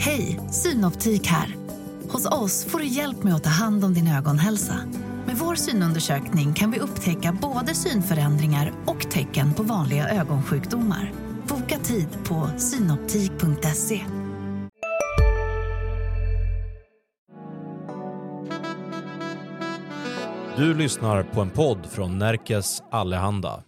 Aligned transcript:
Hej, 0.00 0.40
Synoptik 0.50 1.26
här. 1.26 1.56
Hos 2.08 2.26
oss 2.26 2.64
får 2.64 2.78
du 2.78 2.86
hjälp 2.86 3.22
med 3.22 3.34
att 3.34 3.44
ta 3.44 3.50
hand 3.50 3.84
om 3.84 3.94
din 3.94 4.08
ögonhälsa. 4.08 4.74
Med 5.26 5.36
vår 5.36 5.54
synundersökning 5.54 6.54
kan 6.54 6.70
vi 6.70 6.78
upptäcka 6.78 7.38
både 7.42 7.74
synförändringar 7.74 8.72
och 8.86 9.10
tecken 9.10 9.54
på 9.54 9.62
vanliga 9.62 10.08
ögonsjukdomar. 10.08 11.12
Boka 11.48 11.78
tid 11.78 12.08
på 12.24 12.50
synoptik.se. 12.58 14.00
Du 20.56 20.74
lyssnar 20.74 21.22
på 21.22 21.40
en 21.40 21.50
podd 21.50 21.86
från 21.90 22.18
Närkes 22.18 22.82
Allehanda. 22.90 23.62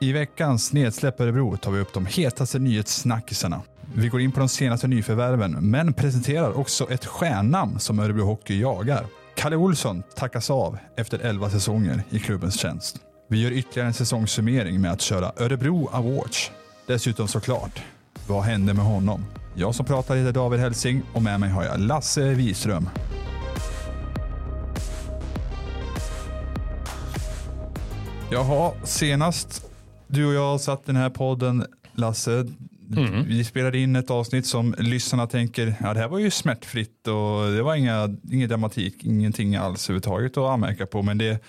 I 0.00 0.12
veckans 0.12 0.72
Nedsläpp 0.72 1.20
Örebro 1.20 1.56
tar 1.56 1.72
vi 1.72 1.80
upp 1.80 1.92
de 1.94 2.06
hetaste 2.06 2.58
nyhetssnackisarna. 2.58 3.62
Vi 3.94 4.08
går 4.08 4.20
in 4.20 4.32
på 4.32 4.40
de 4.40 4.48
senaste 4.48 4.88
nyförvärven, 4.88 5.70
men 5.70 5.92
presenterar 5.92 6.58
också 6.58 6.90
ett 6.90 7.06
stjärnnamn 7.06 7.78
som 7.78 7.98
Örebro 7.98 8.24
Hockey 8.24 8.60
jagar. 8.60 9.06
Kalle 9.34 9.56
Olsson 9.56 10.02
tackas 10.16 10.50
av 10.50 10.78
efter 10.96 11.18
11 11.18 11.50
säsonger 11.50 12.02
i 12.10 12.18
klubbens 12.18 12.60
tjänst. 12.60 12.96
Vi 13.28 13.42
gör 13.42 13.50
ytterligare 13.50 13.88
en 13.88 13.94
säsongssummering 13.94 14.80
med 14.80 14.92
att 14.92 15.00
köra 15.00 15.32
Örebro 15.36 15.88
Awards. 15.92 16.50
Dessutom 16.86 17.28
såklart, 17.28 17.82
vad 18.28 18.42
hände 18.42 18.74
med 18.74 18.84
honom? 18.84 19.24
Jag 19.54 19.74
som 19.74 19.86
pratar 19.86 20.16
heter 20.16 20.32
David 20.32 20.60
Helsing 20.60 21.02
och 21.12 21.22
med 21.22 21.40
mig 21.40 21.50
har 21.50 21.64
jag 21.64 21.80
Lasse 21.80 22.34
Wiström. 22.34 22.88
Jaha, 28.30 28.72
senast 28.84 29.70
du 30.06 30.26
och 30.26 30.34
jag 30.34 30.60
satt 30.60 30.80
i 30.80 30.82
den 30.86 30.96
här 30.96 31.10
podden, 31.10 31.66
Lasse, 31.92 32.46
Mm. 32.96 33.24
vi 33.26 33.44
spelade 33.44 33.78
in 33.78 33.96
ett 33.96 34.10
avsnitt 34.10 34.46
som 34.46 34.74
lyssnarna 34.78 35.26
tänker, 35.26 35.74
ja 35.80 35.94
det 35.94 36.00
här 36.00 36.08
var 36.08 36.18
ju 36.18 36.30
smärtfritt 36.30 37.08
och 37.08 37.52
det 37.52 37.62
var 37.62 37.74
inga, 37.74 38.16
ingen 38.30 38.48
dramatik, 38.48 39.04
ingenting 39.04 39.56
alls 39.56 39.86
överhuvudtaget 39.90 40.36
att 40.36 40.50
anmärka 40.50 40.86
på. 40.86 41.02
Men 41.02 41.18
det 41.18 41.42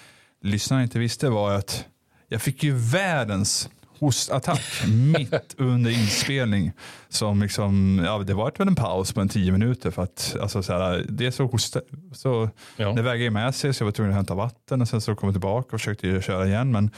lyssnarna 0.44 0.84
inte 0.84 1.00
visste 1.00 1.30
var 1.30 1.54
att 1.54 1.86
jag 2.28 2.42
fick 2.42 2.64
ju 2.64 2.74
världens 2.76 3.70
hostattack 4.00 4.62
mitt 4.88 5.56
under 5.58 5.92
inspelning. 5.92 6.72
Som 7.10 7.42
liksom, 7.42 8.02
ja, 8.06 8.18
det 8.20 8.34
var 8.34 8.52
väl 8.58 8.68
en 8.68 8.76
paus 8.76 9.14
på 9.14 9.22
en 9.22 9.30
tio 9.30 9.52
minuter 9.52 9.92
för 9.92 10.04
att 10.04 10.36
alltså, 10.42 10.64
så 10.64 10.74
här, 10.74 11.06
det 11.10 11.26
är 11.26 11.32
så 11.32 11.46
hosta, 11.46 11.82
så 12.14 12.50
Ja. 12.78 12.94
det 12.94 13.02
vägrade 13.02 13.32
med 13.32 13.56
sig 13.56 13.74
så 13.74 13.82
jag 13.82 13.86
var 13.86 13.92
tvungen 13.92 14.12
att 14.12 14.16
hämta 14.16 14.34
vatten 14.36 14.82
och 14.82 14.88
sen 14.88 15.02
så 15.02 15.16
kom 15.16 15.28
jag 15.28 15.34
tillbaka 15.34 15.66
och 15.76 15.82
försökte 15.82 16.22
köra 16.22 16.48
igen 16.48 16.72
men 16.72 16.90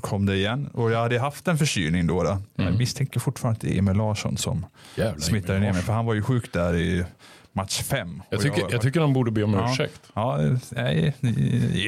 så 0.00 0.06
kom 0.06 0.26
det 0.26 0.36
igen 0.36 0.70
och 0.74 0.90
jag 0.92 0.98
hade 0.98 1.18
haft 1.18 1.48
en 1.48 1.58
förkylning 1.58 2.06
då. 2.06 2.22
då. 2.22 2.38
Jag 2.54 2.78
misstänker 2.78 3.20
fortfarande 3.20 3.56
att 3.56 3.60
det 3.60 3.74
är 3.74 3.78
Emil 3.78 3.96
Larsson 3.96 4.36
som 4.36 4.56
Mm. 4.56 4.68
Jävla 5.08 5.20
smittade 5.20 5.52
Emil 5.58 5.66
ner 5.66 5.72
mig 5.72 5.82
för 5.82 5.92
han 5.92 6.06
var 6.06 6.14
ju 6.14 6.22
sjuk 6.22 6.52
där 6.52 6.76
i 6.76 7.04
match 7.52 7.82
fem. 7.82 8.22
Jag 8.30 8.40
tycker, 8.40 8.62
var- 8.62 8.70
jag 8.72 8.80
tycker 8.82 9.00
han 9.00 9.12
borde 9.12 9.30
be 9.30 9.42
om 9.42 9.54
Ja. 9.54 9.70
ursäkt. 9.72 10.00
Ja, 10.14 10.38
nej, 10.70 11.14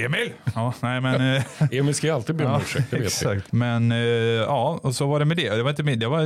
Emil! 0.04 0.32
Ja, 0.54 0.74
nej 0.80 1.00
men... 1.00 1.36
eh, 1.36 1.42
Emil 1.70 1.94
ska 1.94 2.06
ju 2.06 2.12
alltid 2.12 2.36
be 2.36 2.44
om 2.44 2.52
Ja, 2.52 2.60
ursäkt, 2.62 2.90
det 2.90 2.96
vet 2.98 3.22
jag. 3.22 3.32
exakt. 3.36 3.52
Men 3.52 3.92
eh, 3.92 3.98
ja, 3.98 4.80
och 4.82 4.94
så 4.94 5.06
var 5.06 5.18
det 5.18 5.24
med 5.24 5.36
det. 5.36 5.50
Det 5.56 5.62
var, 5.62 5.70
inte, 5.70 5.82
med- 5.82 5.98
det 5.98 6.08
var 6.08 6.22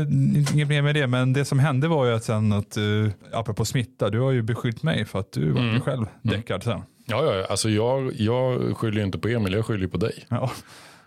inget 0.55 0.69
mer 0.69 0.83
med 0.83 0.95
det, 0.95 1.07
men 1.07 1.33
det 1.33 1.45
som 1.45 1.59
hände 1.59 1.89
var 1.89 2.07
ju 2.07 2.13
att 2.15 2.25
sen 2.25 2.53
att, 2.53 2.77
uh, 2.77 3.09
apropå 3.33 3.65
smitta, 3.65 4.11
du 4.11 4.21
har 4.21 4.31
ju 4.33 4.43
beskyllt 4.43 4.83
mig 4.83 5.05
för 5.05 5.21
att 5.21 5.33
du 5.33 5.51
var 5.51 5.61
Mm. 5.61 5.75
ju 5.75 5.81
själv 5.81 6.07
däckad 6.23 6.63
sen. 6.63 6.81
Ja, 7.09 7.25
ja, 7.25 7.35
ja. 7.35 7.47
alltså 7.51 7.71
jag, 7.71 8.13
jag 8.17 8.77
skyller 8.77 8.97
ju 8.99 9.03
inte 9.07 9.19
på 9.19 9.29
Emil, 9.29 9.53
jag 9.53 9.67
skyller 9.67 9.81
ju 9.83 9.89
på 9.89 9.97
dig. 9.97 10.25
Ja. 10.29 10.51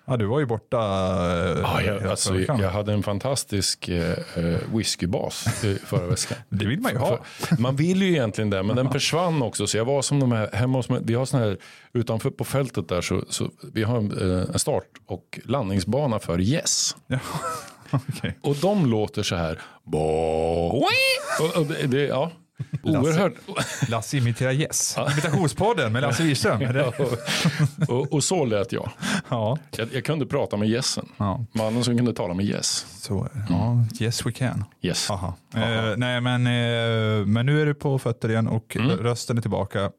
Ja, 0.09 0.17
du 0.17 0.25
var 0.25 0.39
ju 0.39 0.45
borta. 0.45 0.77
eh, 0.77 1.59
Ja, 1.61 1.81
jag, 1.81 2.07
alltså, 2.07 2.39
jag 2.39 2.69
hade 2.69 2.93
en 2.93 3.03
fantastisk 3.03 3.88
eh, 3.89 4.11
eh, 4.35 4.57
whiskybas 4.73 5.43
förra 5.85 6.05
veckan. 6.07 6.38
Det 6.49 6.66
vill 6.66 6.79
man 6.79 6.91
ju 6.91 6.97
ha. 6.97 7.19
Man 7.59 7.75
vill 7.75 8.01
ju 8.01 8.09
egentligen 8.11 8.49
det, 8.49 8.63
men 8.63 8.75
den 8.75 8.91
försvann 8.91 9.41
också. 9.41 9.67
Så 9.67 9.77
jag 9.77 9.85
var 9.85 10.01
som 10.01 10.19
de 10.19 10.31
här, 10.31 10.49
hemma 10.53 10.77
hos 10.77 10.88
vi 11.03 11.13
har 11.13 11.25
sån 11.25 11.39
här, 11.39 11.57
utanför 11.93 12.29
på 12.29 12.43
fältet 12.43 12.89
där, 12.89 13.01
så, 13.01 13.23
så 13.29 13.49
vi 13.73 13.83
har 13.83 13.97
en, 13.97 14.31
eh, 14.41 14.45
en 14.53 14.59
start 14.59 14.84
och 15.07 15.39
landningsbana 15.45 16.19
för 16.19 16.41
Yes. 16.41 16.95
Ja. 17.07 17.19
Okej. 17.91 18.38
Och 18.41 18.55
de 18.55 18.85
låter 18.85 19.23
så 19.23 19.35
här. 19.35 19.61
Bo- 19.84 20.78
och, 21.39 21.57
och 21.57 21.66
det, 21.88 22.01
ja, 22.05 22.31
oerhört. 22.84 23.34
Lasse 23.90 24.18
imiterar 24.18 24.52
Yes. 24.52 24.96
Imitationspodden 25.12 25.94
med 25.94 26.02
Lasse 26.02 26.24
Wiström. 26.24 26.62
är 26.62 26.74
det? 26.74 26.86
Och, 27.88 28.14
och 28.14 28.24
så 28.24 28.46
lät 28.46 28.72
jag. 28.72 28.90
Ja, 29.30 29.58
jag. 29.78 29.90
Jag 29.94 30.06
kunde 30.06 30.25
prata 30.25 30.58
med 30.58 30.70
Jessen. 30.70 31.09
ja. 31.18 31.46
Mannen 31.52 31.84
som 31.84 31.97
kunde 31.97 32.14
tala 32.14 32.34
med 32.34 32.46
Yes. 32.46 32.86
Så 33.02 33.24
är 33.24 33.30
det. 33.34 33.46
Ja, 33.50 33.86
yes 34.00 34.25
we 34.25 34.31
can. 34.31 34.64
Yes. 34.81 35.09
Aha. 35.12 35.36
Eh, 35.56 35.62
nej, 35.97 36.22
men, 36.22 36.47
eh, 36.47 37.25
men 37.25 37.46
nu 37.46 37.62
är 37.62 37.66
du 37.66 37.74
på 37.74 38.00
fötter 38.00 38.30
igen 38.30 38.47
och 38.47 38.76
Mm. 38.76 38.90
rösten 38.97 39.38
är 39.38 39.41
tillbaka. 39.41 39.91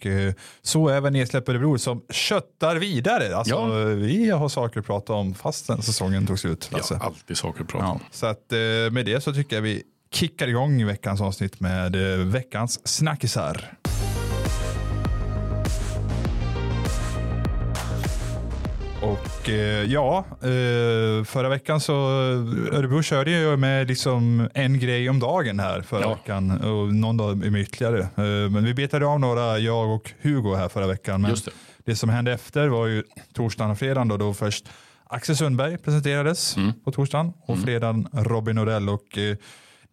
Och, 0.00 0.06
eh, 0.06 0.32
så 0.62 0.88
även 0.88 1.12
Nedsläpp 1.12 1.48
Örebro 1.48 1.78
som 1.78 2.02
köttar 2.10 2.76
vidare. 2.76 3.36
Alltså, 3.36 3.54
Ja. 3.54 3.66
Vi 3.84 4.30
har 4.30 4.48
saker 4.48 4.80
att 4.80 4.86
prata 4.86 5.12
om 5.12 5.34
fast 5.34 5.66
den 5.66 5.82
säsongen 5.82 6.26
tog 6.26 6.38
slut. 6.38 6.68
Lasse. 6.72 6.94
har 6.94 7.06
alltid 7.06 7.36
saker 7.36 7.62
att 7.62 7.68
prata 7.68 7.84
Ja. 7.84 7.90
om. 7.90 8.00
Så 8.10 8.26
att, 8.26 8.52
eh, 8.52 8.58
med 8.92 9.06
det 9.06 9.20
så 9.22 9.32
tycker 9.34 9.56
jag 9.56 9.62
vi 9.62 9.82
kickar 10.14 10.48
igång 10.48 10.86
veckans 10.86 11.20
avsnitt 11.20 11.60
med 11.60 11.96
eh, 11.96 12.18
veckans 12.26 12.88
snackisar. 12.88 13.72
Och 19.02 19.48
eh, 19.50 19.84
ja, 19.92 20.24
eh, 20.42 21.24
förra 21.24 21.48
veckan 21.48 21.80
så 21.80 21.92
Örebro 22.72 23.02
körde 23.02 23.30
ju 23.30 23.56
med 23.56 23.88
liksom 23.88 24.48
en 24.54 24.78
grej 24.78 25.10
om 25.10 25.18
dagen 25.20 25.60
här 25.60 25.82
förra 25.82 26.00
Ja. 26.02 26.08
veckan 26.14 26.50
och 26.60 26.94
någon 26.94 27.16
dag 27.16 27.36
med 27.36 27.60
ytterligare. 27.60 27.98
Eh, 28.00 28.50
men 28.50 28.64
vi 28.64 28.74
betade 28.74 29.06
av 29.06 29.20
några, 29.20 29.58
jag 29.58 29.94
och 29.94 30.10
Hugo 30.22 30.54
här 30.54 30.68
förra 30.68 30.86
veckan. 30.86 31.22
Men 31.22 31.30
det. 31.34 31.50
det 31.84 31.96
som 31.96 32.08
hände 32.10 32.32
efter 32.32 32.68
var 32.68 32.86
ju 32.86 33.02
torsdagen 33.34 33.70
och 33.70 33.78
fredagen 33.78 34.08
då, 34.08 34.16
då 34.16 34.34
först 34.34 34.68
Axel 35.06 35.36
Sundberg 35.36 35.78
presenterades 35.78 36.56
Mm. 36.56 36.72
på 36.84 36.92
torsdagen 36.92 37.32
och 37.46 37.58
fredagen 37.58 38.08
Robin 38.12 38.56
Norell 38.56 38.88
och 38.88 39.18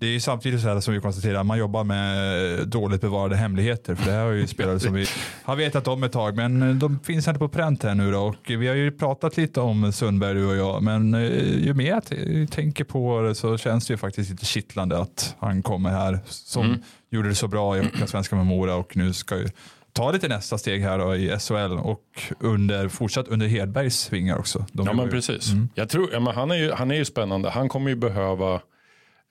det 0.02 0.08
är 0.08 0.12
ju 0.12 0.20
samtidigt 0.20 0.62
så 0.62 0.68
här 0.68 0.80
som 0.80 0.94
vi 0.94 1.00
konstaterar, 1.00 1.44
man 1.44 1.58
jobbar 1.58 1.84
med 1.84 2.68
dåligt 2.68 3.02
bevarade 3.02 3.36
hemligheter. 3.36 3.96
För 3.96 4.06
det 4.06 4.12
här 4.12 4.26
är 4.26 4.32
ju 4.34 4.48
spelare 4.48 4.80
som 4.80 4.94
vi 4.94 5.06
har 5.44 5.56
vetat 5.56 5.88
om 5.88 6.04
ett 6.04 6.12
tag, 6.12 6.36
men 6.36 6.62
eh, 6.62 6.76
de 6.76 7.00
finns 7.00 7.28
inte 7.28 7.40
på 7.40 7.48
pränt 7.50 7.84
här 7.84 7.96
nu 7.96 8.12
då. 8.12 8.20
Och 8.20 8.36
vi 8.48 8.68
har 8.68 8.76
ju 8.76 8.92
pratat 8.92 9.38
lite 9.38 9.60
om 9.62 9.92
Sundberg 9.94 10.34
du 10.34 10.46
och 10.46 10.56
jag, 10.56 10.84
men 10.84 11.14
eh, 11.14 11.64
ju 11.66 11.74
mer 11.74 12.02
jag 12.10 12.52
tänker 12.52 12.84
på 12.84 13.22
det 13.22 13.36
så 13.36 13.58
känns 13.58 13.88
det 13.88 13.94
ju 13.94 13.98
faktiskt 13.98 14.30
lite 14.32 14.46
kittlande 14.46 14.98
att 15.00 15.36
han 15.40 15.64
kommer 15.64 15.90
här 15.90 16.20
som 16.26 16.66
Mm. 16.66 16.82
gjorde 17.12 17.30
det 17.30 17.36
så 17.36 17.48
bra 17.48 17.78
i 17.78 17.84
Svenska 18.08 18.36
med 18.36 18.46
Mora 18.46 18.76
och 18.76 18.98
nu 18.98 19.14
ska 19.14 19.38
ju 19.38 19.50
ta 19.94 20.12
det 20.12 20.20
till 20.20 20.30
nästa 20.30 20.58
steg 20.58 20.82
här 20.82 21.00
då 21.00 21.16
i 21.16 21.38
SHL 21.40 21.78
och 21.80 22.02
under, 22.40 22.88
fortsatt 22.90 23.28
under 23.28 23.48
Hedbergs 23.48 24.14
vingar 24.14 24.38
också. 24.38 24.66
De 24.72 24.86
Ja 24.88 24.94
men 24.94 25.06
ju- 25.06 25.12
precis. 25.12 25.52
Mm. 25.52 25.70
Jag 25.76 25.90
tror, 25.90 26.10
ja, 26.14 26.20
men 26.20 26.36
han, 26.36 26.52
är 26.52 26.56
ju, 26.56 26.72
han 26.72 26.92
är 26.92 26.96
ju 26.96 27.06
spännande. 27.06 27.50
Han 27.50 27.70
kommer 27.70 27.90
ju 27.90 27.96
behöva 27.96 28.60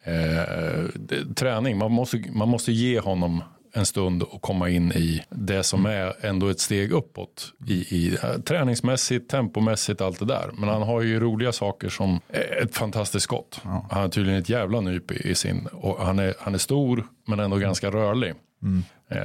eh, 0.05 0.85
det- 0.95 1.35
träning. 1.37 1.79
Man 1.79 1.93
måste, 1.93 2.23
man 2.33 2.49
måste 2.49 2.73
ge 2.73 3.01
honom 3.01 3.43
en 3.73 3.87
stund 3.87 4.23
och 4.23 4.43
komma 4.43 4.69
in 4.69 4.93
i 4.93 5.23
det 5.31 5.63
som 5.63 5.87
Mm. 5.87 5.93
är 5.93 6.27
ändå 6.27 6.49
ett 6.49 6.61
steg 6.61 6.93
uppåt. 6.93 7.53
I, 7.67 7.73
i, 7.73 8.17
eh, 8.23 8.41
träningsmässigt, 8.41 9.31
tempomässigt, 9.31 10.01
allt 10.01 10.19
det 10.19 10.25
där. 10.25 10.51
Men 10.55 10.69
han 10.69 10.83
har 10.83 11.01
ju 11.01 11.21
roliga 11.21 11.53
saker 11.53 11.89
som 11.89 12.21
eh, 12.29 12.41
ett 12.63 12.75
fantastiskt 12.77 13.25
skott. 13.25 13.61
Han 13.65 13.85
har 14.03 14.09
tydligen 14.09 14.41
ett 14.41 14.49
jävla 14.49 14.81
nyp 14.81 15.11
i, 15.11 15.31
i 15.31 15.35
sin. 15.35 15.67
Och 15.73 16.07
han, 16.07 16.19
är, 16.19 16.35
han 16.39 16.55
är 16.55 16.59
stor 16.59 17.07
men 17.27 17.41
ändå 17.41 17.57
ganska 17.57 17.91
rörlig. 17.91 18.31
Eh, 18.31 18.37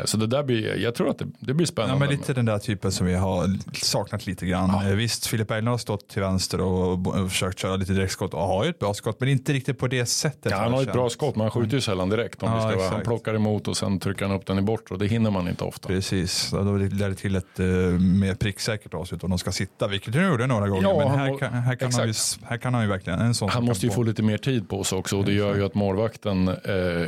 Så 0.05 0.17
det 0.17 0.27
där 0.27 0.43
blir, 0.43 0.77
jag 0.77 0.95
tror 0.95 1.09
att 1.09 1.19
det, 1.19 1.25
det 1.39 1.53
blir 1.53 1.67
spännande. 1.67 1.95
Mm. 1.95 2.03
Ja, 2.03 2.09
men 2.09 2.19
lite 2.19 2.33
den 2.33 2.45
där 2.45 2.57
typen 2.59 2.91
som 2.91 3.07
vi 3.07 3.13
har 3.13 3.49
saknat 3.73 4.27
lite 4.27 4.45
grann. 4.45 4.69
Eh, 4.69 4.95
Visst, 4.95 5.27
Filip 5.27 5.47
Berglund 5.47 5.67
har 5.67 5.77
stått 5.77 6.07
till 6.09 6.21
vänster 6.21 6.61
och, 6.61 7.07
och 7.07 7.29
försökt 7.31 7.59
köra 7.59 7.75
lite 7.75 7.93
direktskott 7.93 8.33
och 8.33 8.39
har 8.39 8.63
ju 8.63 8.69
ett 8.69 8.79
bra 8.79 8.93
skott, 8.93 9.19
men 9.19 9.29
inte 9.29 9.53
riktigt 9.53 9.77
på 9.79 9.87
det 9.87 10.05
sättet. 10.05 10.51
Ja, 10.51 10.57
han 10.57 10.73
har 10.73 10.81
ett 10.81 10.93
bra 10.93 11.09
skott 11.09 11.35
men 11.35 11.41
han 11.41 11.51
skjuter 11.51 11.75
ju 11.75 11.81
sällan 11.81 12.09
direkt. 12.09 12.43
Om 12.43 12.49
Ja, 12.49 12.55
vi 12.55 12.61
ska 12.61 12.67
vara. 12.67 12.77
Han 12.77 12.87
exakt. 12.87 13.07
plockar 13.07 13.33
emot 13.33 13.67
och 13.67 13.77
sen 13.77 13.99
trycker 13.99 14.25
han 14.25 14.35
upp 14.35 14.45
den 14.45 14.59
i 14.59 14.61
bort 14.61 14.91
och 14.91 14.97
det 14.97 15.07
hinner 15.07 15.31
man 15.31 15.47
inte 15.47 15.63
ofta. 15.63 15.87
Precis, 15.87 16.49
då 16.51 16.63
lär 16.77 17.09
det 17.09 17.15
till 17.15 17.35
ett 17.35 17.59
uh, 17.59 17.99
mer 17.99 18.35
pricksäkert 18.35 18.93
avslut 18.93 19.23
om 19.23 19.29
de 19.29 19.39
ska 19.39 19.51
sitta, 19.51 19.87
vilket 19.87 20.13
de 20.13 20.23
gjorde 20.23 20.47
några 20.47 20.67
gånger. 20.67 20.83
Ja, 20.83 20.97
men 20.97 21.07
han 21.07 21.19
här 21.19 21.29
må- 21.31 21.37
kan, 21.37 21.53
här, 21.53 21.75
kan 21.75 21.93
han 21.93 22.07
ju, 22.07 22.13
här 22.43 22.57
kan 22.57 22.73
han 22.73 22.83
ju 22.83 22.89
verkligen, 22.89 23.19
en 23.19 23.33
sån 23.35 23.49
Han 23.49 23.65
måste 23.65 23.85
ju 23.85 23.91
få 23.91 24.03
lite 24.03 24.23
mer 24.23 24.37
tid 24.37 24.69
på 24.69 24.83
sig 24.83 24.97
också 24.97 25.17
och 25.17 25.25
det 25.25 25.33
gör 25.33 25.55
ju 25.55 25.65
att 25.65 25.75
målvakten 25.75 26.47
eh, 26.47 26.55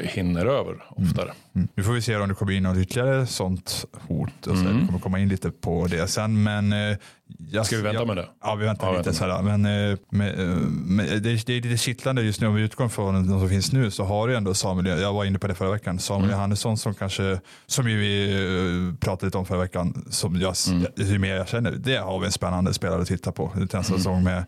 hinner 0.01 0.45
över 0.45 0.75
oftare. 0.89 1.31
Mm. 1.55 1.67
Nu 1.75 1.83
får 1.83 1.91
vi 1.93 2.01
se 2.01 2.15
om 2.15 2.29
det 2.29 2.35
kommer 2.35 2.51
in 2.51 2.65
något 2.67 2.77
ytterligare 2.77 3.25
sånt 3.27 3.85
hot. 4.07 4.47
Och 4.47 4.57
så. 4.57 4.63
Mm. 4.63 4.79
Vi 4.79 4.85
kommer 4.85 4.99
komma 4.99 5.19
in 5.19 5.29
lite 5.29 5.51
på 5.51 5.87
det 5.87 6.07
sen. 6.07 6.43
Men, 6.43 6.73
eh, 6.73 6.97
jag, 7.51 7.65
Ska 7.65 7.75
vi 7.75 7.81
vänta 7.81 7.99
jag, 7.99 8.07
med 8.07 8.17
det? 8.17 8.27
Ja, 8.43 8.55
vi 8.55 8.65
väntar 8.65 8.91
Ja, 8.93 8.97
lite. 8.97 9.13
Så 9.13 9.25
här, 9.25 9.41
men, 9.41 9.65
eh, 9.91 9.97
med, 10.09 10.39
eh, 10.39 10.45
med, 10.71 11.07
det, 11.23 11.45
det 11.45 11.53
är 11.57 11.61
lite 11.61 11.77
kittlande 11.77 12.21
just 12.21 12.41
nu. 12.41 12.47
Om 12.47 12.55
vi 12.55 12.61
utgår 12.61 12.89
från 12.89 13.27
de 13.27 13.39
som 13.39 13.49
finns 13.49 13.71
nu 13.71 13.91
så 13.91 14.03
har 14.03 14.27
du 14.27 14.35
ändå 14.35 14.53
Samuel, 14.53 15.01
jag 15.01 15.13
var 15.13 15.25
inne 15.25 15.39
på 15.39 15.47
det 15.47 15.55
förra 15.55 15.71
veckan, 15.71 15.99
Samuel 15.99 16.23
Mm. 16.23 16.35
Johannesson 16.35 16.77
som 16.77 16.93
kanske, 16.93 17.39
som 17.65 17.85
vi 17.85 18.31
eh, 18.91 18.99
pratade 18.99 19.25
lite 19.25 19.37
om 19.37 19.45
förra 19.45 19.59
veckan, 19.59 20.05
som 20.09 20.41
jag, 20.41 20.55
Mm. 20.69 20.85
ju 20.95 21.19
mer 21.19 21.35
jag 21.35 21.47
känner, 21.47 21.71
det 21.71 21.97
har 21.97 22.19
vi 22.19 22.25
en 22.25 22.31
spännande 22.31 22.73
spelare 22.73 23.01
att 23.01 23.07
titta 23.07 23.31
på. 23.31 23.51
Det 23.55 23.73
är 23.73 23.77
en 23.77 23.83
Mm. 23.85 23.97
säsong 23.97 24.23
med 24.23 24.45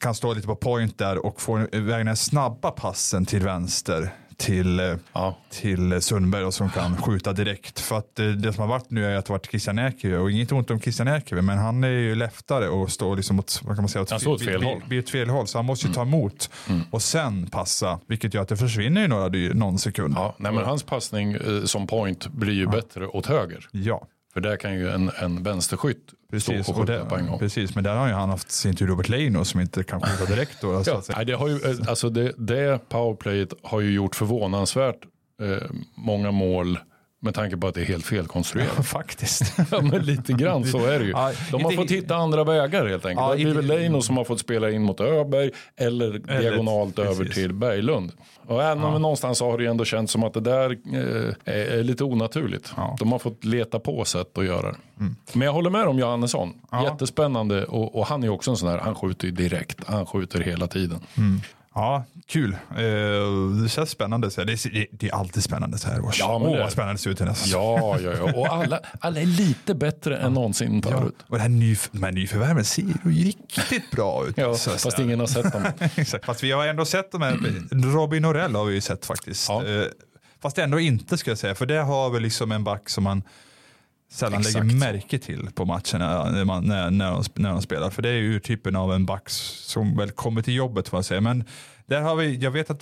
kan 0.00 0.14
stå 0.14 0.34
lite 0.34 0.46
på 0.46 0.56
point 0.56 0.98
där 0.98 1.26
och 1.26 1.40
få 1.40 1.60
iväg 1.72 2.00
den 2.00 2.08
här 2.08 2.14
snabba 2.14 2.70
passen 2.70 3.26
till 3.26 3.42
vänster 3.42 4.10
till, 4.40 4.80
eh, 4.80 4.94
Ja. 5.12 5.36
till 5.50 6.02
Sundberg 6.02 6.44
och 6.44 6.54
som 6.54 6.70
kan 6.70 6.96
skjuta 6.96 7.32
direkt. 7.32 7.80
För 7.80 7.98
att 7.98 8.18
eh, 8.18 8.26
det 8.26 8.52
som 8.52 8.60
har 8.60 8.68
varit 8.68 8.90
nu 8.90 9.04
är 9.06 9.16
att 9.16 9.24
det 9.24 9.30
har 9.32 9.34
varit 9.38 9.46
Christian 9.50 9.78
Ekerö 9.78 10.18
och 10.18 10.30
inget 10.30 10.52
ont 10.52 10.70
om 10.70 10.80
Christian 10.80 11.08
Ekerö 11.08 11.42
men 11.42 11.58
han 11.58 11.84
är 11.84 11.88
ju 11.88 12.14
leftare 12.14 12.68
och 12.68 12.90
står 12.90 13.16
liksom 13.16 13.38
åt, 13.38 13.60
vad 13.64 13.76
kan 13.76 13.82
man 13.82 13.88
säga, 13.88 14.02
åt 14.02 14.10
Han 14.10 14.20
står 14.20 14.32
åt 14.32 14.44
fel 14.44 14.62
håll. 14.62 14.82
blir 14.88 14.98
åt 14.98 15.10
fel 15.10 15.28
håll 15.30 15.46
så 15.46 15.58
han 15.58 15.64
måste 15.64 15.86
ju 15.86 15.92
ta 15.92 16.02
emot 16.02 16.50
och 16.90 17.02
sen 17.02 17.46
passa 17.50 18.00
vilket 18.06 18.34
gör 18.34 18.42
att 18.42 18.48
det 18.48 18.56
försvinner 18.56 19.00
ju 19.00 19.08
några, 19.08 19.28
någon 19.54 19.78
sekund. 19.78 20.14
Ja, 20.16 20.34
nej, 20.38 20.52
men 20.52 20.64
hans 20.64 20.82
passning 20.82 21.32
eh, 21.34 21.64
som 21.64 21.86
point 21.86 22.26
blir 22.28 22.54
ju 22.54 22.66
bättre 22.66 23.06
åt 23.06 23.26
höger. 23.26 23.68
Ja. 23.72 24.06
För 24.32 24.40
där 24.40 24.56
kan 24.56 24.74
ju 24.74 24.90
en, 24.90 25.10
en 25.18 25.42
vänsterskytt 25.42 26.14
Precis, 26.30 26.66
stå 26.66 26.72
och 26.72 26.88
skjuta 26.88 27.04
på 27.04 27.16
en 27.16 27.26
gång. 27.26 27.38
precis, 27.38 27.74
men 27.74 27.84
där 27.84 27.94
har 27.96 28.08
ju 28.08 28.12
han 28.14 28.30
haft 28.30 28.50
sin 28.50 28.76
tur 28.76 28.86
Robert 28.86 29.08
Leino 29.08 29.44
som 29.44 29.60
inte 29.60 29.82
kan 29.82 30.00
skjuta 30.00 30.34
direkt. 30.34 30.60
Då, 30.60 30.84
så 30.84 30.90
Ja, 30.90 31.02
nej, 31.16 31.26
det, 31.26 31.32
har 31.32 31.48
ju, 31.48 31.54
eh, 31.54 31.88
alltså 31.88 32.10
det, 32.10 32.32
det 32.38 32.88
powerplayet 32.88 33.52
har 33.62 33.80
ju 33.80 33.92
gjort 33.92 34.16
förvånansvärt 34.16 34.98
eh, 35.42 35.70
många 35.94 36.30
mål 36.30 36.78
med 37.22 37.34
tanke 37.34 37.56
på 37.56 37.66
att 37.68 37.74
det 37.74 37.80
är 37.80 37.84
helt 37.84 38.06
felkonstruerat. 38.06 38.86
Faktiskt. 38.86 39.58
ja, 39.70 39.80
men 39.80 40.02
lite 40.02 40.32
grann 40.32 40.64
så 40.64 40.86
är 40.86 40.98
det 40.98 41.04
ju. 41.04 41.10
Ja, 41.10 41.32
De 41.50 41.62
har 41.64 41.70
inte- 41.72 41.82
fått 41.82 41.90
hitta 41.90 42.16
andra 42.16 42.44
vägar 42.44 42.86
helt 42.86 43.06
enkelt. 43.06 43.26
Ja, 43.26 43.30
det 43.30 43.44
blir 43.44 43.54
väl 43.54 43.66
Leino 43.66 44.02
som 44.02 44.16
har 44.16 44.24
fått 44.24 44.40
spela 44.40 44.70
in 44.70 44.82
mot 44.82 45.00
Öberg 45.00 45.50
eller, 45.76 46.40
diagonalt 46.40 46.98
över 46.98 47.14
precis. 47.14 47.34
till 47.34 47.52
Berglund. 47.52 48.12
Och 48.46 48.62
även 48.62 48.84
om 48.84 49.02
någonstans 49.02 49.40
har 49.40 49.58
det 49.58 49.64
ju 49.64 49.70
ändå 49.70 49.84
känts 49.84 50.12
som 50.12 50.24
att 50.24 50.34
det 50.34 50.40
där 50.40 50.70
eh, 50.70 51.54
är, 51.54 51.78
är 51.78 51.82
lite 51.82 52.04
onaturligt. 52.04 52.72
Ja. 52.76 52.84
Mm. 52.84 52.96
De 52.98 53.12
har 53.12 53.18
fått 53.18 53.44
leta 53.44 53.78
på 53.78 54.04
sätt 54.04 54.38
att 54.38 54.44
göra 54.44 54.70
det. 54.72 54.76
Men 55.32 55.46
jag 55.46 55.52
håller 55.52 55.70
med 55.70 55.86
om 55.86 55.98
Johannesson. 55.98 56.54
Ja. 56.70 56.84
Jättespännande 56.84 57.64
och, 57.64 57.98
och 57.98 58.06
han 58.06 58.22
är 58.24 58.28
också 58.28 58.50
en 58.50 58.56
sån 58.56 58.68
här, 58.68 58.78
han 58.78 58.94
skjuter 58.94 59.26
ju 59.26 59.32
direkt. 59.32 59.78
Han 59.86 60.06
skjuter 60.06 60.40
hela 60.40 60.66
tiden. 60.66 61.00
Ja, 61.74 62.04
kul. 62.26 62.52
Eh, 62.70 63.62
det 63.62 63.68
känns 63.68 63.90
spännande. 63.90 64.30
Så 64.30 64.40
här. 64.40 64.46
Det, 64.46 64.52
är, 64.52 64.70
det, 64.72 64.86
det 64.90 65.08
är 65.08 65.14
alltid 65.14 65.42
spännande 65.42 65.78
så 65.78 65.88
här 65.88 66.00
års. 66.04 66.18
Ja, 66.20 66.38
men 66.38 66.48
Åh, 66.48 66.54
det- 66.56 66.62
vad 66.62 66.72
spännande 66.72 66.94
det 66.94 66.98
ser 66.98 67.10
ut 67.10 67.20
i 67.20 67.24
nästa. 67.24 67.48
Ja, 67.48 67.98
ja, 68.00 68.10
ja. 68.18 68.32
Och 68.34 68.46
alla, 68.54 68.80
alla 69.00 69.20
är 69.20 69.26
lite 69.26 69.74
bättre 69.74 70.16
än 70.18 70.34
någonsin 70.34 70.82
Ja, 70.84 70.90
förut. 70.98 71.14
och 71.28 71.36
det 71.36 71.42
här 71.42 71.48
nyf- 71.48 71.88
de 71.92 72.02
här 72.02 72.12
nyförvärven 72.12 72.64
ser 72.64 72.82
ju 72.82 72.94
riktigt 73.04 73.90
bra 73.90 74.26
ut. 74.28 74.34
Ja, 74.38 74.54
Så- 74.54 74.70
så 74.70 74.78
fast 74.78 74.96
här. 74.96 75.04
ingen 75.04 75.20
har 75.20 75.26
sett 75.26 75.52
dem. 75.52 75.62
Exakt. 75.96 76.24
Fast 76.24 76.42
vi 76.42 76.52
har 76.52 76.66
ändå 76.66 76.84
sett 76.84 77.12
de 77.12 77.22
här. 77.22 77.38
Robin 77.94 78.22
Norell 78.22 78.54
har 78.54 78.64
vi 78.64 78.74
ju 78.74 78.80
sett 78.80 79.06
faktiskt. 79.06 79.48
Ja. 79.48 79.66
Eh, 79.66 79.84
Fast 80.42 80.58
ändå 80.58 80.80
inte 80.80 81.18
ska 81.18 81.30
jag 81.30 81.38
säga. 81.38 81.54
För 81.54 81.66
det 81.66 81.78
har 81.78 82.10
väl 82.10 82.22
liksom 82.22 82.52
en 82.52 82.64
back 82.64 82.88
som 82.90 83.04
man 83.04 83.22
sällan 84.12 84.40
Exakt 84.40 84.54
lägger 84.66 84.78
märke 84.78 85.18
till 85.18 85.48
på 85.54 85.64
matcherna 85.64 86.30
när, 86.30 86.44
man, 86.44 86.64
när, 86.64 86.90
när, 86.90 87.10
de, 87.12 87.22
när 87.34 87.50
de 87.50 87.62
spelar. 87.62 87.90
För 87.90 88.02
det 88.02 88.08
är 88.08 88.12
ju 88.14 88.40
typen 88.40 88.76
av 88.76 88.92
en 88.94 89.06
back 89.06 89.22
som 89.28 89.96
väl 89.96 90.10
kommer 90.10 90.42
till 90.42 90.54
jobbet 90.54 90.88
får 90.88 90.96
man 90.96 91.04
säga. 91.04 91.20
Men 91.20 91.44
där 91.86 92.00
har 92.00 92.16
vi, 92.16 92.36
jag 92.36 92.50
vet 92.50 92.70
att 92.70 92.80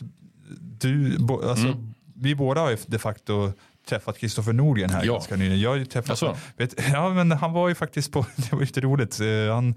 du, 0.80 1.16
alltså, 1.48 1.66
Mm. 1.66 1.94
vi 2.14 2.34
båda 2.34 2.60
har 2.60 2.70
ju 2.70 2.76
de 2.86 2.98
facto 2.98 3.52
träffat 3.88 4.18
Kristoffer 4.18 4.52
Nordgren 4.52 4.90
här 4.90 5.04
Ja. 5.04 5.12
ganska 5.12 5.36
nyligen. 5.36 5.60
Jag 5.60 5.70
har 5.70 5.76
ju 5.76 5.84
träffat 5.84 6.22
vet, 6.56 6.74
Ja, 6.92 7.08
men 7.14 7.32
han 7.32 7.52
var 7.52 7.68
ju 7.68 7.74
faktiskt 7.74 8.12
på, 8.12 8.26
det 8.36 8.52
var 8.52 8.60
lite 8.60 8.80
roligt. 8.80 9.20
Eh, 9.20 9.54
Han, 9.54 9.74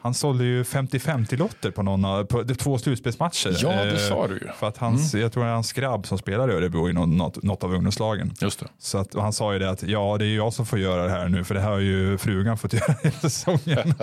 han 0.00 0.14
sålde 0.14 0.44
ju 0.44 0.62
50-50 0.62 1.36
lotter 1.36 1.70
på, 1.70 1.82
någon, 1.82 2.26
på 2.26 2.44
två 2.44 2.78
slutspelsmatcher. 2.78 3.56
Ja, 3.62 3.84
det 3.84 4.00
Eh, 4.00 4.08
sa 4.08 4.26
du 4.26 4.34
ju. 4.34 4.48
För 4.58 4.68
att 4.68 4.76
hans, 4.76 5.14
jag 5.14 5.32
tror 5.32 5.44
det 5.44 5.50
är 5.50 5.54
hans 5.54 5.72
grabb 5.72 6.06
som 6.06 6.18
spelar 6.18 6.50
i 6.50 6.52
Örebro 6.52 6.88
i 6.88 6.92
något, 6.92 7.42
något, 7.42 7.64
av 7.64 7.74
ungdomslagen. 7.74 8.32
Just 8.40 8.60
det. 8.60 8.66
Så 8.78 8.98
att, 8.98 9.14
han 9.14 9.32
sa 9.32 9.52
ju 9.52 9.58
det 9.58 9.70
att 9.70 9.82
ja, 9.82 10.16
det 10.18 10.26
är 10.26 10.36
jag 10.36 10.52
som 10.52 10.66
får 10.66 10.78
göra 10.78 11.04
det 11.04 11.10
här 11.10 11.28
nu 11.28 11.44
för 11.44 11.54
det 11.54 11.60
här 11.60 11.70
har 11.70 11.78
ju 11.78 12.18
frugan 12.18 12.58
fått 12.58 12.72
göra 12.80 12.94
hela 13.02 13.14
säsongen. 13.14 13.60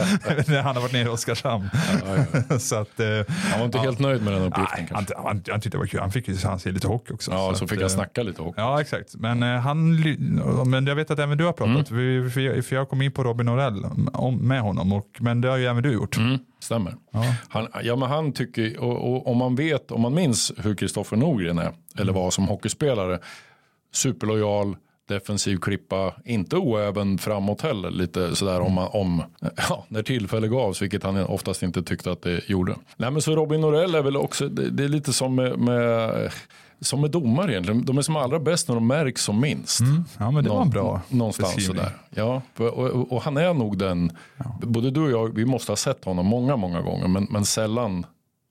När 0.47 0.61
han 0.61 0.75
har 0.75 0.81
varit 0.81 0.93
nere 0.93 1.03
i 1.03 1.07
Oskarshamn. 1.07 1.69
Ja, 2.05 2.25
ja. 2.49 2.59
så 2.59 2.75
att, 2.75 2.99
eh, 2.99 3.07
Han 3.51 3.59
var 3.59 3.65
inte 3.65 3.79
helt 3.79 3.99
nöjd 3.99 4.21
med 4.21 4.33
den 4.33 4.41
uppgiften 4.41 4.77
nej, 4.77 4.87
kanske. 4.89 5.15
han, 5.15 5.25
han, 5.25 5.43
han 5.49 5.61
tyckte 5.61 5.77
det 5.77 5.79
var 5.79 5.87
kul. 5.87 5.99
Han 5.99 6.11
fick 6.11 6.27
ju 6.27 6.35
han 6.43 6.59
se 6.59 6.71
lite 6.71 6.87
hockey 6.87 7.13
också. 7.13 7.31
Ja, 7.31 7.53
så, 7.55 7.63
att, 7.63 7.69
fick 7.69 7.79
eh, 7.79 7.81
jag 7.81 7.91
snacka 7.91 8.23
lite 8.23 8.41
hockey. 8.41 8.61
Ja, 8.61 8.81
exakt. 8.81 9.15
Men, 9.15 9.43
eh, 9.43 9.59
han, 9.59 9.95
men 10.69 10.87
jag 10.87 10.95
vet 10.95 11.11
att 11.11 11.19
även 11.19 11.37
du 11.37 11.45
har 11.45 11.53
pratat. 11.53 11.91
Vi, 11.91 12.29
för, 12.29 12.73
jag, 12.75 12.89
kom 12.89 13.01
in 13.01 13.11
på 13.11 13.23
Robin 13.23 13.45
Norell 13.45 13.85
med 14.39 14.61
honom. 14.61 14.93
Och, 14.93 15.07
men 15.19 15.41
det 15.41 15.49
har 15.49 15.57
ju 15.57 15.65
även 15.65 15.83
du 15.87 15.93
gjort. 15.93 16.17
Mm, 16.17 16.39
stämmer. 16.59 16.95
Ja. 17.11 17.23
Han, 17.49 17.67
ja, 17.83 17.95
men 17.95 18.09
han 18.09 18.33
tycker, 18.33 18.79
och, 18.79 19.11
och, 19.13 19.27
om 19.27 19.37
man 19.37 19.55
vet, 19.55 19.91
om 19.91 20.01
man 20.01 20.13
minns 20.13 20.51
hur 20.57 20.75
Kristoffer 20.75 21.17
Norgren 21.17 21.57
är, 21.57 21.71
eller 21.99 22.13
var 22.13 22.31
som 22.31 22.47
hockeyspelare, 22.47 23.19
superlojal, 23.93 24.77
defensiv 25.09 25.57
klippa, 25.57 26.13
inte 26.25 26.55
oäven 26.55 27.17
framåt 27.17 27.61
heller, 27.61 27.91
lite 27.91 28.35
sådär 28.35 28.59
om, 28.61 28.73
man- 28.73 28.89
om 28.91 29.23
ja, 29.69 29.85
när 29.87 30.03
tillfälle 30.03 30.47
gavs, 30.47 30.81
vilket 30.81 31.03
han 31.03 31.17
oftast 31.17 31.63
inte 31.63 31.83
tyckte 31.83 32.11
att 32.11 32.21
det 32.21 32.49
gjorde. 32.49 32.75
Nej 32.97 33.11
men 33.11 33.21
så 33.21 33.35
Robin 33.35 33.61
Norell 33.61 33.95
är 33.95 34.01
väl 34.01 34.17
också, 34.17 34.49
det, 34.49 34.69
det 34.69 34.83
är 34.83 34.87
lite 34.89 35.13
som 35.13 35.35
med, 35.35 35.59
med 35.59 36.31
som 36.81 37.01
med 37.01 37.11
domare 37.11 37.51
egentligen, 37.51 37.85
de 37.85 37.97
är 37.97 38.01
som 38.01 38.15
allra 38.15 38.39
bäst 38.39 38.67
när 38.67 38.75
de 38.75 38.87
märks 38.87 39.21
som 39.23 39.41
minst. 39.41 39.81
Ja, 40.17 40.31
men 40.31 40.43
det 40.43 40.49
var 40.49 40.61
en 40.61 40.69
bra 40.69 41.01
Någonstans 41.09 41.55
beskrivning. 41.55 41.83
sådär. 41.85 41.97
Ja, 42.09 42.41
och, 42.57 42.67
och, 42.67 43.11
och 43.11 43.21
han 43.21 43.37
är 43.37 43.53
nog 43.53 43.77
den, 43.77 44.11
både 44.61 44.91
du 44.91 45.01
och 45.01 45.11
jag, 45.11 45.35
vi 45.35 45.45
måste 45.45 45.71
ha 45.71 45.77
sett 45.77 46.05
honom 46.05 46.25
många, 46.25 46.55
många 46.55 46.81
gånger, 46.81 47.07
men, 47.07 47.27
men 47.29 47.45
sällan 47.45 48.05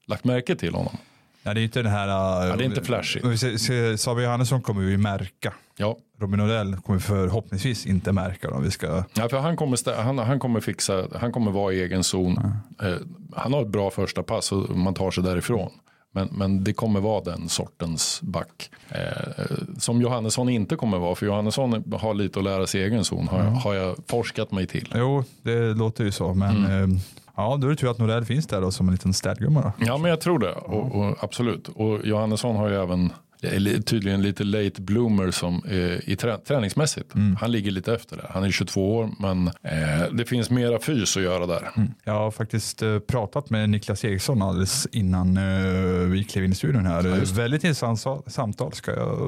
lagt 0.07 0.25
märke 0.25 0.57
till 0.57 0.75
honom. 0.75 0.97
Ja, 1.43 1.55
det 1.55 1.61
är 1.61 1.65
inte 1.65 1.83
den 1.83 1.93
här... 1.93 2.09
Uh, 2.09 2.49
Ja, 2.49 2.57
det 2.57 2.65
är 2.65 2.67
inte 2.67 2.83
flashigt. 2.85 4.01
Samuel 4.01 4.25
Johannesson 4.25 4.63
kommer 4.63 4.83
vi 4.83 4.97
märka. 4.97 5.53
Ja, 5.77 5.97
Robin 6.19 6.39
Norell 6.39 6.77
kommer 6.77 6.99
vi 6.99 7.05
förhoppningsvis 7.05 7.87
inte 7.87 8.13
märka. 8.13 8.51
Då. 8.51 8.59
Vi 8.59 8.71
ska, 8.71 9.05
ja 9.15 9.29
för 9.29 9.39
han 9.39 9.57
kommer, 9.57 10.03
han, 10.03 10.19
han 10.19 10.39
kommer 10.39 10.61
fixa, 10.61 11.05
han 11.15 11.33
kommer 11.33 11.51
vara 11.51 11.73
i 11.73 11.81
egen 11.83 12.05
zon. 12.05 12.39
Eh, 12.83 12.95
han 13.37 13.53
har 13.53 13.63
ett 13.63 13.69
bra 13.69 13.91
första 13.91 14.23
pass 14.23 14.53
och 14.53 14.77
man 14.77 14.95
tar 14.95 15.11
sig 15.11 15.23
därifrån. 15.25 15.71
Men, 16.17 16.29
men 16.33 16.65
det 16.65 16.73
kommer 16.73 17.01
vara 17.01 17.21
den 17.21 17.49
sortens 17.49 18.21
back. 18.23 18.71
Eh, 18.89 19.45
som 19.79 20.01
Johannesson 20.01 20.49
inte 20.49 20.77
kommer 20.77 20.99
vara, 20.99 21.15
för 21.15 21.27
Johannesson 21.27 21.85
har 22.01 22.15
lite 22.15 22.39
att 22.39 22.45
lära 22.45 22.67
sig 22.67 22.81
i 22.81 22.85
egen 22.85 23.05
zon, 23.05 23.29
har, 23.29 23.39
jag, 23.39 23.51
har 23.51 23.75
jag 23.75 23.97
forskat 24.09 24.53
mig 24.53 24.67
till. 24.67 24.93
jo, 24.97 25.25
det 25.43 25.75
låter 25.75 26.05
ju 26.05 26.11
så. 26.13 26.35
Men 26.35 26.57
Mm. 26.67 26.93
eh, 26.95 26.99
ja, 27.37 27.57
då 27.61 27.67
är 27.67 27.71
det 27.71 27.77
tur 27.77 27.91
att 27.91 27.99
Norell 27.99 28.25
finns 28.25 28.47
där 28.47 28.61
då, 28.61 28.71
som 28.71 28.89
en 28.89 28.93
liten 28.95 29.13
städgumma. 29.15 29.73
Ja, 29.79 29.99
men 29.99 30.11
jag 30.11 30.21
tror 30.21 30.39
det. 30.39 30.53
Och, 30.53 30.95
och, 31.01 31.17
absolut. 31.25 31.69
Och 31.69 32.07
Johannesson 32.07 32.57
har 32.57 32.69
ju 32.69 32.75
även 32.83 33.13
är 33.55 33.59
li- 33.61 33.83
tydligen 33.83 34.23
lite 34.23 34.45
late 34.45 34.83
bloomer 34.83 35.31
som, 35.31 35.63
eh, 35.69 36.09
i 36.11 36.17
trä, 36.17 36.39
träningsmässigt. 36.39 37.13
Han 37.41 37.53
ligger 37.53 37.71
lite 37.71 37.95
efter 37.95 38.17
där. 38.17 38.27
Han 38.31 38.45
är 38.45 38.51
22 38.51 38.97
år, 38.97 39.11
men 39.19 39.49
eh, 39.49 40.13
det 40.13 40.25
finns 40.25 40.51
mera 40.51 40.79
fys 40.79 41.17
att 41.17 41.23
göra 41.23 41.47
där. 41.47 41.69
Jag 42.05 42.13
har 42.13 42.31
faktiskt 42.31 42.83
eh, 42.83 42.99
pratat 42.99 43.51
med 43.51 43.71
Niklas 43.71 44.05
Eriksson 44.05 44.43
alldeles 44.43 44.87
innan 44.93 45.37
eh, 45.37 46.09
vi 46.11 46.25
klev 46.25 46.45
in 46.45 46.53
i 46.53 46.55
studion 46.55 46.87
här. 46.87 47.05
Ja, 47.09 47.17
väldigt 47.35 47.65
intressant 47.65 48.01
sa- 48.01 48.23
samtal 48.27 48.73
ska 48.73 48.91
jag 48.91 49.19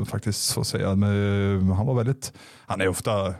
eh, 0.00 0.04
faktiskt 0.04 0.52
få 0.52 0.64
säga. 0.64 0.94
Men, 0.94 1.60
eh, 1.70 1.74
han 1.76 1.86
var 1.86 1.94
väldigt, 1.94 2.32
han 2.66 2.80
är 2.80 2.88
ofta 2.88 3.26
eh, 3.26 3.34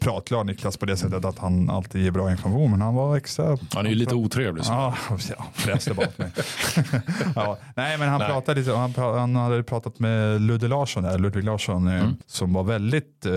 pratglad 0.00 0.46
Niklas 0.46 0.76
på 0.76 0.86
det 0.86 0.96
sättet 0.96 1.24
att 1.24 1.38
han 1.38 1.70
alltid 1.70 2.02
ger 2.04 2.10
bra 2.10 2.30
information. 2.30 2.70
Men 2.70 2.80
han 2.80 2.94
var 2.94 3.16
extra 3.16 3.58
Han 3.74 3.86
är 3.86 3.90
ju 3.90 3.96
lite 3.96 4.14
otrevlig. 4.14 4.64
Så. 4.64 4.72
Ja, 4.72 4.94
ja 5.38 5.46
fräste 5.54 5.94
bort 5.94 6.18
mig. 6.18 6.30
ja, 7.34 7.58
nej, 7.76 7.98
men 7.98 8.08
han, 8.08 8.18
Nej. 8.18 8.28
pratade 8.28 8.60
lite, 8.60 8.72
han, 8.72 8.94
han 8.96 9.36
hade 9.36 9.62
pratat 9.62 9.98
med 9.98 10.40
Ludde 10.40 10.68
Larsson, 10.68 11.02
där, 11.02 11.18
Ludvig 11.18 11.44
Larsson, 11.44 11.88
eh, 11.88 11.96
Mm. 11.96 12.16
som 12.26 12.52
var 12.52 12.62
väldigt 12.62 13.26
eh, 13.26 13.32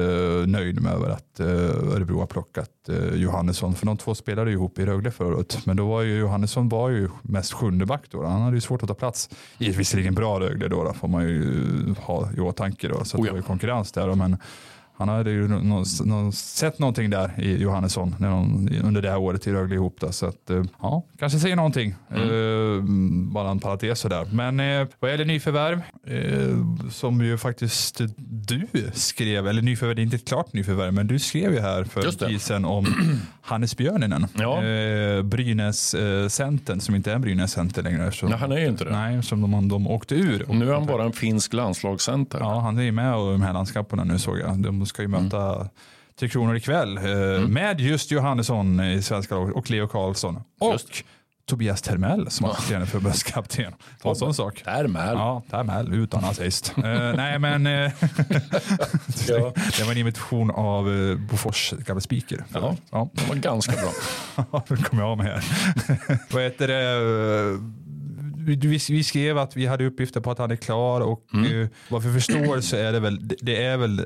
nöjd 0.48 0.82
med 0.82 0.94
att 0.94 1.40
eh, 1.40 1.48
Örebro 1.96 2.20
har 2.20 2.28
plockat 2.28 2.70
eh, 2.90 3.16
Johannesson. 3.16 3.76
För 3.76 3.86
de 3.86 3.98
två 3.98 4.16
spelade 4.16 4.52
ihop 4.52 4.80
i 4.80 4.86
Rögle 4.86 5.12
förra 5.12 5.36
året. 5.36 5.66
Men 5.66 5.78
då 5.78 5.88
var 5.88 6.02
ju 6.02 6.18
Johannesson 6.18 6.70
var 6.70 6.90
ju 6.90 7.10
mest 7.22 7.54
sjunde 7.54 7.86
back 7.86 8.04
då. 8.10 8.26
Han 8.26 8.42
hade 8.42 8.58
ju 8.58 8.62
svårt 8.62 8.82
att 8.84 8.88
ta 8.90 8.96
plats 8.96 9.30
i 9.58 9.70
ett 9.70 9.76
visserligen 9.76 10.16
bra 10.16 10.40
Rögle 10.40 10.68
då, 10.68 10.84
då 10.84 10.94
får 10.94 11.08
man 11.08 11.24
ju 11.24 11.96
ha 12.00 12.30
i 12.38 12.40
åtanke 12.40 12.88
då. 12.88 13.04
Så 13.06 13.18
Oh 13.18 13.24
det 13.24 13.28
ja. 13.28 13.34
var 13.34 13.38
ju 13.38 13.44
konkurrens 13.44 13.92
där. 13.92 14.16
Men 14.16 14.38
han 15.00 15.10
hade 15.10 15.32
ju 15.32 15.48
nå- 15.48 15.60
nå- 15.60 15.84
nå- 16.06 16.32
sett 16.32 16.80
någonting 16.80 17.10
där 17.10 17.34
i 17.38 17.58
Johannesson 17.58 18.16
när 18.20 18.30
de, 18.30 18.70
under 18.84 19.02
det 19.02 19.10
här 19.10 19.18
året 19.18 19.48
i 19.48 19.52
Rögle 19.52 19.76
ihop. 19.76 19.96
Då, 20.00 20.12
så 20.12 20.26
att, 20.26 20.50
eh, 20.50 20.64
ja, 20.82 21.04
kanske 21.20 21.40
säger 21.40 21.56
någonting. 21.56 21.96
Eh, 22.10 22.84
bara 23.34 23.50
en 23.52 23.60
parentes 23.60 24.00
sådär. 24.00 24.28
Men 24.32 24.60
eh, 24.60 24.88
vad 25.00 25.12
gäller 25.12 25.26
nyförvärv, 25.26 25.82
eh, 26.08 26.90
som 26.92 27.22
ju 27.22 27.38
faktiskt 27.38 28.02
du 28.18 28.68
skrev, 28.94 29.48
eller 29.48 29.62
nyförvärv, 29.62 29.96
det 29.96 30.02
är 30.02 30.04
inte 30.04 30.16
ett 30.16 30.28
klart 30.28 30.54
nyförvärv, 30.54 30.94
men 30.94 31.08
du 31.08 31.20
skrev 31.20 31.54
ju 31.54 31.60
här 31.60 31.84
för 31.84 32.00
en 32.00 32.06
Just 32.06 32.20
det. 32.20 32.28
tid 32.28 32.42
sedan 32.42 32.66
om 32.66 32.86
Hannes 33.42 33.78
Björninen. 33.78 34.28
Ja. 34.38 34.64
Eh, 34.64 35.24
Brynäs 35.24 35.94
eh, 35.94 36.28
centern 36.28 36.80
som 36.80 36.96
inte 36.96 37.12
är 37.14 37.20
Brynäs 37.20 37.52
center 37.52 37.84
längre. 37.84 38.08
Eftersom, 38.08 38.30
Nej, 38.30 38.40
han 38.40 38.52
är 38.52 38.58
ju 38.60 38.68
inte 38.68 38.84
det. 38.84 38.92
Nej, 38.92 39.24
som 39.24 39.42
de, 39.52 39.68
de 39.70 39.88
åkte 39.88 40.16
ur. 40.16 40.46
Nu 40.50 40.70
är 40.70 40.74
han 40.74 40.86
bara 40.86 41.04
en 41.04 41.14
finsk 41.14 41.54
landslagscenter. 41.54 42.40
Ja, 42.40 42.60
han 42.60 42.78
är 42.78 42.82
ju 42.84 42.92
med 42.92 43.06
i 43.10 43.32
de 43.32 43.42
här 43.42 43.54
landskamperna 43.54 44.04
nu 44.04 44.20
såg 44.20 44.40
jag. 44.40 44.58
De 44.60 44.86
ska 44.90 45.02
ju 45.02 45.08
möta 45.08 45.70
Tre 46.20 46.30
Kronor 46.30 46.56
ikväll 46.56 46.98
eh, 46.98 47.48
med 47.48 47.80
just 47.80 48.12
Johannesson 48.12 48.80
i 48.80 49.02
svenska 49.02 49.36
laget 49.36 49.56
och 49.56 49.70
Leo 49.70 49.88
Karlsson. 49.88 50.42
Och 50.60 50.72
Just. 50.72 51.04
Tobias 51.50 51.82
Termell 51.82 52.32
som 52.32 52.46
assisterande 52.46 52.88
förbundskapten. 52.88 53.74
Och 54.04 54.10
en 54.10 54.16
sån 54.16 54.34
sak. 54.34 54.64
Termell. 54.64 55.14
Ja, 55.14 55.44
Termell 55.50 55.94
utan 55.94 56.24
assist. 56.24 56.74
Eh, 56.78 56.84
nej 57.16 57.40
men 57.40 57.68
eh, 57.68 57.72
Ja. 59.28 59.54
det 59.78 59.84
var 59.84 59.92
en 59.92 59.98
imitation 59.98 60.52
av 60.52 60.88
uh, 60.88 61.18
Bofors 61.18 61.74
gamla 61.78 62.02
speaker. 62.02 62.44
Ja. 62.54 62.76
ja. 62.92 63.10
Det 63.14 63.30
var 63.30 63.36
ganska 63.36 63.72
bra. 63.72 64.64
nu 64.70 64.78
kommer 64.78 65.04
jag 65.04 65.12
av 65.12 65.18
mig 65.18 65.28
här. 65.28 65.44
Vad 66.34 66.44
heter 66.44 66.68
det? 66.68 67.60
vi, 68.90 69.04
skrev 69.04 69.38
att 69.38 69.56
vi 69.56 69.66
hade 69.66 69.86
uppgifter 69.86 70.22
på 70.22 70.32
att 70.32 70.38
han 70.38 70.52
är 70.52 70.56
klar 70.56 71.02
och 71.02 71.34
mm. 71.34 71.70
vad 71.90 72.04
vi 72.04 72.14
förstår 72.14 72.62
så 72.62 72.76
är 72.76 72.92
det 72.92 73.00
väl, 73.00 73.28
det, 73.28 73.36
det 73.42 73.66
är 73.66 73.78
väl 73.78 74.06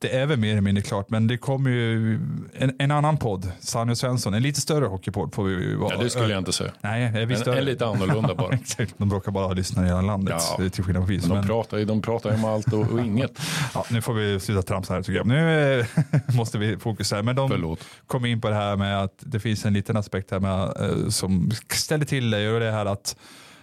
det 0.00 0.16
är 0.16 0.26
väl 0.26 0.38
mer 0.38 0.52
eller 0.52 0.60
mindre 0.60 0.82
klart, 0.82 1.10
men 1.10 1.26
det 1.26 1.38
kommer 1.38 1.70
ju 1.70 2.14
en, 2.54 2.74
en 2.78 2.90
annan 2.90 3.16
podd, 3.16 3.52
Sanny 3.60 3.92
och 3.92 3.98
Svensson, 3.98 4.34
en 4.34 4.42
lite 4.42 4.60
större 4.60 4.86
hockeypodd 4.86 5.34
får 5.34 5.44
vi 5.44 5.74
vara. 5.74 5.94
Ja, 5.94 6.02
det 6.02 6.10
skulle 6.10 6.28
jag 6.28 6.38
inte 6.38 6.52
säga. 6.52 6.72
Nej, 6.80 7.02
är 7.04 7.26
vi 7.26 7.34
en, 7.34 7.48
en 7.48 7.64
lite 7.64 7.86
annorlunda 7.86 8.34
bara. 8.38 8.58
de 8.96 9.08
brukar 9.08 9.32
bara 9.32 9.46
ha 9.46 9.52
lyssnare 9.52 9.86
i 9.86 9.88
hela 9.88 10.00
landet, 10.00 10.42
ja, 10.58 10.70
till 10.70 10.84
skillnad 10.84 11.06
från 11.06 11.16
men 11.28 11.28
de, 11.28 11.46
pratar 11.46 11.78
ju, 11.78 11.84
de 11.84 12.02
pratar 12.02 12.30
ju 12.30 12.36
om 12.36 12.44
allt 12.44 12.72
och, 12.72 12.92
och 12.92 13.00
inget. 13.00 13.40
ja, 13.74 13.84
nu 13.90 14.02
får 14.02 14.14
vi 14.14 14.40
sluta 14.40 14.62
tramsa 14.62 14.94
här 14.94 15.02
tycker 15.02 15.16
jag. 15.16 15.26
Nu 15.26 15.84
måste 16.36 16.58
vi 16.58 16.76
fokusera. 16.76 17.22
Men 17.22 17.36
de 17.36 17.50
Förlåt. 17.50 17.80
kom 18.06 18.26
in 18.26 18.40
på 18.40 18.48
det 18.48 18.54
här 18.54 18.76
med 18.76 19.02
att 19.02 19.14
det 19.18 19.40
finns 19.40 19.64
en 19.64 19.72
liten 19.72 19.96
aspekt 19.96 20.30
här 20.30 20.40
med, 20.40 20.62
eh, 20.62 21.08
som 21.08 21.50
ställer 21.72 22.04
till 22.04 22.30
det 22.30 22.50
och 22.50 22.60
det 22.60 22.70
här 22.70 22.86
att 22.86 23.16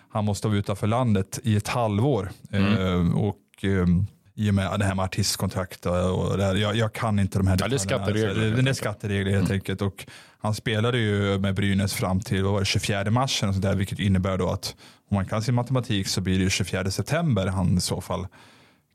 han 0.10 0.26
måste 0.26 0.48
vara 0.48 0.58
utanför 0.58 0.88
landet 0.88 1.40
i 1.44 1.56
ett 1.56 1.68
halvår. 1.68 2.32
Mm. 2.52 2.74
Eh, 2.74 3.18
och 3.18 3.64
eh, 3.64 3.88
i 4.36 4.50
och 4.50 4.54
med 4.54 4.80
det 4.80 4.86
här 4.86 4.96
med 4.96 5.06
artistkontrakt 5.06 5.86
och 5.86 6.38
det 6.38 6.44
här, 6.44 6.56
jag, 6.56 6.76
jag, 6.76 6.94
kan 6.94 7.20
inte 7.20 7.40
de 7.40 7.48
här 7.48 7.58
ja, 7.60 7.68
Det 7.68 7.76
är 7.76 7.78
skatteregler. 7.78 8.34
Det, 8.34 8.62
det 8.62 8.70
är 8.70 8.74
skatteregler 8.74 9.32
helt 9.32 9.46
mm. 9.46 9.54
enkelt. 9.54 9.82
Och 9.82 10.06
han 10.42 10.56
spelade 10.56 10.98
ju 10.98 11.40
med 11.40 11.56
Brynäs 11.56 11.94
fram 11.94 12.20
till 12.20 12.44
vad 12.44 12.54
var 12.54 12.60
det, 12.60 12.66
24 12.66 13.12
mars, 13.12 13.44
och 13.44 13.54
så 13.54 13.60
där, 13.60 13.76
vilket 13.76 14.00
innebär 14.00 14.38
då 14.38 14.50
att 14.50 14.76
om 15.10 15.16
man 15.16 15.26
kan 15.26 15.42
sin 15.42 15.56
matematik 15.56 16.08
så 16.08 16.22
blir 16.22 16.40
det 16.40 16.50
24 16.50 16.92
september 16.92 17.48
han 17.48 17.78
i 17.78 17.82
så 17.82 18.02
fall 18.02 18.28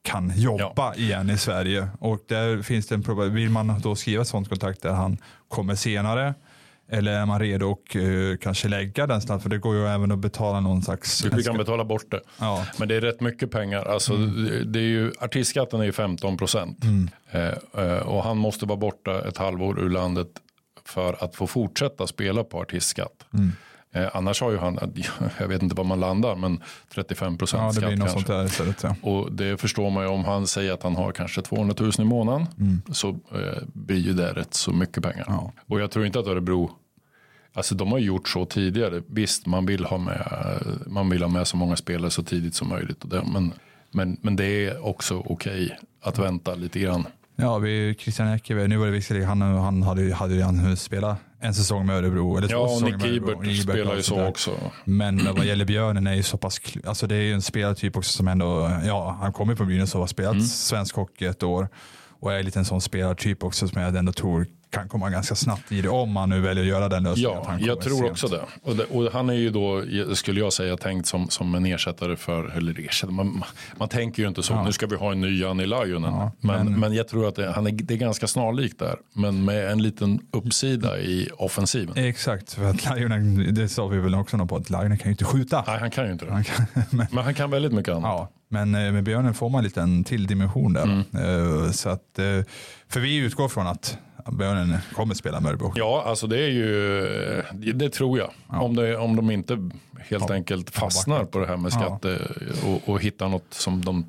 kan 0.03 0.33
jobba 0.37 0.73
ja. 0.77 0.95
igen 0.95 1.31
i 1.31 1.39
Sverige. 1.39 1.89
Och 1.99 2.25
där 2.29 2.63
finns 2.63 2.87
det 2.87 2.95
en 2.95 3.03
problem. 3.03 3.35
Vill 3.35 3.51
man 3.51 3.81
då 3.81 3.95
skriva 3.95 4.23
ett 4.23 4.29
sånt 4.29 4.49
kontrakt 4.49 4.83
där 4.83 4.93
han 4.93 5.19
kommer 5.49 5.75
senare 5.75 6.35
eller 6.91 7.13
är 7.13 7.27
man 7.27 7.41
redo 7.41 7.73
att 7.73 7.97
uh, 7.97 8.37
kanske 8.37 8.69
lägga 8.69 9.07
den 9.07 9.21
snabbt? 9.21 9.43
För 9.43 9.51
det 9.51 9.59
går 9.59 9.77
ju 9.77 9.87
även 9.87 10.13
att 10.13 10.19
betala 10.19 10.61
någon 10.61 10.83
slags... 10.83 11.25
Vi 11.25 11.43
kan 11.43 11.57
betala 11.57 11.85
bort 11.85 12.11
det. 12.11 12.21
Ja. 12.39 12.67
Men 12.79 12.89
det 12.89 12.95
är 12.95 13.01
rätt 13.01 13.21
mycket 13.21 13.51
pengar. 13.51 13.85
Alltså, 13.85 14.15
mm. 14.15 14.73
det 14.73 14.79
är 14.79 14.83
ju, 14.83 15.13
artistskatten 15.21 15.81
är 15.81 15.85
ju 15.85 15.93
15 15.93 16.37
procent. 16.37 16.85
Mm. 16.85 17.09
Uh, 17.35 17.85
uh, 17.85 17.99
och 17.99 18.25
han 18.25 18.39
måste 18.39 18.67
vara 18.67 18.79
borta 18.79 19.29
ett 19.29 19.39
halvår 19.39 19.81
ur 19.81 19.91
landet 19.91 20.29
för 20.85 21.25
att 21.25 21.37
få 21.37 21.47
fortsätta 21.47 22.07
spela 22.07 22.45
på 22.45 22.61
artistskatt. 22.61 23.27
Mm. 23.35 23.53
Eh, 23.93 24.09
annars 24.13 24.41
har 24.41 24.51
ju 24.51 24.59
han, 24.59 24.79
jag 25.39 25.49
vet 25.49 25.63
inte 25.63 25.75
var 25.75 25.85
man 25.85 26.01
landar, 26.01 26.37
men 26.37 26.63
35 26.95 27.39
procent 27.39 27.63
ja, 27.63 27.73
skatt 27.73 27.99
kanske. 27.99 28.09
Sånt 28.09 28.27
där 28.27 28.45
istället, 28.45 28.83
ja. 28.83 28.97
Och 29.03 29.33
det 29.33 29.61
förstår 29.61 29.91
man 29.91 30.05
ju 30.05 30.11
om 30.11 30.25
han 30.25 30.47
säger 30.47 30.73
att 30.73 30.83
han 30.83 30.97
har 30.97 31.13
kanske 31.13 31.43
200 31.43 31.75
000 31.79 31.93
i 31.99 32.05
månaden 32.05 32.47
mm. 32.59 32.83
så 32.93 33.09
eh, 33.09 33.63
blir 33.73 33.99
ju 33.99 34.13
det 34.13 34.33
rätt 34.33 34.55
så 34.55 34.73
mycket 34.73 35.03
pengar. 35.03 35.25
Ja. 35.29 35.53
Och 35.67 35.81
jag 35.81 35.91
tror 35.91 36.07
inte 36.07 36.19
att 36.19 36.27
Örebro 36.27 36.71
Alltså 37.55 37.75
de 37.75 37.93
har 37.93 37.99
gjort 37.99 38.29
så 38.29 38.45
tidigare. 38.45 39.03
Visst, 39.07 39.47
man 39.47 39.67
vill 39.67 39.85
ha 39.85 39.99
med, 39.99 40.63
man 40.87 41.11
vill 41.11 41.23
ha 41.23 41.29
med 41.29 41.47
så 41.47 41.57
många 41.57 41.77
spelare 41.77 42.11
så 42.11 42.23
tidigt 42.23 42.55
som 42.55 42.69
möjligt. 42.69 43.05
men, 43.33 43.53
men, 43.91 44.17
men 44.21 44.37
det 44.37 44.45
är 44.45 44.87
också 44.87 45.19
okej 45.19 45.65
okay 45.65 45.71
att 46.03 46.19
vänta 46.19 46.55
lite 46.55 46.81
grann. 46.81 47.07
Ja, 47.41 47.59
vi, 47.59 47.95
Christian 47.99 48.29
Eckerberg, 48.29 48.69
nu 48.69 48.77
var 48.77 48.87
det 48.87 48.93
visserligen, 48.93 49.29
han, 49.29 49.43
han 49.43 49.83
hade, 49.83 50.15
hade 50.15 50.35
ju 50.35 50.43
han 50.43 50.77
spelat 50.77 51.19
en 51.41 51.55
säsong 51.55 51.87
med 51.87 51.97
Örebro. 51.97 52.37
Eller 52.37 52.51
ja, 52.51 52.59
och 52.59 52.83
Nick 52.83 53.05
Ibert 53.05 53.63
spelar 53.63 53.97
ju 53.97 54.03
så 54.03 54.27
också. 54.27 54.51
Men 54.85 55.35
vad 55.37 55.45
gäller 55.45 55.65
Björnen 55.65 56.07
är 56.07 56.15
ju 56.15 56.23
så 56.23 56.37
pass, 56.37 56.61
alltså 56.85 57.07
det 57.07 57.15
är 57.15 57.23
ju 57.23 57.33
en 57.33 57.43
spelartyp 57.43 57.97
också 57.97 58.13
som 58.13 58.29
ändå, 58.29 58.71
ja, 58.85 59.19
han 59.21 59.33
kommer 59.33 59.55
från 59.55 59.67
Brynäs 59.67 59.95
och 59.95 60.01
har 60.01 60.07
spelat 60.07 60.33
mm. 60.33 60.47
svensk 60.47 60.97
hockey 60.97 61.25
ett 61.25 61.43
år. 61.43 61.69
Och 62.21 62.33
är 62.33 62.43
lite 62.43 62.59
en 62.59 62.65
sån 62.65 62.81
spelartyp 62.81 63.45
också 63.45 63.69
som 63.69 63.83
jag 63.83 63.97
ändå 63.97 64.13
tror 64.13 64.47
kan 64.71 64.89
komma 64.89 65.11
ganska 65.11 65.35
snabbt 65.35 65.73
i 65.73 65.83
det 65.83 65.89
om 65.89 66.13
man 66.13 66.29
nu 66.29 66.41
väljer 66.41 66.65
att 66.65 66.69
göra 66.69 66.89
den 66.89 67.03
lösningen. 67.03 67.39
Ja, 67.47 67.59
jag 67.61 67.81
tror 67.81 67.99
sent. 67.99 68.11
också 68.11 68.29
det. 68.29 68.43
Och, 68.63 68.77
det. 68.77 68.85
och, 68.85 69.13
han 69.13 69.31
är 69.31 69.35
ju 69.35 69.51
då, 69.51 69.85
skulle 70.15 70.41
jag 70.41 70.53
säga, 70.53 70.77
tänkt 70.77 71.07
som, 71.07 71.31
som 71.31 71.55
en 71.55 71.67
ersättare 71.67 72.17
för, 72.17 72.57
eller 72.57 72.81
ersättare, 72.81 73.15
man, 73.15 73.45
man 73.77 73.89
tänker 73.89 74.23
ju 74.23 74.29
inte 74.29 74.43
så, 74.43 74.53
ja. 74.53 74.65
nu 74.65 74.73
ska 74.73 74.87
vi 74.87 74.97
ha 74.97 75.13
en 75.13 75.21
ny 75.21 75.41
Janne 75.41 75.67
Lajunen. 75.67 76.13
Ja, 76.13 76.33
men, 76.41 76.65
men, 76.65 76.81
men, 76.81 76.95
jag 76.95 77.09
tror 77.09 77.29
att 77.29 77.35
det, 77.35 77.53
han 77.53 77.67
är, 77.67 77.71
det 77.71 77.95
är 77.95 77.99
ganska 77.99 78.27
snarlikt 78.27 78.79
där, 78.79 78.97
men 79.13 79.45
med 79.45 79.71
en 79.71 79.83
liten 79.83 80.21
uppsida 80.31 80.99
i 80.99 81.29
offensiven. 81.37 81.97
Exakt, 81.97 82.53
för 82.53 82.65
att 82.65 82.85
Lajunen, 82.85 83.55
det 83.55 83.69
sa 83.69 83.87
vi 83.87 83.99
väl 83.99 84.15
också 84.15 84.47
på, 84.47 84.57
att 84.57 84.71
Lajunen 84.71 84.99
kan 84.99 85.07
ju 85.07 85.13
inte 85.13 85.25
skjuta. 85.25 85.65
Nej, 85.67 85.79
han 85.79 85.91
kan 85.91 86.07
ju 86.07 86.13
inte 86.13 86.25
det. 86.25 86.31
Kan, 86.31 86.67
men, 86.91 87.07
men, 87.11 87.25
han 87.25 87.35
kan 87.35 87.51
väldigt 87.51 87.73
mycket 87.73 87.95
annat. 87.95 88.05
Ja, 88.05 88.31
men 88.49 88.75
eh, 88.75 88.93
med 88.93 89.05
Björnen 89.05 89.35
får 89.35 89.49
man 89.49 89.59
en 89.59 89.65
liten 89.65 90.05
till 90.05 90.27
dimension 90.27 90.73
där. 90.73 90.83
Mm. 90.83 91.05
Eh, 91.13 91.71
så 91.71 91.89
att, 91.89 92.19
eh, 92.19 92.25
för 92.89 93.01
vi 93.01 93.17
utgår 93.17 93.49
från 93.49 93.67
att 93.67 93.99
Björnen 94.27 94.79
kommer 94.95 95.15
spela 95.15 95.41
Mörbo. 95.41 95.73
Ja, 95.75 96.05
alltså 96.07 96.27
det 96.27 96.39
är 96.39 96.49
ju, 96.49 97.73
det 97.73 97.91
tror 97.91 98.19
jag. 98.19 98.31
Ja. 98.49 98.61
Om, 98.61 98.77
det, 98.77 98.97
om 98.97 99.17
de 99.17 99.31
inte 99.31 99.71
helt 99.99 100.25
ja. 100.29 100.35
enkelt 100.35 100.71
fastnar 100.71 101.25
på 101.25 101.39
det 101.39 101.47
här 101.47 101.57
med 101.57 101.73
skatte 101.73 102.19
ja. 102.63 102.69
och, 102.69 102.89
och 102.89 103.01
hittar 103.01 103.29
något 103.29 103.55
som, 103.55 103.85
de, 103.85 104.05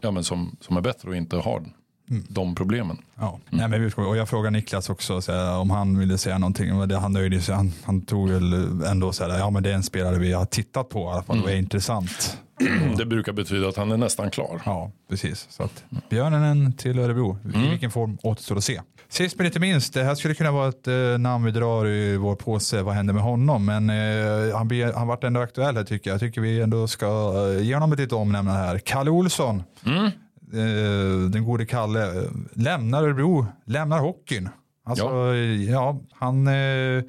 ja, 0.00 0.10
men 0.10 0.24
som, 0.24 0.56
som 0.60 0.76
är 0.76 0.80
bättre 0.80 1.08
och 1.08 1.16
inte 1.16 1.36
har 1.36 1.62
mm. 2.10 2.24
de 2.28 2.54
problemen. 2.54 2.98
Ja. 3.14 3.40
Mm. 3.52 3.70
Nej, 3.70 3.80
men 3.80 4.06
och 4.06 4.16
jag 4.16 4.28
frågade 4.28 4.50
Niklas 4.50 4.90
också 4.90 5.20
här, 5.28 5.58
om 5.58 5.70
han 5.70 5.98
ville 5.98 6.18
säga 6.18 6.38
någonting. 6.38 6.88
Det, 6.88 6.98
han, 6.98 7.12
nöjde 7.12 7.40
sig, 7.40 7.54
han, 7.54 7.72
han 7.84 8.00
tog 8.00 8.28
väl 8.28 8.52
ändå 8.84 9.12
så 9.12 9.24
här, 9.24 9.38
ja 9.38 9.50
men 9.50 9.62
det 9.62 9.70
är 9.70 9.74
en 9.74 9.82
spelare 9.82 10.18
vi 10.18 10.32
har 10.32 10.44
tittat 10.44 10.88
på 10.88 11.00
i 11.00 11.12
alla 11.12 11.22
fall, 11.22 11.36
mm. 11.36 11.46
det 11.48 11.54
är 11.54 11.58
intressant. 11.58 12.38
Det 12.96 13.06
brukar 13.06 13.32
betyda 13.32 13.68
att 13.68 13.76
han 13.76 13.92
är 13.92 13.96
nästan 13.96 14.30
klar. 14.30 14.62
Ja, 14.66 14.92
precis. 15.10 15.46
Så 15.50 15.62
att 15.62 15.84
Björnen 16.10 16.72
till 16.72 16.98
Örebro, 16.98 17.38
i 17.44 17.56
mm. 17.56 17.70
vilken 17.70 17.90
form 17.90 18.18
återstår 18.22 18.56
att 18.56 18.64
se. 18.64 18.80
Sist 19.08 19.38
men 19.38 19.46
inte 19.46 19.60
minst, 19.60 19.94
det 19.94 20.04
här 20.04 20.14
skulle 20.14 20.34
kunna 20.34 20.50
vara 20.50 20.68
ett 20.68 20.88
eh, 20.88 21.18
namn 21.18 21.44
vi 21.44 21.50
drar 21.50 21.86
i 21.86 22.16
vår 22.16 22.36
påse, 22.36 22.82
vad 22.82 22.94
händer 22.94 23.14
med 23.14 23.22
honom? 23.22 23.64
Men 23.64 23.90
eh, 23.90 24.56
han, 24.56 24.68
blir, 24.68 24.92
han 24.92 25.06
varit 25.06 25.24
ändå 25.24 25.40
aktuell 25.40 25.76
här 25.76 25.84
tycker 25.84 26.10
jag. 26.10 26.14
Jag 26.14 26.20
tycker 26.20 26.40
vi 26.40 26.60
ändå 26.60 26.86
ska 26.86 27.06
eh, 27.06 27.62
ge 27.62 27.74
honom 27.74 27.92
ett 27.92 27.98
litet 27.98 28.12
omnämnande 28.12 28.60
här. 28.60 28.78
Kalle 28.78 29.10
Olsson, 29.10 29.62
mm. 29.86 30.04
eh, 30.04 31.30
den 31.30 31.44
gode 31.44 31.66
Kalle, 31.66 32.28
lämnar 32.52 33.02
Örebro, 33.02 33.46
lämnar 33.64 33.98
hockeyn. 33.98 34.48
Alltså, 34.86 35.04
ja. 35.04 35.34
ja 35.44 36.00
han 36.12 36.46
eh, 36.46 37.02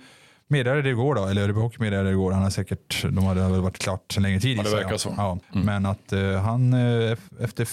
meddelade 0.48 0.82
det 0.82 0.90
igår 0.90 1.16
då, 1.16 1.26
eller 1.26 1.42
Örebro 1.42 1.62
Hockey 1.62 1.78
meddelade 1.80 2.10
det 2.10 2.14
igår. 2.14 2.32
Han 2.32 2.44
har 2.44 2.50
säkert, 2.50 3.04
de 3.04 3.18
hade 3.26 3.42
väl 3.42 3.62
varit 3.62 3.78
klart 3.78 4.12
sedan 4.12 4.24
länge 4.24 4.40
tidigare. 4.40 4.68
Ja, 4.68 4.76
det 4.76 4.84
verkar 4.84 4.98
så. 4.98 5.14
Ja, 5.18 5.40
mm. 5.54 5.66
Men 5.66 5.86
att 5.86 6.14
uh, 6.14 6.36
han 6.38 6.74
uh, 6.74 7.18
efter, 7.40 7.64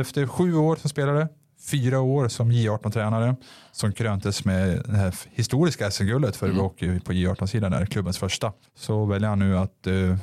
efter 0.00 0.26
sju 0.26 0.54
år 0.54 0.76
som 0.76 0.90
spelare 0.90 1.28
fyra 1.70 2.00
år 2.00 2.28
som 2.28 2.52
J18-tränare 2.52 3.36
som 3.72 3.92
kröntes 3.92 4.44
med 4.44 4.82
det 4.86 4.96
här 4.96 5.14
historiska 5.30 5.90
SM-guldet 5.90 6.36
för 6.36 6.46
mm. 6.46 6.58
Hockey 6.58 7.00
på 7.00 7.12
J18-sidan, 7.12 7.86
klubbens 7.86 8.18
första. 8.18 8.52
Så 8.74 9.04
väljer 9.04 9.28
han 9.28 9.38
nu 9.38 9.58
att 9.58 9.86
uh, 9.86 10.16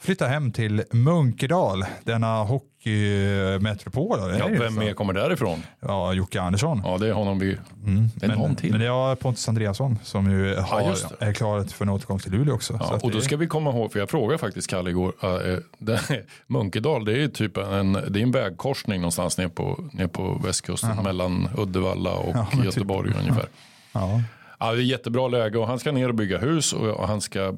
flytta 0.00 0.26
hem 0.26 0.52
till 0.52 0.82
Munkedal, 0.90 1.84
denna 2.04 2.42
hockeymetropol. 2.42 4.18
Ja, 4.38 4.48
vem 4.48 4.74
mer 4.74 4.92
kommer 4.92 5.12
därifrån? 5.12 5.62
Ja, 5.80 6.12
Jocke 6.12 6.40
Andersson. 6.40 6.82
Ja, 6.84 6.98
det 6.98 7.08
är 7.08 7.12
honom 7.12 7.38
vi... 7.38 7.58
Mm. 7.86 8.10
Är 8.22 8.28
men, 8.28 8.38
någon 8.38 8.56
till. 8.56 8.70
Men 8.70 8.80
det 8.80 8.86
är 8.86 9.14
Pontus 9.14 9.48
Andreasson 9.48 9.98
som 10.02 10.30
ju 10.30 10.56
har, 10.56 10.80
ja, 10.80 11.26
är 11.26 11.32
klar 11.32 11.64
för 11.64 11.84
en 11.84 11.88
återkomst 11.88 12.24
till 12.24 12.32
Luleå 12.32 12.54
också. 12.54 12.76
Ja, 12.80 12.98
och 13.02 13.10
då 13.10 13.20
ska 13.20 13.36
vi 13.36 13.46
komma 13.46 13.70
ihåg, 13.70 13.92
för 13.92 13.98
jag 13.98 14.10
frågade 14.10 14.38
faktiskt 14.38 14.70
Kalle 14.70 14.90
igår, 14.90 15.12
äh, 15.22 15.58
det, 15.78 16.00
Munkedal 16.46 17.04
det 17.04 17.12
är 17.12 17.16
ju 17.16 17.28
typ 17.28 17.56
en, 17.56 17.92
det 17.92 18.20
är 18.20 18.22
en 18.22 18.32
vägkorsning 18.32 19.00
någonstans 19.00 19.38
ner 19.38 19.48
på, 19.48 19.90
ner 19.92 20.06
på 20.06 20.40
västkusten 20.44 20.90
Aha. 20.90 21.02
mellan 21.02 21.48
Uddevalla 21.58 22.12
och 22.12 22.50
typ. 22.52 22.64
Göteborg 22.64 23.12
typ. 23.12 23.20
ungefär. 23.20 23.46
Ja. 23.92 24.22
Ja, 24.58 24.72
det 24.72 24.80
är 24.80 24.82
jättebra 24.82 25.28
läge 25.28 25.58
och 25.58 25.66
han 25.66 25.78
ska 25.78 25.92
ner 25.92 26.08
och 26.08 26.14
bygga 26.14 26.38
hus 26.38 26.72
och 26.72 27.08
han 27.08 27.20
ska 27.20 27.54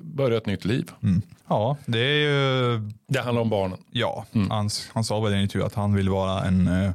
börja 0.00 0.36
ett 0.36 0.46
nytt 0.46 0.64
liv. 0.64 0.90
Mm. 1.02 1.22
Ja, 1.48 1.76
det 1.86 1.98
är 1.98 2.18
ju... 2.18 2.80
Det 3.08 3.20
handlar 3.20 3.42
om 3.42 3.50
barnen. 3.50 3.78
Ja, 3.90 4.24
mm. 4.32 4.50
han, 4.50 4.70
han 4.92 5.04
sa 5.04 5.20
väl 5.20 5.32
i 5.32 5.36
en 5.36 5.42
intervju 5.42 5.66
att 5.66 5.74
han 5.74 5.94
vill 5.94 6.08
vara 6.08 6.44
en 6.44 6.68
eh, 6.68 6.90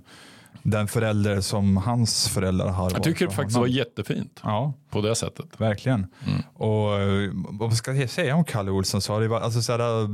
den 0.63 0.87
förälder 0.87 1.41
som 1.41 1.77
hans 1.77 2.29
föräldrar 2.29 2.67
har 2.67 2.91
Jag 2.91 3.03
tycker 3.03 3.27
det 3.27 3.33
faktiskt 3.33 3.57
var 3.57 3.67
jättefint 3.67 4.39
ja. 4.43 4.73
på 4.89 5.01
det 5.01 5.15
sättet. 5.15 5.45
Verkligen. 5.57 6.07
Mm. 6.27 6.41
Och 6.53 6.99
eh, 6.99 7.29
vad 7.33 7.73
ska 7.73 7.93
jag 7.93 8.09
säga 8.09 8.35
om 8.35 8.43
Kalle 8.43 8.71
Olsson? 8.71 9.01
Så 9.01 9.19
det 9.19 9.27
var, 9.27 9.41
alltså, 9.41 9.61
så 9.61 9.71
här, 9.71 10.07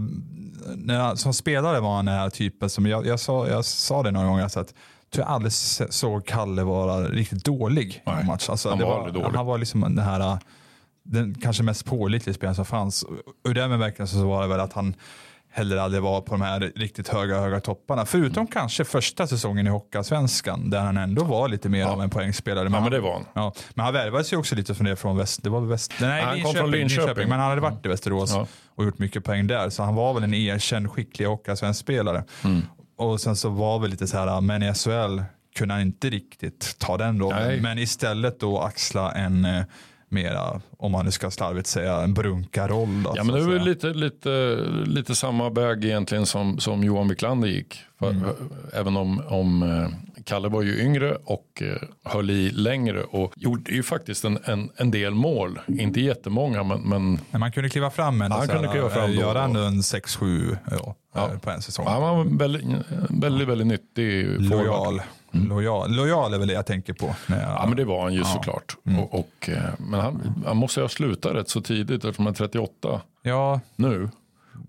när, 0.75 1.15
som 1.15 1.33
spelare 1.33 1.79
var 1.79 1.95
han 1.95 2.05
den 2.05 2.15
här 2.15 2.29
typen 2.29 2.69
som 2.69 2.85
jag, 2.85 3.07
jag, 3.07 3.19
sa, 3.19 3.47
jag 3.47 3.65
sa 3.65 4.03
det 4.03 4.11
några 4.11 4.27
gånger. 4.27 4.43
Alltså 4.43 4.59
att, 4.59 4.73
tror 5.13 5.25
jag 5.25 5.33
aldrig 5.33 5.53
såg 5.53 6.25
Kalle 6.25 6.63
vara 6.63 7.07
riktigt 7.07 7.45
dålig 7.45 8.03
i 8.05 8.09
någon 8.09 8.25
match. 8.25 8.49
Alltså, 8.49 8.69
han, 8.69 8.79
var 8.79 8.85
var, 8.85 9.11
dålig. 9.11 9.37
han 9.37 9.45
var 9.45 9.57
liksom 9.57 9.81
den 9.81 10.05
här 10.05 10.39
den 11.03 11.35
kanske 11.41 11.63
mest 11.63 11.85
pålitliga 11.85 12.33
spelaren 12.33 12.55
som 12.55 12.65
fanns. 12.65 13.05
Ur 13.43 13.53
den 13.53 13.69
bemärkelsen 13.69 14.19
så 14.19 14.27
var 14.27 14.41
det 14.41 14.47
väl 14.47 14.59
att 14.59 14.73
han 14.73 14.95
heller 15.51 15.77
aldrig 15.77 16.03
var 16.03 16.21
på 16.21 16.31
de 16.31 16.41
här 16.41 16.71
riktigt 16.75 17.07
höga, 17.07 17.39
höga 17.39 17.59
topparna. 17.59 18.05
Förutom 18.05 18.41
mm. 18.41 18.47
kanske 18.47 18.85
första 18.85 19.27
säsongen 19.27 19.67
i 19.67 19.69
Hockeyallsvenskan 19.69 20.69
där 20.69 20.79
han 20.79 20.97
ändå 20.97 21.23
var 21.23 21.47
lite 21.47 21.69
mer 21.69 21.79
ja. 21.79 21.89
av 21.89 22.01
en 22.01 22.09
poängspelare. 22.09 22.63
Men, 22.63 22.73
ja, 22.73 22.81
men 22.81 22.91
det 22.91 22.99
var 22.99 23.13
han. 23.13 23.25
Ja, 23.33 23.53
men 23.73 23.85
han 23.85 23.93
värvades 23.93 24.33
ju 24.33 24.37
också 24.37 24.55
lite 24.55 24.75
från 24.75 24.85
det 24.85 24.95
från 24.95 25.17
väst. 25.17 25.43
Det 25.43 25.49
var 25.49 25.61
väst 25.61 25.93
nej, 26.01 26.23
han 26.23 26.41
kom 26.41 26.53
från 26.53 26.71
Linköping, 26.71 27.05
Linköping, 27.05 27.29
men 27.29 27.39
han 27.39 27.49
hade 27.49 27.61
varit 27.61 27.85
i 27.85 27.89
Västerås 27.89 28.31
ja. 28.33 28.47
och 28.75 28.83
gjort 28.85 28.99
mycket 28.99 29.23
poäng 29.23 29.47
där. 29.47 29.69
Så 29.69 29.83
han 29.83 29.95
var 29.95 30.13
väl 30.13 30.23
en 30.23 30.33
erkänd 30.33 30.91
skicklig 30.91 31.25
Hockeyallsvensk 31.25 31.79
spelare. 31.79 32.23
Mm. 32.43 32.61
Och 32.97 33.21
sen 33.21 33.35
så 33.35 33.49
var 33.49 33.79
väl 33.79 33.89
lite 33.91 34.07
så 34.07 34.17
här, 34.17 34.41
men 34.41 34.63
i 34.63 34.73
SHL 34.73 35.21
kunde 35.55 35.73
han 35.73 35.81
inte 35.81 36.09
riktigt 36.09 36.75
ta 36.79 36.97
den 36.97 37.19
rollen. 37.21 37.61
Men 37.61 37.77
istället 37.77 38.39
då 38.39 38.59
axla 38.59 39.11
en, 39.11 39.47
mera, 40.09 40.61
om 40.77 40.91
man 40.91 41.05
nu 41.05 41.11
ska 41.11 41.31
slarvigt 41.31 41.67
säga, 41.67 42.01
en 42.01 42.13
brunkaroll. 42.13 43.03
Då, 43.03 43.13
Ja, 43.15 43.23
men 43.23 43.35
det 43.35 43.41
är 43.41 43.45
väl 43.45 43.51
säga. 43.51 43.63
lite, 43.63 43.87
lite, 43.93 44.55
lite 44.85 45.15
samma 45.15 45.49
väg 45.49 45.85
egentligen 45.85 46.25
som, 46.25 46.59
som 46.59 46.83
Johan 46.83 47.07
Wiklander 47.07 47.47
gick. 47.47 47.79
För, 47.99 48.09
Mm. 48.09 48.23
Även 48.73 48.97
om, 48.97 49.21
om 49.27 49.63
eh, 49.63 49.87
Kalle 50.27 50.49
var 50.49 50.61
ju 50.61 50.81
yngre 50.81 51.15
och 51.25 51.61
eh, 51.61 51.77
höll 52.03 52.29
i 52.29 52.49
längre 52.49 53.03
och 53.03 53.33
gjorde 53.35 53.71
ju 53.71 53.83
faktiskt 53.83 54.25
en, 54.25 54.39
en, 54.45 54.69
en 54.77 54.91
del 54.91 55.13
mål. 55.13 55.59
Inte 55.67 56.01
jättemånga 56.01 56.63
men, 56.63 56.81
men 56.81 57.19
Men 57.31 57.39
man 57.39 57.51
kunde 57.51 57.69
kliva 57.69 57.89
fram 57.89 58.21
en, 58.21 58.31
Han 58.31 58.47
kunde 58.47 58.67
kliva 58.67 58.89
fram 58.89 59.09
då 59.15 59.21
göra 59.21 59.43
ändå 59.43 59.59
en 59.59 59.81
6-7 59.81 60.57
ja, 60.71 60.95
Ja. 61.15 61.31
eh, 61.33 61.39
på 61.39 61.49
en 61.49 61.61
säsong. 61.61 61.85
han 61.87 62.01
var 62.01 62.37
väldigt, 62.37 62.63
väldigt, 63.09 63.47
väldigt 63.47 63.67
nyttig. 63.67 64.25
Lojal. 64.41 65.01
Lojal. 65.31 65.91
Lojal 65.95 66.33
är 66.33 66.37
väl 66.37 66.47
det 66.47 66.53
jag 66.53 66.65
tänker 66.65 66.93
på. 66.93 67.15
Jag, 67.27 67.37
Ja 67.39 67.65
men 67.67 67.77
det 67.77 67.85
var 67.85 68.03
han 68.03 68.13
ju 68.13 68.19
Ja. 68.19 68.25
såklart. 68.25 68.77
Mm. 68.85 68.99
Och, 68.99 69.19
och, 69.19 69.49
eh, 69.49 69.57
men 69.77 69.99
han, 69.99 70.43
han 70.45 70.57
måste 70.57 70.79
ju 70.79 70.83
ha 70.83 70.89
slutat 70.89 71.33
rätt 71.35 71.49
så 71.49 71.61
tidigt 71.61 72.05
eftersom 72.05 72.25
han 72.25 72.33
är 72.33 72.37
38 72.37 73.01
ja 73.21 73.59
nu. 73.75 74.09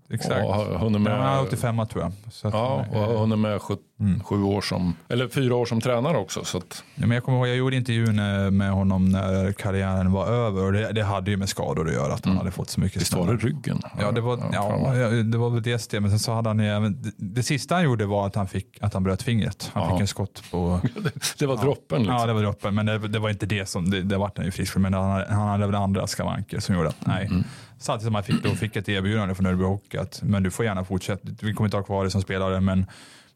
Exakt. 0.09 0.45
Och 0.45 0.53
har 0.55 0.65
hunnit 0.77 1.01
Men 1.01 1.11
han 1.11 1.21
är 1.21 1.35
med, 1.35 1.47
85 1.47 1.87
tror 1.91 2.03
jag. 2.03 2.11
Så 2.31 2.47
att, 2.47 2.53
ja, 2.53 2.85
och 2.91 2.99
har 2.99 3.17
hunnit 3.17 3.39
med 3.39 3.61
sju, 3.61 3.75
Mm. 4.01 4.23
sju 4.23 4.43
år 4.43 4.61
som, 4.61 4.93
eller 5.09 5.27
fyra 5.27 5.55
år 5.55 5.65
som 5.65 5.81
tränare 5.81 6.17
också. 6.17 6.43
Så 6.45 6.57
att, 6.57 6.83
Ja, 6.95 7.01
men 7.07 7.11
jag 7.11 7.23
kommer 7.23 7.37
ihåg, 7.37 7.47
jag 7.47 7.55
gjorde 7.55 7.75
intervjun 7.75 8.19
eh, 8.19 8.51
med 8.51 8.71
honom 8.71 9.09
när 9.09 9.51
karriären 9.51 10.11
var 10.11 10.27
över 10.27 10.65
och 10.65 10.73
det, 10.73 10.91
det 10.91 11.03
hade 11.03 11.31
ju 11.31 11.37
med 11.37 11.49
skador 11.49 11.87
att 11.87 11.93
göra 11.93 12.13
att 12.13 12.25
han 12.25 12.37
hade 12.37 12.51
fått 12.51 12.69
så 12.69 12.79
mycket 12.79 12.95
Mm. 12.95 12.99
visst 13.01 13.13
var 13.13 13.27
det 13.27 13.47
ryggen? 13.47 13.81
Ja, 13.99 14.11
det 14.11 14.21
var, 14.21 14.39
ja, 14.53 14.95
ja, 14.95 15.09
det 15.09 15.37
var 15.37 15.49
väl 15.49 15.61
det 15.63 15.89
det, 15.91 15.99
men 15.99 16.09
sen 16.09 16.19
så 16.19 16.31
hade 16.33 16.49
han 16.49 16.59
ju 16.59 16.65
även, 16.67 17.01
det, 17.01 17.11
det 17.17 17.43
sista 17.43 17.75
han 17.75 17.83
gjorde 17.83 18.05
var 18.05 18.27
att 18.27 18.35
han, 18.35 18.47
fick, 18.47 18.77
att 18.81 18.93
han 18.93 19.03
bröt 19.03 19.23
fingret. 19.23 19.71
Han 19.73 19.83
Ja. 19.83 19.89
fick 19.91 20.01
en 20.01 20.07
skott 20.07 20.43
på, 20.51 20.79
Det 21.39 21.45
var 21.45 21.57
droppen 21.57 21.97
liksom. 21.99 22.15
ja 22.17 22.25
det 22.25 22.33
var 22.33 22.41
droppen, 22.41 22.75
men 22.75 22.85
det, 22.85 22.97
det 23.07 23.19
var 23.19 23.29
inte 23.29 23.45
det 23.45 23.69
som, 23.69 23.89
det, 23.89 24.01
det 24.01 24.17
vart 24.17 24.37
han 24.37 24.45
ju 24.45 24.51
frisk 24.51 24.73
för, 24.73 24.79
men 24.79 24.93
han, 24.93 25.23
han 25.29 25.47
hade 25.47 25.65
väl 25.65 25.75
andra 25.75 26.07
skavanker 26.07 26.59
som 26.59 26.75
gjorde 26.75 26.89
att, 26.89 27.05
nej. 27.05 27.25
Mm. 27.25 27.43
Samtidigt 27.79 28.05
som 28.05 28.15
han 28.15 28.23
fick, 28.23 28.43
då 28.43 28.55
fick 28.55 28.75
ett 28.75 28.89
erbjudande 28.89 29.35
från 29.35 29.45
Örebro 29.45 29.67
Hockey 29.67 29.97
att, 29.97 30.21
men 30.23 30.43
du 30.43 30.51
får 30.51 30.65
gärna 30.65 30.85
fortsätta, 30.85 31.27
vi 31.41 31.53
kommer 31.53 31.67
inte 31.67 31.77
ha 31.77 31.83
kvar 31.83 32.03
dig 32.03 32.11
som 32.11 32.21
spelare, 32.21 32.61
men 32.61 32.85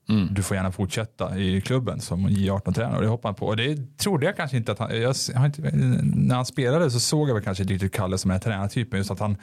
Mm. 0.09 0.33
du 0.33 0.43
får 0.43 0.57
gärna 0.57 0.71
fortsätta 0.71 1.38
i 1.38 1.62
klubben 1.62 2.01
som 2.01 2.29
J18-tränare. 2.29 2.95
Och 2.95 3.01
det 3.01 3.07
hoppade 3.07 3.27
han 3.27 3.35
på. 3.35 3.47
Och 3.47 3.57
det 3.57 3.97
trodde 3.97 4.25
jag 4.25 4.35
kanske 4.38 4.57
inte 4.57 4.71
att 4.71 4.79
han, 4.79 5.01
jag, 5.01 5.15
när 6.03 6.35
han 6.35 6.45
spelade 6.45 6.91
så 6.91 7.00
såg 7.00 7.29
jag 7.29 7.33
väl 7.33 7.43
kanske 7.43 7.63
inte 7.63 7.73
riktigt 7.73 7.93
Kalle 7.93 8.17
som 8.17 8.29
den 8.29 8.35
här 8.35 8.43
tränartypen, 8.43 8.97
just 8.97 9.12
att 9.12 9.19
han 9.19 9.38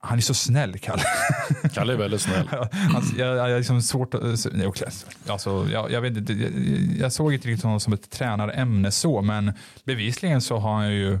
han 0.00 0.18
är 0.18 0.22
så 0.22 0.34
snäll, 0.34 0.78
Kalle. 0.78 1.02
Kalle 1.74 1.92
är 1.92 1.96
väldigt 1.96 2.20
snäll. 2.20 2.48
Han, 2.50 2.68
jag, 3.16 3.36
jag, 3.36 3.50
är 3.50 3.58
liksom 3.58 3.82
svårt 3.82 4.14
att, 4.14 4.20
det 4.22 4.62
är 4.62 4.66
också, 4.66 4.84
alltså, 5.26 5.68
jag, 5.72 5.90
jag, 5.90 6.00
vet 6.00 6.16
inte, 6.16 6.32
jag, 6.32 6.52
jag 6.98 7.12
såg 7.12 7.32
inte 7.32 7.48
riktigt 7.48 7.64
honom 7.64 7.80
som 7.80 7.92
ett 7.92 8.10
tränarämne 8.10 8.90
så, 8.90 9.22
men 9.22 9.52
bevisligen 9.84 10.40
så 10.40 10.58
har 10.58 10.74
han 10.74 10.92
ju 10.92 11.18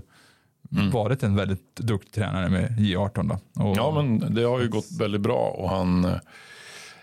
Mm. 0.72 0.90
varit 0.90 1.22
en 1.22 1.36
väldigt 1.36 1.76
duktig 1.76 2.12
tränare 2.12 2.48
med 2.48 2.78
J18. 2.78 3.28
Då. 3.28 3.64
Och, 3.64 3.76
Ja 3.76 4.02
men 4.02 4.34
det 4.34 4.42
har 4.42 4.60
ju 4.60 4.68
gått 4.68 4.92
väldigt 4.98 5.20
bra 5.20 5.54
och 5.58 5.70
han 5.70 6.04
eh, 6.04 6.16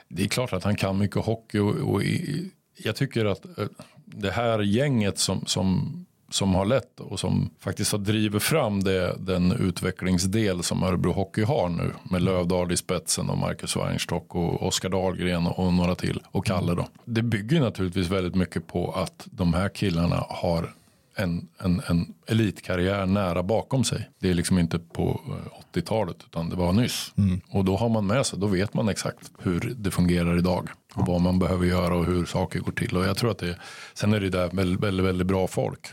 det 0.07 0.23
är 0.23 0.27
klart 0.27 0.53
att 0.53 0.63
han 0.63 0.75
kan 0.75 0.97
mycket 0.97 1.25
hockey 1.25 1.59
och, 1.59 1.93
och 1.93 2.03
i, 2.03 2.51
jag 2.77 2.95
tycker 2.95 3.25
att 3.25 3.57
eh, 3.57 3.65
det 4.05 4.31
här 4.31 4.59
gänget 4.59 5.17
som, 5.19 5.45
som, 5.45 6.05
som 6.29 6.55
har 6.55 6.65
lett 6.65 6.99
och 6.99 7.19
som 7.19 7.49
faktiskt 7.59 7.91
har 7.91 7.99
drivit 7.99 8.43
fram 8.43 8.83
det, 8.83 9.15
den 9.19 9.51
utvecklingsdel 9.51 10.63
som 10.63 10.83
Örebro 10.83 11.11
Hockey 11.11 11.43
har 11.43 11.69
nu 11.69 11.91
med 12.03 12.21
Lövdahl 12.21 12.71
i 12.71 12.77
spetsen 12.77 13.29
och 13.29 13.37
Marcus 13.37 13.75
Weinstock 13.75 14.35
och 14.35 14.67
Oskar 14.67 14.89
Dahlgren 14.89 15.47
och 15.47 15.73
några 15.73 15.95
till 15.95 16.21
och 16.31 16.45
Kalle 16.45 16.75
då. 16.75 16.87
Det 17.05 17.21
bygger 17.21 17.61
naturligtvis 17.61 18.07
väldigt 18.09 18.35
mycket 18.35 18.67
på 18.67 18.91
att 18.91 19.27
de 19.31 19.53
här 19.53 19.69
killarna 19.69 20.25
har 20.29 20.73
en, 21.15 21.47
en, 21.57 21.81
en 21.87 22.13
elitkarriär 22.27 23.05
nära 23.05 23.43
bakom 23.43 23.83
sig. 23.83 24.09
Det 24.19 24.29
är 24.29 24.33
liksom 24.33 24.59
inte 24.59 24.79
på 24.79 25.21
eh, 25.27 25.79
80-talet 25.79 26.15
utan 26.25 26.49
det 26.49 26.55
var 26.55 26.73
nyss. 26.73 27.13
Och 27.49 27.65
då 27.65 27.77
har 27.77 27.89
man 27.89 28.07
med 28.07 28.25
sig, 28.25 28.39
då 28.39 28.47
vet 28.47 28.73
man 28.73 28.89
exakt 28.89 29.31
hur 29.39 29.73
det 29.77 29.91
fungerar 29.91 30.37
idag. 30.37 30.69
Och 30.93 31.07
vad 31.07 31.21
man 31.21 31.39
behöver 31.39 31.65
göra 31.65 31.95
och 31.95 32.05
hur 32.05 32.25
saker 32.25 32.59
går 32.59 32.71
till. 32.71 32.97
Och 32.97 33.05
jag 33.05 33.17
tror 33.17 33.31
att 33.31 33.37
det, 33.37 33.57
sen 33.93 34.13
är 34.13 34.19
det 34.19 34.29
där 34.29 34.49
väldigt, 34.53 34.83
väldigt, 34.83 35.05
väldigt 35.05 35.27
bra 35.27 35.47
folk. 35.47 35.87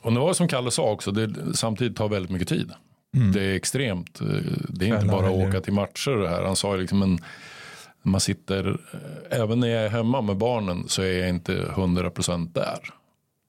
Och 0.00 0.12
det 0.12 0.18
var 0.18 0.32
som 0.32 0.48
Kalle 0.48 0.70
sa 0.70 0.90
också, 0.90 1.10
det 1.10 1.56
samtidigt 1.56 1.96
tar 1.96 2.08
väldigt 2.08 2.30
mycket 2.30 2.48
tid. 2.48 2.70
Det 3.34 3.42
är 3.42 3.54
extremt, 3.54 4.20
eh, 4.20 4.26
det 4.68 4.88
är 4.88 4.94
inte 4.94 5.06
bara 5.06 5.26
att 5.26 5.48
åka 5.48 5.60
till 5.60 5.72
matcher 5.72 6.10
och 6.16 6.22
det 6.22 6.28
här. 6.28 6.42
Han 6.42 6.56
sa 6.56 6.74
ju 6.74 6.80
liksom 6.80 7.02
en 7.02 7.18
man 8.02 8.20
sitter, 8.20 8.68
eh, 8.92 9.40
även 9.40 9.60
när 9.60 9.68
jag 9.68 9.84
är 9.84 9.88
hemma 9.88 10.20
med 10.20 10.36
barnen 10.36 10.88
så 10.88 11.02
är 11.02 11.18
jag 11.18 11.28
inte 11.28 11.64
100% 11.74 12.54
där. 12.54 12.78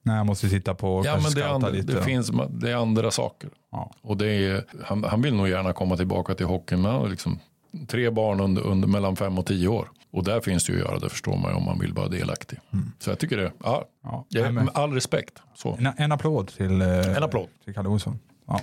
Nej, 0.07 0.15
jag 0.17 0.25
måste 0.25 0.49
titta 0.49 0.75
på 0.75 0.95
och 0.97 1.05
Ja, 1.05 1.19
men 1.23 1.31
det 1.31 1.49
andra, 1.49 1.69
lite. 1.69 1.93
det, 1.93 2.01
finns, 2.03 2.31
det 2.49 2.71
är 2.71 2.75
andra 2.75 3.11
saker. 3.11 3.49
Ja. 3.71 3.91
Och 4.01 4.17
det 4.17 4.27
är, 4.27 4.63
han, 4.83 5.03
han 5.03 5.21
vill 5.21 5.35
nog 5.35 5.49
gärna 5.49 5.73
komma 5.73 5.97
tillbaka 5.97 6.35
till 6.35 6.45
hockeyn. 6.45 6.81
Men 6.81 6.91
han 6.91 7.09
liksom 7.09 7.39
tre 7.87 8.09
barn 8.09 8.39
under, 8.39 8.61
under 8.61 8.87
mellan 8.87 9.15
fem 9.15 9.37
och 9.39 9.45
tio 9.45 9.67
år. 9.67 9.87
Och 10.11 10.23
där 10.23 10.39
finns 10.41 10.65
det 10.65 10.73
ju 10.73 10.79
att 10.83 10.85
göra, 10.89 10.99
det 10.99 11.09
förstår 11.09 11.37
man 11.37 11.51
ju 11.51 11.57
om 11.57 11.65
man 11.65 11.79
vill 11.79 11.93
vara 11.93 12.07
delaktig. 12.07 12.59
Så 12.99 13.09
jag 13.09 13.19
tycker 13.19 13.37
det, 13.37 13.51
ja, 13.63 13.85
Ja. 14.03 14.25
jag, 14.29 14.53
med 14.53 14.69
all 14.73 14.93
respekt. 14.93 15.33
Så. 15.55 15.75
En, 15.79 15.89
en 15.97 16.11
applåd 16.11 16.47
till, 16.47 16.81
eh, 16.81 16.87
En 17.17 17.23
applåd. 17.23 17.47
till 17.65 17.73
Kalle 17.73 17.89
Olsson. 17.89 18.19
Ja. 18.47 18.61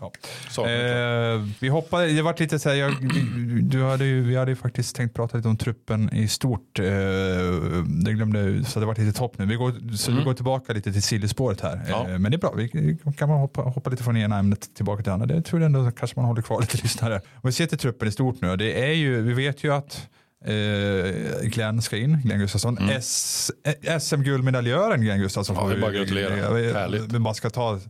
Ja. 0.00 0.12
Så. 0.50 0.66
Eh, 0.66 1.40
vi 1.60 1.68
hoppade, 1.68 2.06
det 2.12 2.22
var 2.22 2.34
lite 2.38 2.58
så 2.58 2.68
här, 2.68 2.76
jag, 2.76 2.88
vi- 3.00 3.60
du 3.60 3.82
hade 3.82 4.04
ju, 4.04 4.22
vi 4.22 4.36
hade 4.36 4.50
ju 4.50 4.56
faktiskt 4.56 4.96
tänkt 4.96 5.14
prata 5.14 5.36
lite 5.36 5.48
om 5.48 5.56
truppen 5.56 6.14
i 6.14 6.28
stort. 6.28 6.78
Eh, 6.78 6.84
det 8.04 8.12
glömde, 8.12 8.64
så 8.64 8.80
det 8.80 8.86
var 8.86 8.94
lite 8.94 9.18
topp 9.18 9.38
nu. 9.38 9.46
Vi 9.46 9.54
går, 9.54 9.96
så 9.96 10.10
vi 10.10 10.12
Mm. 10.16 10.24
går 10.24 10.34
tillbaka 10.34 10.72
lite 10.72 10.92
till 10.92 11.02
sillyspåret 11.02 11.60
här. 11.60 11.80
Ja. 11.88 12.08
Eh, 12.08 12.18
men 12.18 12.30
det 12.32 12.36
är 12.36 12.38
bra, 12.38 12.52
vi 12.56 12.96
kan 13.18 13.28
man 13.28 13.38
hoppa, 13.40 13.62
hoppa 13.62 13.90
lite 13.90 14.02
från 14.04 14.16
ena 14.16 14.38
ämnet 14.38 14.74
tillbaka 14.74 15.02
till 15.02 15.12
andra. 15.12 15.26
Det 15.26 15.42
tror 15.42 15.60
jag 15.62 15.66
ändå 15.66 15.90
kanske 15.90 16.18
man 16.20 16.24
håller 16.24 16.42
kvar 16.42 16.60
lite 16.60 16.76
lyssnare. 16.82 17.14
Om 17.14 17.40
vi 17.42 17.52
ser 17.52 17.66
till 17.66 17.78
truppen 17.78 18.08
i 18.08 18.12
stort 18.12 18.40
nu, 18.40 18.56
det 18.56 18.84
är 18.88 18.92
ju, 18.92 19.22
vi 19.22 19.32
vet 19.32 19.64
ju 19.64 19.72
att 19.74 20.08
Eh, 20.44 21.42
Glenn 21.42 21.82
ska 21.82 21.96
in, 21.96 22.20
Glenn 22.24 22.38
Gustafsson. 22.40 22.78
Eh, 22.78 23.98
SM-guldmedaljören 23.98 25.00
Glenn 25.00 25.18
Gustafsson. 25.20 25.56
Mm. 25.56 25.68
Ja, 25.68 25.74
vi 25.74 25.80
bara 25.80 25.92
gratulerar. 25.92 26.58
Jag. 26.58 26.88
Vi 27.12 27.18
bara 27.18 27.34
ska 27.34 27.50
ta 27.50 27.80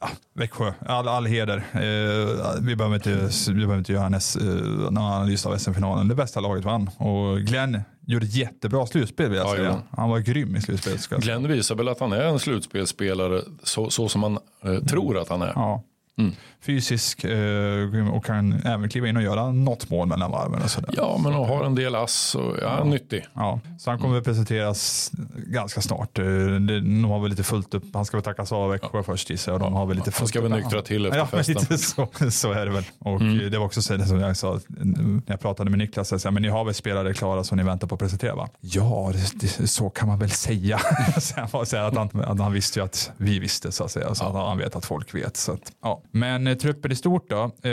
ja, 0.00 0.08
Växjö, 0.34 0.72
all, 0.86 1.08
all 1.08 1.26
heder. 1.26 1.56
Eh, 1.56 2.60
vi, 2.60 2.76
behöver 2.76 2.94
inte, 2.96 3.28
vi 3.48 3.54
behöver 3.54 3.78
inte 3.78 3.92
göra 3.92 4.06
en, 4.06 4.14
S- 4.14 4.36
eh, 4.36 4.44
någon 4.44 4.98
analys 4.98 5.46
av 5.46 5.58
SM-finalen. 5.58 6.08
Det 6.08 6.14
bästa 6.14 6.40
laget 6.40 6.64
vann. 6.64 6.90
Och 6.96 7.38
Glenn 7.40 7.80
gjorde 8.06 8.26
ett 8.26 8.34
jättebra 8.34 8.86
slutspel 8.86 9.28
vill 9.30 9.38
jag 9.38 9.46
Ja, 9.48 9.56
säga. 9.56 9.68
gjorde 9.68 9.82
Han 9.90 10.10
var 10.10 10.18
grym 10.18 10.56
i 10.56 10.60
säga. 10.60 11.20
Glenn 11.20 11.48
visar 11.48 11.74
väl 11.74 11.88
att 11.88 12.00
han 12.00 12.12
är 12.12 12.24
en 12.24 12.38
slutspelsspelare 12.38 13.42
så, 13.62 13.90
så 13.90 14.08
som 14.08 14.20
man 14.20 14.38
eh, 14.64 14.78
tror 14.78 15.18
att 15.18 15.28
han 15.28 15.42
är. 15.42 15.52
Ja. 15.54 15.82
Mm. 16.18 16.32
Fysisk 16.60 17.24
eh, 17.24 18.08
och 18.14 18.24
kan 18.24 18.52
även 18.52 18.88
kliva 18.88 19.08
in 19.08 19.16
och 19.16 19.22
göra 19.22 19.52
något 19.52 19.90
mål 19.90 20.08
mellan 20.08 20.30
varven. 20.30 20.62
Och 20.62 20.70
sådär. 20.70 20.90
Ja, 20.96 21.20
men 21.22 21.34
och 21.34 21.46
har 21.46 21.64
en 21.64 21.74
del 21.74 21.94
ass 21.94 22.34
och 22.34 22.56
ja, 22.62 22.84
nyttig. 22.84 23.26
Ja, 23.34 23.60
så 23.78 23.90
han 23.90 23.98
kommer 23.98 24.14
väl 24.14 24.24
presenteras 24.24 25.10
ganska 25.36 25.80
snart. 25.80 26.18
Eh, 26.18 26.24
De 26.24 27.04
har 27.04 27.20
väl 27.20 27.30
lite 27.30 27.42
fullt 27.42 27.74
upp. 27.74 27.84
Han 27.94 28.04
ska 28.04 28.16
väl 28.16 28.24
tackas 28.24 28.52
av 28.52 28.70
Växjö 28.70 29.02
först 29.02 29.30
gissar 29.30 29.52
jag. 29.52 29.62
och 29.62 29.66
De 29.70 29.74
har 29.74 29.86
väl 29.86 29.96
lite 29.96 30.06
Han 30.06 30.12
fullt 30.12 30.28
ska 30.28 30.40
väl 30.40 30.50
nyktra 30.50 30.82
till 30.82 31.06
efter 31.06 31.18
Ja, 31.18 31.26
festen. 31.36 31.54
lite 31.54 31.78
så, 31.78 32.08
så 32.30 32.52
är 32.52 32.66
det 32.66 32.72
väl. 32.72 32.84
Och 32.98 33.20
Mm. 33.20 33.50
det 33.50 33.58
var 33.58 33.66
också 33.66 33.82
så, 33.82 34.04
som 34.04 34.20
jag 34.20 34.36
sa 34.36 34.60
när 34.82 35.22
jag 35.26 35.40
pratade 35.40 35.70
med 35.70 35.78
Niklas. 35.78 36.10
Jag 36.12 36.20
sa, 36.20 36.30
men 36.30 36.42
ni 36.42 36.48
har 36.48 36.64
väl 36.64 36.74
spelare 36.74 37.14
klara 37.14 37.44
som 37.44 37.58
ni 37.58 37.64
väntar 37.64 37.86
på 37.86 37.94
att 37.94 37.98
presentera 38.00 38.34
va? 38.34 38.48
Ja, 38.60 39.12
det, 39.12 39.40
det, 39.58 39.66
så 39.68 39.90
kan 39.90 40.08
man 40.08 40.18
väl 40.18 40.30
säga. 40.30 40.78
så 41.20 41.34
han, 41.40 41.86
att, 41.86 41.96
han, 41.96 42.20
att 42.24 42.38
han 42.40 42.52
visste 42.52 42.78
ju 42.80 42.84
att 42.84 43.10
vi 43.16 43.38
visste 43.38 43.72
så 43.72 43.84
att 43.84 43.90
säga. 43.90 44.14
Så 44.14 44.24
att 44.24 44.32
han 44.34 44.58
vet 44.58 44.76
att 44.76 44.84
folk 44.86 45.14
vet. 45.14 45.36
Så 45.36 45.52
att, 45.52 45.72
ja. 45.82 46.02
Men 46.18 46.46
eh, 46.46 46.54
truppen 46.56 46.92
i 46.92 46.94
stort 46.94 47.30
då. 47.30 47.42
Eh, 47.42 47.70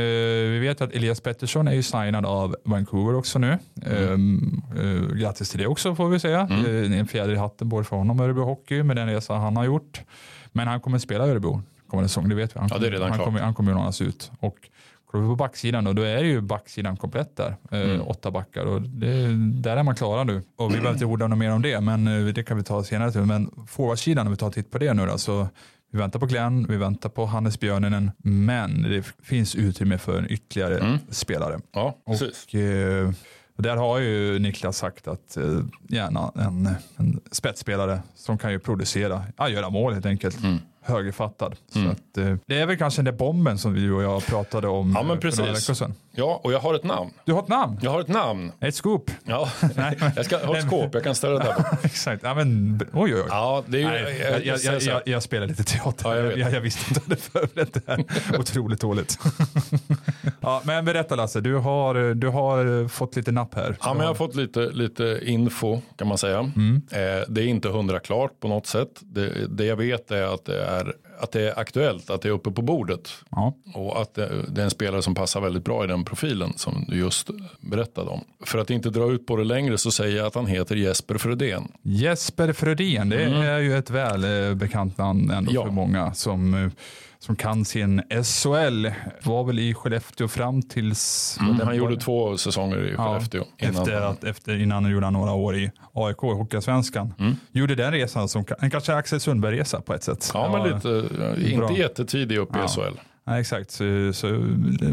vi 0.49 0.59
vet 0.59 0.81
att 0.81 0.91
Elias 0.91 1.21
Pettersson 1.21 1.67
är 1.67 1.73
ju 1.73 1.83
signad 1.83 2.25
av 2.25 2.55
Vancouver 2.65 3.15
också 3.15 3.39
nu. 3.39 3.57
Mm. 3.85 4.61
Eh, 4.75 4.81
eh, 4.85 5.15
grattis 5.15 5.49
till 5.49 5.59
det 5.59 5.67
också 5.67 5.95
får 5.95 6.09
vi 6.09 6.19
säga. 6.19 6.39
Eh, 6.41 6.63
det 6.63 6.69
är 6.71 6.91
en 6.99 7.07
fjäder 7.07 7.33
i 7.33 7.37
hatten 7.37 7.69
både 7.69 7.83
för 7.83 7.95
honom 7.95 8.19
och 8.19 8.25
Örebro 8.25 8.43
Hockey 8.45 8.83
med 8.83 8.95
den 8.95 9.07
resa 9.07 9.33
han 9.33 9.57
har 9.57 9.63
gjort. 9.65 10.01
Men 10.51 10.67
han 10.67 10.79
kommer 10.81 10.97
spela 10.99 11.27
Örebro 11.27 11.61
kommande 11.89 12.09
säsong, 12.09 12.29
det 12.29 12.35
vet 12.35 12.55
vi. 12.55 12.59
Han 12.59 12.69
Ja, 12.71 12.77
det 12.77 12.87
är 12.87 12.91
redan 12.91 13.09
han 13.09 13.17
klart. 13.17 13.25
kommer, 13.25 13.39
han 13.39 13.53
kommer 13.53 13.71
ju 13.71 13.77
lånas 13.77 14.01
ut. 14.01 14.31
Och 14.39 14.55
kollar 15.11 15.23
vi 15.23 15.29
på 15.29 15.35
backsidan 15.35 15.83
då, 15.83 15.93
då 15.93 16.01
är 16.01 16.23
ju 16.23 16.41
backsidan 16.41 16.97
komplett 16.97 17.37
där. 17.37 17.55
Eh, 17.71 17.79
Mm. 17.81 18.01
Åtta 18.01 18.31
backar 18.31 18.65
och 18.65 18.81
det, 18.81 19.27
där 19.61 19.77
är 19.77 19.83
man 19.83 19.95
klara 19.95 20.23
nu. 20.23 20.41
Och 20.55 20.69
vi 20.69 20.73
behöver 20.73 20.93
inte 20.93 21.05
orda 21.05 21.27
något 21.27 21.37
mer 21.39 21.51
om 21.51 21.61
det, 21.61 21.81
men 21.81 22.07
eh, 22.27 22.33
det 22.33 22.43
kan 22.43 22.57
vi 22.57 22.63
ta 22.63 22.83
senare. 22.83 23.11
Till. 23.11 23.21
Men 23.21 23.49
forwardsidan, 23.67 24.27
om 24.27 24.33
vi 24.33 24.37
tar 24.37 24.47
en 24.47 24.53
titt 24.53 24.71
på 24.71 24.77
det 24.77 24.93
nu 24.93 25.05
då, 25.05 25.17
så 25.17 25.47
vi 25.93 25.99
väntar 25.99 26.19
på 26.19 26.25
Glenn, 26.25 26.65
vi 26.69 26.77
väntar 26.77 27.09
på 27.09 27.25
Hannes 27.25 27.59
Björninen, 27.59 28.11
men 28.17 28.81
det 28.81 29.03
finns 29.23 29.55
utrymme 29.55 29.97
för 29.97 30.17
en 30.17 30.31
ytterligare 30.31 30.77
Mm. 30.79 30.97
spelare. 31.09 31.59
Ja, 31.73 31.97
precis. 32.07 32.45
Och, 32.47 32.55
eh, 32.55 33.11
där 33.57 33.75
har 33.77 33.99
ju 33.99 34.39
Niklas 34.39 34.77
sagt 34.77 35.07
att 35.07 35.37
eh, 35.37 35.59
gärna 35.89 36.31
en, 36.35 36.69
en 36.97 37.19
spetsspelare 37.31 37.99
som 38.15 38.37
kan 38.37 38.51
ju 38.51 38.59
producera, 38.59 39.23
ja, 39.37 39.49
göra 39.49 39.69
mål 39.69 39.93
helt 39.93 40.05
enkelt. 40.05 40.43
Mm. 40.43 40.57
Högerfattad. 40.85 41.55
Mm. 41.75 41.87
Så 41.87 41.91
att, 41.91 42.27
eh, 42.27 42.35
det 42.45 42.59
är 42.59 42.65
väl 42.65 42.77
kanske 42.77 42.97
den 43.01 43.05
där 43.05 43.11
bomben 43.19 43.57
som 43.57 43.73
vi 43.73 43.89
och 43.89 44.03
jag 44.03 44.25
pratade 44.25 44.67
om 44.67 44.93
Ja, 44.95 45.03
men 45.03 45.17
eh, 45.17 45.21
för 45.21 45.37
några 45.37 45.51
precis. 45.51 45.69
veckor 45.69 45.73
sedan. 45.73 45.93
Ja, 46.11 46.41
och 46.43 46.53
jag 46.53 46.59
har 46.59 46.73
ett 46.73 46.83
namn. 46.83 47.11
Du 47.25 47.33
har 47.33 47.41
ett 47.41 47.47
namn, 47.47 47.79
Jag 47.81 47.91
har 47.91 48.01
ett 48.01 48.07
namn. 48.07 48.51
ett 48.59 48.75
scoop. 48.75 49.11
Ja, 49.23 49.49
jag 50.15 50.25
ska 50.25 50.45
ha 50.45 50.57
ett 50.57 50.65
skåp, 50.67 50.89
jag 50.93 51.03
kan 51.03 51.15
ställa 51.15 51.39
det 51.39 51.45
där. 51.45 51.65
Exakt, 51.83 52.23
ja, 52.23 52.33
men 52.33 52.79
oj 52.93 53.15
oj 53.15 53.21
oj. 53.21 53.25
Ja, 53.29 53.63
det 53.67 53.77
är 53.77 53.81
ju, 53.81 53.87
Nej, 53.87 54.19
jag, 54.21 54.45
jag, 54.45 54.59
jag, 54.73 54.81
jag, 54.81 55.01
jag 55.05 55.23
spelar 55.23 55.47
lite 55.47 55.63
teater. 55.63 56.09
Ja, 56.09 56.15
jag 56.15 56.25
jag, 56.37 56.45
vet. 56.45 56.53
jag, 56.53 56.61
visste 56.61 56.85
inte 56.89 56.99
att 57.01 57.09
du 57.09 57.15
förberett 57.15 57.73
det 57.73 57.81
här. 57.87 58.05
Otroligt 58.39 58.81
dåligt. 58.81 59.19
ja, 60.41 60.61
men 60.65 60.85
berätta 60.85 61.15
Lasse, 61.15 61.41
du 61.41 61.55
har, 61.55 62.13
du 62.13 62.27
har 62.27 62.87
fått 62.87 63.15
lite 63.15 63.31
napp 63.31 63.55
här. 63.55 63.77
Ja, 63.81 63.93
men 63.93 64.01
jag 64.01 64.07
har 64.09 64.15
fått 64.15 64.35
lite, 64.35 64.59
lite 64.59 65.19
info 65.23 65.81
kan 65.97 66.07
man 66.07 66.17
säga. 66.17 66.39
Mm. 66.39 66.81
Eh, 66.91 66.99
det 67.27 67.41
är 67.41 67.45
inte 67.47 67.69
hundra 67.69 67.99
klart 67.99 68.39
på 68.39 68.47
något 68.47 68.67
sätt. 68.67 68.89
Det, 69.01 69.47
det 69.49 69.65
jag 69.65 69.75
vet 69.75 70.11
är 70.11 70.33
att 70.33 70.45
det 70.45 70.65
är, 70.79 70.93
att 71.19 71.31
det 71.31 71.41
är 71.41 71.59
aktuellt, 71.59 72.09
att 72.09 72.21
det 72.21 72.27
är 72.27 72.31
uppe 72.33 72.51
på 72.51 72.61
bordet. 72.61 73.09
Ja. 73.29 73.53
Och 73.73 74.01
att 74.01 74.13
det, 74.13 74.29
det 74.47 74.61
är 74.61 74.65
en 74.65 74.71
spelare 74.71 75.01
som 75.01 75.15
passar 75.15 75.41
väldigt 75.41 75.63
bra 75.65 75.83
i 75.83 75.87
den 75.87 76.05
profilen 76.05 76.53
som 76.55 76.85
du 76.87 76.97
just 76.97 77.29
berättade 77.61 78.09
om. 78.09 78.23
För 78.45 78.57
att 78.59 78.69
inte 78.69 78.89
dra 78.89 79.11
ut 79.11 79.27
på 79.27 79.35
det 79.35 79.43
längre 79.43 79.77
så 79.77 79.91
säger 79.91 80.17
jag 80.17 80.25
att 80.27 80.35
han 80.35 80.45
heter 80.47 80.75
Jesper 80.75 81.17
Fredén. 81.17 81.71
Jesper 81.81 82.53
Frödén, 82.53 83.09
det 83.09 83.23
är 83.23 83.59
ju 83.59 83.77
ett 83.77 83.89
väl 83.89 84.23
eh, 84.49 84.55
bekant 84.55 84.97
namn 84.97 85.31
ändå 85.31 85.51
Mm. 85.51 85.55
Ja. 85.55 85.65
för 85.65 85.71
många 85.71 86.13
som, 86.13 86.53
eh, 86.53 86.69
som 87.23 87.35
kan 87.35 87.65
sin 87.65 88.01
SHL. 88.23 88.87
Var 89.23 89.43
väl 89.43 89.59
i 89.59 89.73
Skellefteå 89.73 90.27
fram 90.27 90.61
tills... 90.61 91.37
Mm, 91.39 91.57
var 91.57 91.65
han 91.65 91.73
det- 91.73 91.79
gjorde 91.79 91.97
två 91.97 92.37
säsonger 92.37 92.77
i 92.87 92.93
Ja, 92.97 93.05
Skellefteå. 93.13 93.43
innan 93.57 93.75
efter, 93.81 94.01
att, 94.01 94.23
efter, 94.23 94.61
innan 94.61 94.91
gjorde 94.91 95.05
han 95.05 95.13
några 95.13 95.31
år 95.31 95.55
i 95.55 95.71
AIK, 95.93 96.17
Hockeyallsvenskan. 96.17 97.13
Mm. 97.19 97.35
Gjorde 97.51 97.75
den 97.75 97.91
resan 97.91 98.29
som 98.29 98.45
en 98.59 98.71
kanske 98.71 98.95
Axel 98.95 99.19
Sundberg-resa 99.19 99.81
på 99.81 99.93
ett 99.93 100.03
sätt. 100.03 100.31
Ja, 100.33 100.51
men 100.51 100.75
lite, 100.75 101.05
bra. 101.57 101.69
inte 101.69 101.81
jättetidig 101.81 102.37
upp 102.37 102.55
i 102.55 102.59
Ja. 102.59 102.67
SHL. 102.67 102.99
Nej, 103.25 103.41
exakt, 103.41 103.71
så, 103.71 103.83
så 104.13 104.37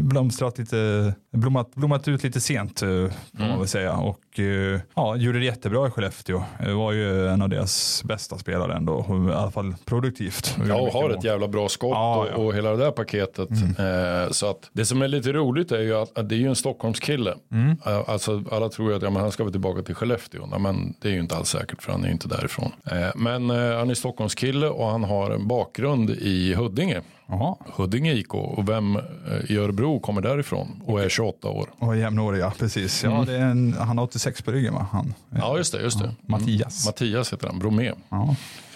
blomstrat 0.01 0.57
lite, 0.57 1.13
blommat, 1.33 1.75
blommat 1.75 2.07
ut 2.07 2.23
lite 2.23 2.41
sent 2.41 2.81
eh, 2.81 2.87
får 2.87 3.11
man 3.31 3.47
Mm. 3.47 3.59
väl 3.59 3.67
säga. 3.67 3.93
Och 3.93 4.30
eh, 4.39 4.79
ja, 4.95 5.15
gjorde 5.15 5.39
det 5.39 5.45
jättebra 5.45 5.87
i 5.87 5.89
Skellefteå. 5.91 6.43
Eh, 6.59 6.73
Var 6.73 6.91
ju 6.91 7.27
en 7.27 7.41
av 7.41 7.49
deras 7.49 8.03
bästa 8.05 8.37
spelare 8.37 8.73
ändå, 8.75 8.93
och 8.93 9.29
i 9.29 9.33
alla 9.33 9.51
fall 9.51 9.75
produktivt. 9.85 10.57
Ja, 10.67 10.75
och 10.75 10.87
har 10.93 11.09
ett 11.09 11.23
jävla 11.23 11.47
bra 11.47 11.69
skott 11.69 11.89
Ja, 11.91 12.15
och, 12.17 12.25
ja. 12.27 12.29
Mm. 12.33 12.45
och 12.45 12.53
hela 12.55 12.71
det 12.71 12.77
där 12.77 12.91
paketet. 12.91 13.49
Eh, 13.51 14.31
så 14.31 14.49
att 14.49 14.69
det 14.73 14.85
som 14.85 15.01
är 15.01 15.07
lite 15.07 15.31
roligt 15.33 15.71
är 15.71 15.79
ju 15.81 15.95
att, 15.97 16.17
att 16.17 16.29
det 16.29 16.35
är 16.35 16.39
ju 16.39 16.47
en 16.47 16.55
Stockholmskille. 16.55 17.33
Mm. 17.51 17.77
Alltså 18.07 18.43
alla 18.51 18.69
tror 18.69 18.89
ju 18.89 18.95
att 18.95 19.01
ja, 19.03 19.09
men 19.09 19.21
han 19.21 19.31
ska 19.31 19.43
väl 19.43 19.51
tillbaka 19.51 19.81
till 19.81 19.95
Skellefteå. 19.95 20.45
Nej, 20.45 20.59
men 20.59 20.93
det 21.01 21.07
är 21.07 21.13
ju 21.13 21.19
inte 21.19 21.35
alls 21.35 21.49
säkert 21.49 21.83
för 21.83 21.91
han 21.91 22.01
är 22.03 22.07
ju 22.07 22.13
inte 22.13 22.27
därifrån. 22.27 22.71
Eh, 22.91 22.97
men 23.15 23.49
eh, 23.49 23.77
han 23.77 23.89
är 23.89 23.93
Stockholmskille 23.93 24.67
och 24.67 24.87
han 24.87 25.03
har 25.03 25.31
en 25.31 25.47
bakgrund 25.47 26.09
i 26.09 26.53
Huddinge. 26.53 27.01
Jaha, 27.27 27.55
Huddinge 27.75 28.11
IK 28.13 28.33
och 28.33 28.69
vem 28.69 28.95
eh, 28.95 29.01
i 29.51 29.57
Örebro 29.57 29.99
kommer 29.99 30.21
därifrån 30.21 30.81
och 30.85 31.01
är 31.01 31.09
28 31.09 31.49
år. 31.49 31.69
och 31.79 31.97
jämnåriga, 31.97 32.53
precis. 32.59 33.03
Ja, 33.03 33.23
det 33.27 33.33
är 33.35 33.41
en, 33.41 33.75
han 33.79 33.97
har 33.97 34.05
86 34.05 34.20
på 34.43 34.51
ryggen 34.51 34.73
va? 34.73 34.87
Han. 34.91 35.13
Ja 35.29 35.57
just 35.57 35.71
det, 35.73 35.81
just 35.81 35.99
det. 35.99 36.05
Mm. 36.05 36.15
Mattias. 36.21 36.85
Mattias 36.85 37.33
heter 37.33 37.47
han, 37.47 37.59
Bromé. 37.59 37.93
Ja. 38.09 38.35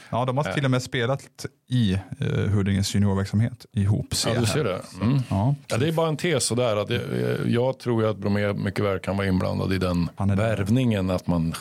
ja, 0.10 0.26
de 0.26 0.38
har 0.38 0.44
till 0.44 0.66
och 0.66 0.72
med 0.72 0.84
spelat 0.84 1.46
i 1.70 1.94
eh, 1.94 2.28
Huddinges 2.28 2.96
juniorverksamhet 2.96 3.66
ihop. 3.72 4.16
ser 4.16 4.34
Ja 4.34 4.40
du 4.40 4.46
ser 4.46 4.64
det. 4.64 4.82
Mm. 5.02 5.22
Ja. 5.30 5.56
Ja, 5.68 5.78
det 5.78 5.88
är 5.88 5.92
bara 5.92 6.08
en 6.08 6.18
tes 6.18 6.46
sådär. 6.46 6.76
Att 6.78 6.90
jag, 6.90 7.02
jag 7.46 7.80
tror 7.80 8.04
ju 8.04 8.10
att 8.10 8.18
Bromé 8.18 8.54
mycket 8.54 8.86
väl 8.86 9.00
kan 9.00 9.18
vara 9.18 9.28
inblandad 9.28 9.74
i 9.74 9.78
den 9.78 10.10
värvningen. 10.18 11.10
Att 11.10 11.28
man, 11.28 11.54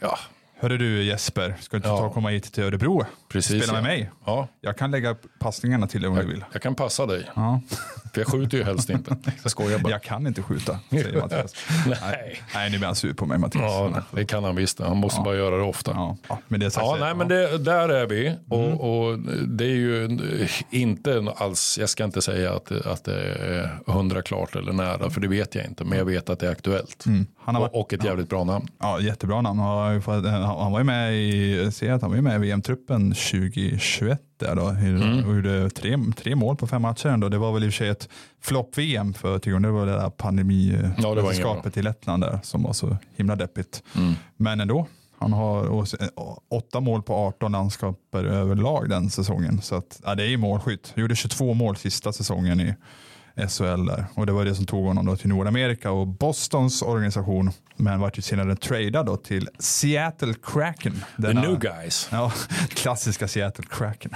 ja 0.00 0.18
Hörru 0.62 0.78
du 0.78 1.04
Jesper, 1.04 1.54
ska 1.60 1.76
du 1.76 1.76
inte 1.76 1.88
ta 1.88 2.06
och 2.06 2.14
komma 2.14 2.28
hit 2.28 2.52
till 2.52 2.64
Örebro? 2.64 3.04
Precis. 3.32 3.64
Spela 3.64 3.80
med 3.82 3.92
ja. 3.92 3.96
mig. 3.96 4.10
Ja, 4.26 4.48
Jag 4.60 4.76
kan 4.78 4.90
lägga 4.90 5.16
passningarna 5.38 5.86
till 5.86 6.00
dig 6.00 6.10
om 6.10 6.16
du 6.16 6.26
vill. 6.26 6.44
jag 6.52 6.62
kan 6.62 6.74
passa 6.74 7.06
dig. 7.06 7.30
Ja. 7.34 7.60
För 8.14 8.20
jag 8.20 8.28
skjuter 8.28 8.58
ju 8.58 8.64
helst 8.64 8.90
inte. 8.90 9.16
Jag 9.42 9.50
skojar 9.50 9.78
bara. 9.78 9.90
Jag 9.92 10.02
kan 10.02 10.26
inte 10.26 10.42
skjuta, 10.42 10.78
säger 10.90 11.20
Mattias. 11.20 11.54
Nej. 11.86 12.42
Nej, 12.54 12.70
nu 12.70 12.78
blir 12.78 12.86
han 12.86 12.96
sur 12.96 13.12
på 13.14 13.26
mig 13.26 13.38
Mattias. 13.38 13.62
Ja, 13.64 14.02
det 14.10 14.24
kan 14.24 14.44
han 14.44 14.56
visst. 14.56 14.80
Han 14.80 14.96
måste 14.96 15.20
bara 15.20 15.36
göra 15.36 15.56
det 15.56 15.62
ofta. 15.62 15.90
Ja. 15.94 16.02
Ja, 16.02 16.16
ja, 16.28 16.38
men 16.48 16.60
det 16.60 16.66
är 16.66 16.70
sagt, 16.70 17.00
nej, 17.00 17.14
men 17.14 17.28
det, 17.28 17.58
där 17.58 17.88
är 17.88 18.06
vi. 18.06 18.34
Och, 18.48 19.08
och 19.08 19.18
det 19.48 19.64
är 19.64 19.68
ju 19.68 20.18
inte 20.70 21.32
alls, 21.36 21.78
jag 21.80 21.88
ska 21.88 22.04
inte 22.04 22.22
säga 22.22 22.52
att, 22.54 22.72
att 22.72 23.04
det 23.04 23.22
är 23.22 23.78
hundra 23.92 24.22
klart 24.22 24.56
eller 24.56 24.72
nära, 24.72 25.10
för 25.10 25.20
det 25.20 25.28
vet 25.28 25.54
jag 25.54 25.64
inte. 25.64 25.84
Men 25.84 25.98
jag 25.98 26.04
vet 26.04 26.30
att 26.30 26.38
det 26.38 26.46
är 26.46 26.50
aktuellt. 26.52 27.04
Han 27.44 27.54
har 27.54 27.62
varit, 27.62 27.72
Och, 27.74 27.92
ett 27.92 28.04
jävligt 28.04 28.28
bra 28.28 28.44
namn. 28.44 28.68
ja, 28.80 29.00
jättebra 29.00 29.40
namn. 29.40 29.58
Han, 29.58 30.72
var 30.72 30.78
ju 30.80 30.84
med 30.84 31.14
i, 31.14 31.62
jag 31.64 31.72
ser 31.72 31.92
att 31.92 32.02
han 32.02 32.10
var 32.10 32.16
ju 32.16 32.22
med 32.22 32.34
i 32.36 32.38
VM-truppen 32.38 33.14
2021 33.30 34.20
där 34.40 34.54
då. 34.56 34.68
Mm. 34.68 35.24
Och 35.28 35.34
gjorde 35.36 35.70
tre, 35.70 35.98
tre 36.16 36.34
mål 36.34 36.56
på 36.56 36.66
fem 36.66 36.82
matcher 36.82 37.06
ändå. 37.08 37.28
Det 37.28 37.38
var 37.38 37.52
väl 37.52 37.64
i 37.64 37.68
och 37.68 37.72
för 37.72 37.76
sig 37.78 37.88
ett 37.88 38.08
flopp-VM 38.40 39.14
för 39.14 39.38
tycker 39.38 39.58
det 39.60 39.70
var 39.70 39.86
det 39.86 39.92
där 39.92 40.10
pandemimästerskapet 40.10 41.76
i 41.76 41.82
Lettland 41.82 42.22
där 42.22 42.38
som 42.42 42.62
var 42.62 42.72
så 42.72 42.96
himla 43.16 43.36
deppigt. 43.36 43.82
Mm. 43.96 44.12
Men 44.36 44.60
ändå. 44.60 44.86
Han 45.18 45.32
har 45.32 45.82
s- 45.82 45.94
åtta 46.50 46.80
mål 46.80 47.02
på 47.02 47.14
18 47.14 47.52
landskaper 47.52 48.24
överlag 48.24 48.88
den 48.88 49.10
säsongen. 49.10 49.60
Så 49.62 49.74
att, 49.74 50.00
ja, 50.04 50.14
det 50.14 50.22
är 50.22 50.28
ju 50.28 50.36
målskytt. 50.36 50.92
Gjorde 50.96 51.16
22 51.16 51.54
mål 51.54 51.76
sista 51.76 52.12
säsongen 52.12 52.60
i 52.60 52.74
SHL 53.48 53.86
där. 53.86 54.04
Och 54.14 54.26
det 54.26 54.32
var 54.32 54.44
det 54.44 54.54
som 54.54 54.66
tog 54.66 54.86
honom 54.86 55.06
då 55.06 55.16
till 55.16 55.28
Nordamerika 55.28 55.90
och 55.90 56.06
Bostons 56.06 56.82
organisation. 56.82 57.50
Men 57.82 58.00
vart 58.00 58.18
ju 58.18 58.22
senare 58.22 58.56
tradad 58.56 59.06
då 59.06 59.16
till 59.16 59.48
Seattle 59.58 60.34
Kraken. 60.44 60.92
The 61.16 61.22
Denna- 61.22 61.40
new 61.40 61.58
guys. 61.58 62.08
Ja, 62.12 62.32
klassiska 62.68 63.28
Seattle 63.28 63.64
Kraken. 63.70 64.10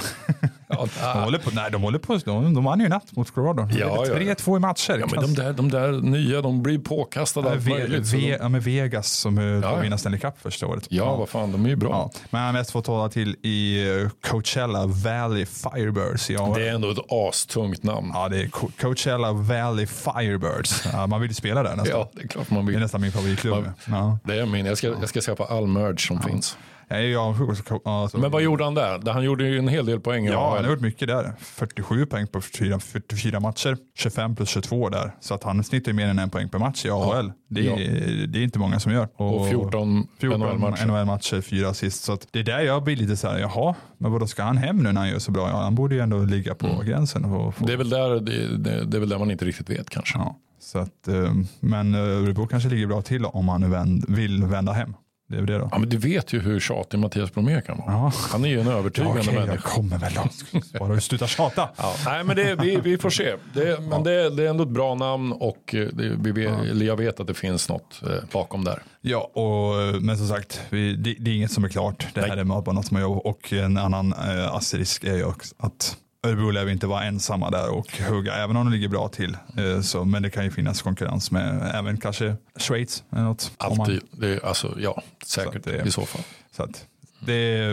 Ja, 0.69 0.87
De 1.15 1.21
håller 1.25 1.39
på, 1.39 1.51
nej, 1.53 1.71
de 1.71 1.83
håller 1.83 1.99
på, 1.99 2.17
de, 2.25 2.55
de 2.55 2.65
vann 2.65 2.81
ju 2.81 2.89
natt 2.89 3.17
mot 3.17 3.31
Colorado. 3.31 3.69
Ja, 3.71 3.77
ja, 3.79 4.07
ja. 4.07 4.35
3-2 4.35 4.57
i 4.57 4.61
matcher. 4.61 4.99
Ja, 5.01 5.07
men 5.13 5.23
de, 5.23 5.35
där, 5.35 5.53
de 5.53 5.71
där 5.71 5.93
nya, 5.93 6.43
de 6.43 6.63
blir 6.63 6.79
påkastade 6.79 7.51
allt 7.51 7.63
Ve- 7.63 7.71
möjligt. 7.71 8.13
Ve- 8.15 8.19
de, 8.19 8.29
ja, 8.33 8.49
men 8.49 8.61
Vegas 8.61 9.09
som 9.13 9.37
ja, 9.39 9.45
ja. 9.63 9.77
vinner 9.77 9.97
Stanley 9.97 10.21
Cup 10.21 10.35
första 10.43 10.67
året. 10.67 10.87
ja, 10.91 11.17
vad 11.17 11.29
fan, 11.29 11.53
de 11.53 11.65
är 11.65 11.69
ju 11.69 11.77
bra. 11.77 11.91
Ja, 11.91 12.21
men 12.31 12.43
han 12.43 12.55
mest 12.55 12.71
fått 12.71 12.87
hålla 12.87 13.09
till 13.09 13.37
i 13.43 13.89
eh, 14.03 14.09
Coachella 14.31 14.87
Valley 14.87 15.47
Firebirds. 15.47 16.31
Ja, 16.31 16.53
Det 16.57 16.69
är 16.69 16.75
ändå 16.75 16.91
ett 16.91 16.99
astungt 17.13 17.83
namn. 17.83 18.11
ja, 18.15 18.29
det 18.29 18.41
är 18.43 18.49
Co- 18.49 18.71
Coachella 18.81 19.33
Valley 19.33 19.87
Firebirds. 19.87 20.85
Ja, 20.93 21.07
man 21.07 21.21
vill 21.21 21.31
ju 21.31 21.35
spela 21.35 21.63
där 21.63 21.77
nästan. 21.77 21.99
Ja, 22.01 22.11
det 22.13 22.23
är 22.23 22.29
klart 22.29 22.51
man 22.51 22.67
Det 22.67 22.71
är 22.71 22.73
vill. 22.73 22.81
nästan 22.81 23.01
min 23.01 23.13
favoritklubb. 23.13 23.56
Man- 23.61 23.73
Ja. 24.01 24.19
Det 24.25 24.41
är 24.41 24.47
min. 24.47 24.67
Jag 24.67 24.79
ska, 24.79 24.87
jag 24.87 25.09
ska 25.09 25.21
skaffa 25.21 25.45
all 25.45 25.67
merch 25.67 26.09
som 26.09 26.23
finns. 26.23 26.59
Jag 26.89 26.99
är 26.99 27.03
ju 27.03 27.17
avundsjuk 27.17 27.49
också. 27.49 27.63
Co- 27.63 27.91
Alltså, 28.03 28.19
Men 28.19 28.31
vad 28.31 28.43
gjorde 28.43 28.65
han 28.65 28.75
där? 28.75 29.13
Han 29.13 29.25
gjorde 29.25 29.45
ju 29.49 29.59
en 29.59 29.69
hel 29.69 29.87
del 29.87 30.01
poäng. 30.01 30.25
Ja, 30.27 30.55
han 30.57 30.65
har 30.65 30.71
gjort 30.73 30.81
mycket 30.81 31.09
där. 31.09 31.33
47 31.41 32.07
poäng 32.07 32.27
på 32.27 32.41
44, 32.41 32.79
44 32.81 33.41
matcher. 33.41 33.77
25 33.99 34.37
plus 34.37 34.49
22 34.49 34.89
där. 34.89 35.11
Så 35.21 35.35
att 35.35 35.43
han 35.45 35.65
snittar 35.65 35.93
mer 35.93 36.07
än 36.09 36.19
en 36.19 36.31
poäng 36.31 36.49
per 36.49 36.59
match 36.59 36.85
i 36.85 36.91
AHL. 36.91 37.33
Det, 37.49 37.67
är, 37.69 38.27
det 38.27 38.39
är 38.39 38.43
inte 38.43 38.59
många 38.59 38.81
som 38.81 38.93
gör. 38.93 39.09
Och 39.17 39.49
14, 39.49 40.07
14 40.21 40.41
NHL-matcher. 40.41 40.87
NHL-matcher, 40.87 41.41
fyra 41.41 41.69
assist. 41.69 42.05
Så 42.05 42.19
det 42.31 42.39
är 42.39 42.45
där 42.45 42.61
jag 42.61 42.83
blir 42.85 42.97
lite 42.97 43.17
så 43.17 43.29
här, 43.29 43.39
jaha, 43.39 43.75
men 43.99 44.13
vadå 44.13 44.27
ska 44.27 44.43
han 44.43 44.57
hem 44.57 44.77
nu 44.77 44.93
när 44.93 45.01
han 45.01 45.11
gör 45.11 45.19
så 45.19 45.31
bra? 45.31 45.49
Ja, 45.51 45.57
han 45.63 45.75
borde 45.75 45.95
ju 45.95 46.01
ändå 46.01 46.19
ligga 46.19 46.55
på 46.55 46.67
Mm. 46.67 46.87
gränsen. 46.87 47.25
Och 47.25 47.55
få, 47.55 47.67
Det 47.67 47.73
är, 47.73 47.77
väl 47.77 47.91
där, 47.91 48.11
det, 48.21 48.57
det, 48.59 48.85
det 48.85 48.97
är 48.97 49.01
väl 49.01 49.09
där 49.09 49.19
man 49.19 49.31
inte 49.31 49.45
riktigt 49.45 49.71
vet 49.71 49.91
kanske. 49.91 50.19
ja, 50.19 50.37
så 50.67 50.79
att, 50.79 51.09
eh, 51.09 51.33
men 51.61 51.95
eh, 51.95 52.01
Örebro 52.01 52.47
kanske 52.47 52.69
ligger 52.69 52.87
bra 52.87 53.03
till 53.03 53.25
om 53.25 53.49
han 53.49 53.61
nu 53.61 53.69
vänd, 53.69 54.05
vill 54.09 54.45
vända 54.45 54.73
hem. 54.73 54.95
Det 55.29 55.37
är 55.37 55.43
det 55.43 55.59
då. 55.59 55.69
Ja, 55.73 55.79
men 55.79 55.89
du 55.89 55.97
vet 55.97 56.33
ju 56.33 56.41
hur 56.41 56.61
tjatig 56.61 56.99
Mattias 56.99 57.35
Bromé 57.35 57.61
kan 57.61 57.79
vara. 57.79 57.93
Ja. 57.93 58.13
Han 58.31 58.45
är 58.45 58.49
ju 58.49 58.61
en 58.61 58.67
Ja, 58.67 58.73
övertygande 58.73 59.21
Okej, 59.21 59.35
jag 59.35 59.47
människa. 59.47 59.69
kommer 59.69 59.99
väl 59.99 60.13
då. 60.15 60.79
Bara 60.79 61.01
sluta 61.01 61.27
tjata. 61.27 61.69
Ja, 61.77 61.95
nej, 62.05 62.25
men 62.25 62.37
det, 62.37 62.55
vi, 62.55 62.77
vi 62.77 62.99
får 62.99 63.11
se. 63.11 63.35
Det, 63.55 63.81
men 63.81 64.03
det, 64.03 64.31
det 64.31 64.45
är 64.45 64.51
ändå 64.51 64.63
ett 64.65 64.71
bra 64.71 64.95
namn 64.95 65.33
och 65.33 65.75
eh, 65.75 65.89
vi 66.19 66.45
eller 66.45 66.87
jag 66.87 66.97
vet 66.97 67.21
att 67.21 67.27
det 67.27 67.35
finns 67.35 67.69
något 67.69 68.03
eh, 68.03 68.11
bakom 68.33 68.65
där. 68.65 68.83
Ja, 69.01 69.19
och, 69.19 70.03
men 70.03 70.19
som 70.19 70.29
sagt, 70.29 70.61
vi, 70.71 70.97
det, 70.97 71.31
är 71.31 71.35
inget 71.35 71.53
som 71.53 71.65
är 71.65 71.69
klart. 71.69 72.07
Det 72.15 72.21
här 72.21 72.29
Nej. 72.29 72.39
är 72.39 72.45
bara 72.45 72.73
något 72.73 72.87
som 72.87 73.01
jobb. 73.01 73.19
Och 73.25 73.53
en 73.53 73.77
annan 73.77 74.13
eh, 74.13 74.55
asterisk 74.55 75.05
är 75.05 75.15
ju 75.15 75.25
också 75.25 75.55
att 75.59 75.97
Örebro 76.23 76.51
lär 76.51 76.65
vi 76.65 76.73
inte 76.73 76.87
vara 76.87 77.05
ensamma 77.05 77.51
där 77.51 77.71
och 77.71 77.99
hugga, 78.09 78.35
även 78.35 78.57
om 78.57 78.67
de 78.67 78.73
ligger 78.73 78.89
bra 78.89 79.09
till. 79.09 79.37
Eh, 79.59 79.81
så, 79.81 80.05
men 80.05 80.23
det 80.23 80.31
kan 80.31 80.45
ju 80.45 80.51
finnas 80.51 80.83
konkurrens 80.83 81.31
med 81.31 81.71
även 81.75 81.97
kanske 81.99 82.37
Schweiz. 82.57 83.05
Eller 83.13 83.23
något, 83.23 83.53
om 83.59 83.77
man- 83.77 83.81
Alltid. 83.81 84.01
Det, 84.13 84.45
alltså, 84.45 84.75
ja, 84.81 85.03
säkert 85.27 85.65
Så 85.65 85.71
det- 85.71 85.87
i 85.87 85.91
så 85.91 86.07
fall. 86.07 86.23
Så 86.57 86.63
att 86.63 86.87
det, 87.21 87.69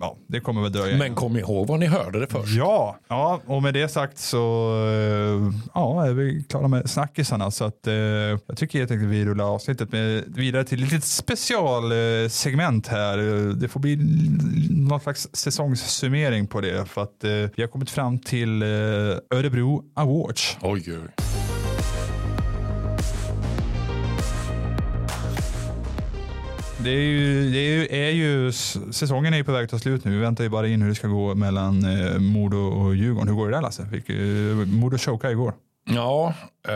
ja, 0.00 0.16
det 0.26 0.40
kommer 0.40 0.62
väl 0.62 0.72
dröja. 0.72 0.96
Men 0.96 1.14
kom 1.14 1.36
ihåg 1.36 1.66
var 1.66 1.78
ni 1.78 1.86
hörde 1.86 2.20
det 2.20 2.26
först. 2.26 2.54
Ja, 2.54 2.98
ja, 3.08 3.40
och 3.46 3.62
med 3.62 3.74
det 3.74 3.88
sagt 3.88 4.18
så 4.18 4.72
eh, 4.86 5.52
ja, 5.74 6.06
är 6.06 6.12
vi 6.12 6.44
klara 6.48 6.68
med 6.68 6.90
snackisarna. 6.90 7.50
Så 7.50 7.64
att, 7.64 7.86
eh, 7.86 7.94
jag 7.94 8.56
tycker 8.56 8.78
helt 8.78 8.90
enkelt 8.90 9.10
vi 9.10 9.24
rullar 9.24 9.54
avsnittet 9.54 9.92
med, 9.92 10.24
vidare 10.26 10.64
till 10.64 10.82
ett 10.82 10.92
litet 10.92 11.04
specialsegment 11.04 12.86
här. 12.86 13.18
Det 13.54 13.68
får 13.68 13.80
bli 13.80 13.98
någon 14.70 15.00
slags 15.00 15.28
säsongssummering 15.32 16.46
på 16.46 16.60
det. 16.60 16.88
För 16.88 17.02
att 17.02 17.24
eh, 17.24 17.30
vi 17.30 17.62
har 17.62 17.66
kommit 17.66 17.90
fram 17.90 18.18
till 18.18 18.62
eh, 18.62 18.68
Örebro 19.30 19.84
Awards. 19.94 20.56
Oj, 20.60 20.82
oj. 20.86 21.57
Det 26.78 26.90
är 26.90 26.94
ju, 27.00 27.50
det 27.50 27.58
är 27.58 27.70
ju, 27.70 27.86
är 28.06 28.10
ju, 28.10 28.52
säsongen 28.92 29.32
är 29.32 29.36
ju 29.38 29.44
på 29.44 29.52
väg 29.52 29.64
att 29.64 29.70
ta 29.70 29.78
slut 29.78 30.04
nu. 30.04 30.10
Vi 30.10 30.18
väntar 30.18 30.44
ju 30.44 30.50
bara 30.50 30.68
in 30.68 30.82
hur 30.82 30.88
det 30.88 30.94
ska 30.94 31.08
gå 31.08 31.34
mellan 31.34 31.84
eh, 31.84 32.18
Modo 32.18 32.56
och 32.56 32.94
Djurgården. 32.96 33.28
Hur 33.28 33.34
går 33.34 33.48
det 33.48 33.56
där 33.56 33.62
Lasse? 33.62 33.86
Fick, 33.86 34.08
eh, 34.10 34.16
Modo 34.78 34.98
choka 34.98 35.30
igår. 35.30 35.54
Ja, 35.90 36.34
eh, 36.68 36.74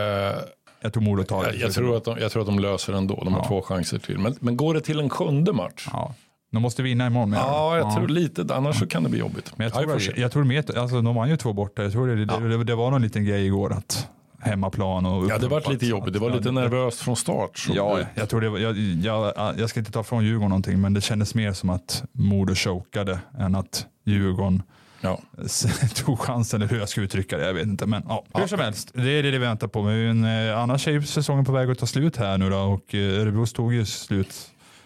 Jag 0.81 0.93
tror 0.93 1.03
Modo 1.03 1.23
tar 1.23 1.43
det. 1.43 1.49
jag, 1.53 1.59
jag, 1.59 1.73
tror 1.73 1.97
att 1.97 2.03
de, 2.05 2.17
jag 2.19 2.31
tror 2.31 2.41
att 2.41 2.47
de 2.47 2.59
löser 2.59 2.91
det 2.91 2.97
ändå. 2.97 3.23
De 3.23 3.33
har 3.33 3.41
Ja. 3.41 3.47
två 3.47 3.61
chanser 3.61 3.99
till. 3.99 4.17
Men, 4.19 4.35
men 4.39 4.57
går 4.57 4.73
det 4.73 4.81
till 4.81 4.99
en 4.99 5.09
sjunde 5.09 5.53
match? 5.53 5.87
Ja. 5.91 6.15
De 6.51 6.61
måste 6.61 6.83
vinna 6.83 7.07
imorgon. 7.07 7.33
Ja, 7.33 7.77
jag 7.77 7.95
tror 7.95 8.07
lite. 8.07 8.45
Annars 8.55 8.79
så 8.79 8.87
kan 8.87 9.03
det 9.03 9.09
bli 9.09 9.19
jobbigt. 9.19 9.51
Men 9.57 9.67
jag 9.67 9.81
Ja, 9.83 9.87
tror, 9.87 10.01
jag, 10.01 10.17
jag 10.17 10.31
tror 10.31 10.43
mer, 10.43 10.77
alltså, 10.77 11.01
de 11.01 11.15
vann 11.15 11.29
ju 11.29 11.37
två 11.37 11.53
borta. 11.53 11.83
Jag 11.83 11.91
tror 11.91 12.07
det, 12.07 12.25
det, 12.25 12.57
det, 12.57 12.63
det 12.63 12.75
var 12.75 12.91
någon 12.91 13.01
liten 13.01 13.25
grej 13.25 13.45
igår 13.45 13.73
att 13.73 14.07
hemmaplan 14.43 15.05
och 15.05 15.29
Ja, 15.29 15.37
det 15.37 15.47
var 15.47 15.71
lite 15.71 15.85
jobbigt. 15.85 16.13
Det 16.13 16.19
var 16.19 16.29
lite 16.29 16.51
nervöst 16.51 16.99
från 16.99 17.15
start. 17.15 17.57
Så 17.57 17.71
Ja, 17.75 17.99
jag 18.15 18.29
tror 18.29 18.41
det 18.41 18.49
var, 18.49 18.59
jag, 18.59 18.77
jag, 18.77 19.33
jag 19.59 19.69
ska 19.69 19.79
inte 19.79 19.91
ta 19.91 20.03
från 20.03 20.25
Djurgården 20.25 20.49
någonting, 20.49 20.81
men 20.81 20.93
det 20.93 21.01
kändes 21.01 21.35
mer 21.35 21.53
som 21.53 21.69
att 21.69 22.03
Modo 22.11 22.55
chokade 22.55 23.19
än 23.39 23.55
att 23.55 23.85
Djurgården 24.05 24.63
ja. 25.01 25.19
tog 25.95 26.19
chansen, 26.19 26.61
eller 26.61 26.71
hur 26.71 26.79
jag 26.79 26.89
ska 26.89 27.01
uttrycka 27.01 27.37
det. 27.37 27.45
Jag 27.45 27.53
vet 27.53 27.65
inte, 27.65 27.85
men 27.85 28.03
ja, 28.07 28.23
hur 28.33 28.41
Ja. 28.41 28.47
som 28.47 28.59
helst, 28.59 28.91
det 28.93 29.11
är 29.11 29.23
det 29.23 29.31
vi 29.31 29.37
väntar 29.37 29.67
på. 29.67 29.81
Men 29.83 30.23
eh, 30.49 30.59
annars 30.59 30.87
är 30.87 30.91
ju 30.91 31.03
säsongen 31.03 31.45
på 31.45 31.51
väg 31.51 31.69
att 31.69 31.79
ta 31.79 31.85
slut 31.85 32.17
här 32.17 32.37
nu 32.37 32.49
då 32.49 32.57
och 32.57 32.95
eh, 32.95 33.21
Örebro 33.21 33.45
stod 33.45 33.73
ju 33.73 33.85
slut, 33.85 34.35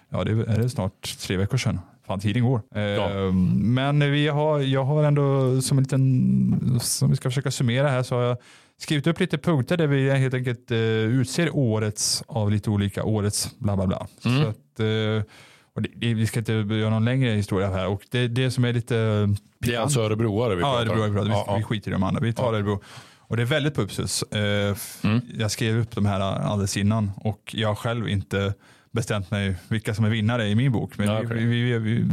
ja 0.10 0.24
det 0.24 0.32
är 0.32 0.58
det 0.62 0.70
snart 0.70 1.18
tre 1.20 1.38
veckor 1.38 1.58
sedan. 1.58 1.80
Fan, 2.08 2.20
tiden 2.20 2.44
går. 2.44 2.62
Eh, 2.76 2.82
Ja. 2.82 3.32
Men 3.54 4.12
vi 4.12 4.28
har, 4.28 4.60
jag 4.60 4.84
har 4.84 5.04
ändå 5.04 5.62
som 5.62 5.78
en 5.78 5.84
liten, 5.84 6.80
som 6.82 7.10
vi 7.10 7.16
ska 7.16 7.30
försöka 7.30 7.52
summera 7.52 7.90
här, 7.90 8.04
så 8.04 8.16
har 8.16 8.22
jag 8.24 8.38
skrivit 8.80 9.08
upp 9.08 9.20
lite 9.20 9.38
punkter 9.38 9.78
där 9.78 9.88
vi 9.88 10.10
helt 10.18 10.34
enkelt 10.34 10.72
eh, 10.72 10.78
utser 10.78 11.56
årets 11.56 12.24
av 12.28 12.52
lite 12.52 12.70
olika 12.70 13.04
årets 13.04 13.60
bla 13.60 13.76
bla 13.76 13.88
bla. 13.88 14.08
Mm. 14.26 14.44
Så 14.44 14.50
att, 14.50 14.80
eh, 14.80 15.32
och 15.76 15.82
det, 15.82 15.90
det, 15.96 16.14
vi 16.14 16.28
ska 16.28 16.40
inte 16.40 16.54
göra 16.54 16.90
någon 16.90 17.06
längre 17.06 17.30
historia 17.32 17.70
här 17.70 17.88
och 17.88 18.02
det, 18.12 18.28
det 18.28 18.52
som 18.52 18.66
är 18.66 18.74
lite 18.74 18.96
Det 19.60 19.76
är 19.76 19.80
alltså 19.80 20.02
örebroare 20.02 20.56
vi 20.56 20.62
Ja, 20.62 20.68
pratar 20.72 20.86
Örebro, 20.92 21.04
Örebro. 21.04 21.24
Vi, 21.24 21.30
Ja, 21.30 21.44
ja. 21.48 21.56
vi 21.58 21.64
skiter 21.64 21.92
i 21.92 21.94
de 21.94 22.04
andra. 22.04 22.22
Vi 22.22 22.34
tar 22.34 22.44
Ja. 22.44 22.54
Örebro. 22.54 22.82
Och 23.18 23.38
det 23.38 23.44
är 23.44 23.48
väldigt 23.48 23.74
på 23.76 23.82
uppstuds. 23.82 24.24
Eh, 24.24 24.76
Mm. 25.04 25.22
Jag 25.38 25.52
skrev 25.52 25.78
upp 25.80 25.96
de 25.96 26.06
här 26.06 26.20
alldeles 26.20 26.78
innan 26.78 27.12
och 27.16 27.56
jag 27.58 27.68
har 27.68 27.76
själv 27.76 28.10
inte 28.10 28.54
bestämt 28.92 29.32
mig 29.32 29.56
vilka 29.68 29.94
som 29.94 30.06
är 30.06 30.10
vinnare 30.10 30.48
i 30.48 30.56
min 30.56 30.72
bok. 30.72 30.98
Men 30.98 31.08
Ja, 31.08 31.20
vi, 31.20 31.26
okej. 31.26 31.46
vi, 31.46 31.62
vi, 31.64 31.78
vi, 31.80 32.04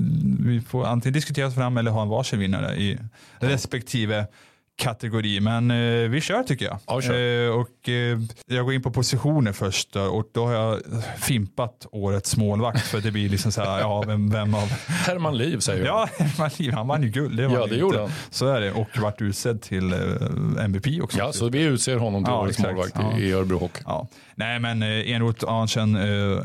vi 0.41 0.61
får 0.61 0.87
antingen 0.87 1.13
diskutera 1.13 1.47
oss 1.47 1.55
fram 1.55 1.77
eller 1.77 1.91
ha 1.91 2.03
en 2.03 2.09
varsin 2.09 2.39
vinnare 2.39 2.75
i 2.77 2.99
respektive 3.39 4.27
kategori. 4.77 5.41
Men 5.41 5.71
eh, 5.71 6.09
vi 6.11 6.21
kör 6.21 6.43
tycker 6.43 6.65
jag. 6.65 6.79
Ja, 6.87 7.01
kör. 7.01 7.45
Eh, 7.47 7.51
och, 7.61 7.89
eh, 7.89 8.19
jag 8.47 8.65
går 8.65 8.75
in 8.75 8.83
på 8.83 8.91
positioner 8.91 9.53
först 9.53 9.97
och 9.97 10.31
då 10.35 10.47
har 10.47 10.53
jag 10.53 10.81
fimpat 11.19 11.87
årets 11.93 12.37
målvakt 12.37 12.81
för 12.87 13.01
det 13.01 13.11
blir 13.11 13.29
liksom 13.29 13.53
så 13.53 13.61
här, 13.63 13.81
ja, 13.81 14.03
vem, 14.07 14.31
vem 14.31 14.55
av 14.55 14.69
Herman 14.89 15.37
Liv 15.39 15.59
säger 15.59 15.85
jag. 15.85 15.95
Ja, 15.95 16.09
han 16.19 16.29
vann- 16.39 16.73
han 16.75 16.87
vann 16.89 17.03
ju 17.03 17.09
guld. 17.09 17.37
Det 17.37 17.43
Ja, 17.43 17.67
det 17.67 17.77
gjorde 17.77 18.01
han. 18.01 18.11
Så 18.31 18.47
är 18.49 18.61
det. 18.61 18.73
Och 18.73 18.89
vart 18.99 19.21
utsedd 19.21 19.63
till 19.63 19.93
eh, 19.93 19.99
MVP 20.65 21.01
också. 21.03 21.19
Ja, 21.19 21.33
så 21.33 21.49
vi 21.49 21.63
utser 21.63 21.97
honom 21.97 22.25
till 22.25 22.33
Ja, 22.33 22.41
årets 22.41 22.59
exakt. 22.59 22.75
målvakt 22.75 22.97
Ja. 23.13 23.19
i, 23.19 23.23
i 23.29 23.33
Örebro 23.33 23.59
Hockey. 23.59 23.83
Ja. 23.87 24.09
Nej, 24.37 24.59
men 24.61 24.83
eh, 24.83 25.11
Enroth 25.15 25.45
Arntzen 25.53 25.97
eh, 25.97 26.39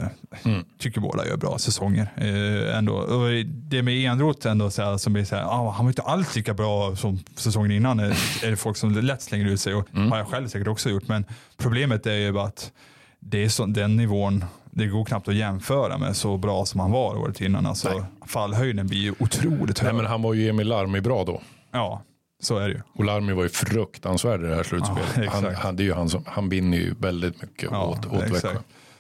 Mm. 0.46 0.64
tycker 0.80 1.02
båda 1.02 1.28
gör 1.28 1.38
bra 1.38 1.58
säsonger. 1.58 2.08
Eh, 2.18 2.78
ändå. 2.78 2.94
Och 2.94 3.30
det 3.46 3.82
med 3.84 3.94
Enroth 4.06 4.48
ändå 4.48 4.70
så 4.72 4.82
här, 4.84 4.98
som 4.98 5.14
blir 5.14 5.24
så 5.26 5.36
här, 5.36 5.44
ah, 5.44 5.70
han 5.72 5.86
var 5.86 5.90
inte 5.92 6.02
alls 6.02 6.36
lika 6.36 6.54
bra 6.54 6.96
som 6.96 7.20
säsongen 7.36 7.72
innan. 7.72 8.00
eh, 8.00 8.06
är 8.44 8.50
det 8.50 8.58
folk 8.58 8.78
som 8.78 8.92
lätt 8.92 9.22
slänger 9.22 9.46
ut 9.46 9.60
sig 9.62 9.74
och 9.74 9.88
Mm. 9.96 10.12
har 10.12 10.18
jag 10.18 10.28
själv 10.28 10.48
säkert 10.48 10.68
också 10.68 10.90
gjort. 10.90 11.08
Men 11.08 11.26
problemet 11.58 12.06
är 12.08 12.14
ju 12.16 12.32
bara 12.32 12.46
att 12.46 12.72
det 13.20 13.44
är 13.44 13.50
så, 13.50 13.66
den 13.66 13.96
nivån, 13.96 14.46
det 14.72 14.86
går 14.88 15.06
knappt 15.06 15.28
att 15.28 15.36
jämföra 15.36 15.98
med 15.98 16.16
så 16.16 16.38
bra 16.38 16.66
som 16.66 16.80
han 16.80 16.92
var 16.92 17.16
året 17.18 17.42
innan. 17.42 17.66
Alltså, 17.66 17.90
Nej. 17.90 18.02
fallhöjden 18.28 18.88
blir 18.88 19.00
ju 19.00 19.14
otroligt 19.20 19.80
hög. 19.80 19.94
Nej, 19.94 20.02
men 20.02 20.12
han 20.12 20.22
var 20.22 20.34
ju 20.34 20.50
Emil 20.50 20.68
Larmi 20.68 21.02
bra 21.02 21.24
då. 21.24 21.42
Ja, 21.72 22.02
så 22.40 22.58
är 22.58 22.68
det 22.70 22.74
ju. 22.74 22.82
Och 22.94 23.06
Larmi 23.06 23.34
var 23.34 23.44
ju 23.44 23.50
fruktansvärd 23.50 24.44
i 24.44 24.48
det 24.48 24.56
här 24.56 24.64
slutspelet. 24.64 25.18
Ja, 25.18 25.30
han, 25.32 25.56
han, 25.56 25.76
det 25.76 25.84
är 25.84 25.86
ju 25.86 25.94
han, 25.94 26.10
som, 26.10 26.24
han 26.28 26.50
vinner 26.50 26.78
ju 26.78 26.94
väldigt 27.00 27.42
mycket 27.42 27.70
Ja, 27.72 27.86
åt, 27.86 28.06
åt. 28.06 28.24
Växjö. 28.24 28.56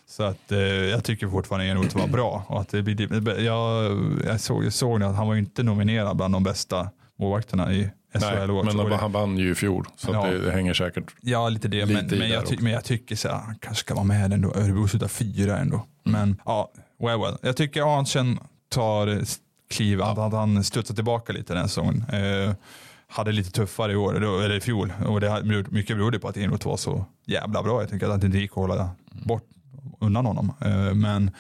Så 0.07 0.23
att, 0.23 0.51
eh, 0.51 0.59
jag 0.59 1.03
tycker 1.03 1.27
fortfarande 1.27 1.67
Enroth 1.67 1.97
var 1.97 2.07
bra. 2.07 2.45
Och 2.47 2.61
att 2.61 2.69
det 2.69 2.81
blir, 2.81 3.39
jag, 3.39 3.97
jag, 4.25 4.39
såg, 4.41 4.65
jag 4.65 4.73
såg 4.73 5.03
att 5.03 5.15
han 5.15 5.27
var 5.27 5.33
ju 5.33 5.39
inte 5.39 5.63
nominerad 5.63 6.17
bland 6.17 6.33
de 6.33 6.43
bästa 6.43 6.89
målvakterna 7.19 7.73
i 7.73 7.89
SHL. 8.13 8.19
Nej, 8.21 8.47
men 8.47 8.77
han, 8.77 8.91
han 8.91 9.11
vann 9.11 9.37
ju 9.37 9.51
i 9.51 9.55
fjol. 9.55 9.85
Så 9.95 10.11
Ja. 10.13 10.25
det, 10.25 10.39
det 10.45 10.51
hänger 10.51 10.73
säkert. 10.73 11.03
Ja, 11.21 11.49
lite 11.49 11.67
det. 11.67 11.85
lite 11.85 12.05
men, 12.05 12.19
men, 12.19 12.29
jag 12.29 12.45
ty, 12.45 12.57
men 12.59 12.71
jag 12.71 12.83
tycker 12.83 13.15
så 13.15 13.27
här, 13.27 13.35
han 13.35 13.55
kanske 13.59 13.79
ska 13.79 13.93
vara 13.93 14.03
med 14.05 14.33
ändå. 14.33 14.53
Örebro 14.55 14.87
slutar 14.87 15.07
fyra 15.07 15.57
ändå. 15.57 15.75
Mm. 15.75 15.85
Men 16.03 16.41
ja, 16.45 16.71
well, 16.99 17.19
well. 17.19 17.37
Jag 17.41 17.57
tycker 17.57 17.97
Arntzen 17.97 18.39
tar 18.69 19.21
kliv, 19.69 20.01
att, 20.01 20.17
att 20.17 20.33
han 20.33 20.63
studsar 20.63 20.95
tillbaka 20.95 21.33
lite 21.33 21.53
den 21.53 21.61
här 21.61 21.67
säsongen. 21.67 22.05
Eh, 22.13 22.53
hade 23.09 23.31
lite 23.31 23.51
tuffare 23.51 23.91
i 23.91 23.95
år, 23.95 24.15
eller 24.15 24.55
i 24.55 24.61
fjol. 24.61 24.93
Och 25.07 25.21
det, 25.21 25.43
mycket 25.69 25.97
berodde 25.97 26.19
på 26.19 26.27
att 26.27 26.37
Enroth 26.37 26.67
var 26.67 26.77
så 26.77 27.05
jävla 27.25 27.63
bra. 27.63 27.81
Jag 27.81 27.89
tycker 27.89 28.09
att 28.09 28.21
det 28.21 28.25
inte 28.27 28.37
gick 28.37 28.51
att 28.51 28.55
hålla 28.55 28.89
bort 29.11 29.43
undan 29.99 30.25
honom. 30.25 30.53
Eh, 30.61 30.93
men 30.93 31.31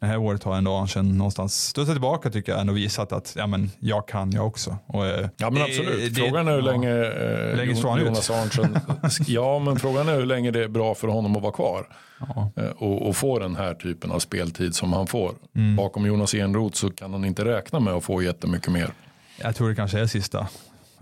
det 0.00 0.06
här 0.06 0.16
året 0.18 0.42
har 0.42 0.56
ändå 0.56 0.76
Arntzen 0.76 1.18
någonstans 1.18 1.54
studsat 1.68 1.94
tillbaka 1.94 2.30
tycker 2.30 2.52
jag. 2.52 2.60
Ändå 2.60 2.72
visat 2.72 3.12
att 3.12 3.34
ja, 3.38 3.46
men 3.46 3.70
jag 3.78 4.08
kan 4.08 4.30
jag 4.32 4.46
också. 4.46 4.76
Och, 4.86 5.06
eh, 5.06 5.28
Ja 5.36 5.50
men 5.50 5.62
absolut. 5.62 6.14
det- 6.14 6.20
frågan 6.20 6.48
är 6.48 6.52
hur 6.52 6.58
ja. 6.58 6.64
länge, 6.64 6.90
eh, 6.90 7.56
länge 7.56 7.72
ut? 7.72 7.84
Jonas 7.84 8.30
Arntzen. 8.30 8.78
ja 9.26 9.58
men 9.58 9.76
frågan 9.76 10.08
är 10.08 10.14
hur 10.14 10.26
länge 10.26 10.50
det 10.50 10.64
är 10.64 10.68
bra 10.68 10.94
för 10.94 11.08
honom 11.08 11.36
att 11.36 11.42
vara 11.42 11.52
kvar. 11.52 11.86
Ja. 12.20 12.50
Eh, 12.56 12.64
och, 12.68 13.08
och 13.08 13.16
få 13.16 13.38
den 13.38 13.56
här 13.56 13.74
typen 13.74 14.10
av 14.10 14.18
speltid 14.18 14.74
som 14.74 14.92
han 14.92 15.06
får. 15.06 15.32
Mm. 15.56 15.76
Bakom 15.76 16.06
Jonas 16.06 16.34
Enroth 16.34 16.76
så 16.76 16.90
kan 16.90 17.12
han 17.12 17.24
inte 17.24 17.44
räkna 17.44 17.80
med 17.80 17.94
att 17.94 18.04
få 18.04 18.22
jättemycket 18.22 18.72
mer. 18.72 18.90
Jag 19.36 19.56
tror 19.56 19.68
det 19.68 19.74
kanske 19.74 20.00
är 20.00 20.06
sista. 20.06 20.48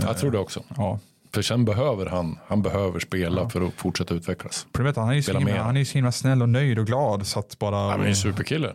Jag 0.03 0.19
tror 0.19 0.31
det 0.31 0.39
också. 0.39 0.63
Ja. 0.77 0.99
För 1.35 1.43
sen 1.43 1.65
behöver 1.65 2.07
han, 2.07 2.39
han 2.47 2.63
behöver 2.63 3.01
spela 3.01 3.49
för 3.49 3.67
att 3.67 3.75
fortsätta 3.75 4.15
utvecklas. 4.15 4.67
Problemet 4.73 4.97
är 4.97 5.01
att 5.01 5.07
han 5.07 5.13
är 5.13 5.17
ju 5.17 5.23
så 5.23 5.39
himla, 5.39 5.63
han 5.63 5.77
är 5.77 5.81
ju 5.81 5.85
så 5.85 5.95
himla 5.95 6.13
snäll 6.13 6.43
och 6.43 6.49
nöjd 6.49 6.79
och 6.79 6.87
glad 6.87 7.27
så 7.27 7.39
att 7.39 7.59
bara 7.59 7.91
Han 7.91 8.01
är 8.01 8.07
en 8.07 8.17
superkille. 8.17 8.75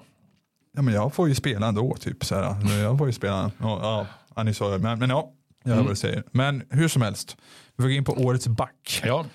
ja, 0.76 0.82
men 0.82 0.94
jag 0.94 1.14
får 1.14 1.28
ju 1.28 1.36
spela 1.36 1.68
ändå 1.68 1.96
typ 2.00 2.26
så 2.26 2.36
här. 2.36 2.74
Jag 2.82 2.98
får 2.98 3.08
ju 3.08 3.14
spela. 3.14 3.52
Ja, 3.58 3.80
ja 3.82 4.06
han 4.36 4.48
är 4.48 4.54
så, 4.54 4.78
men, 4.78 5.00
men 5.00 5.10
ja, 5.10 5.32
jag 5.64 5.76
hör 5.76 5.82
vad 5.82 5.92
du 5.92 5.96
säger. 5.96 6.24
Men 6.32 6.64
hur 6.70 6.88
som 6.88 7.02
helst, 7.02 7.38
vi 7.76 7.82
får 7.82 7.90
gå 7.90 7.96
in 7.96 8.04
på 8.04 8.14
årets 8.14 8.48
back. 8.48 9.02
Ja, 9.06 9.26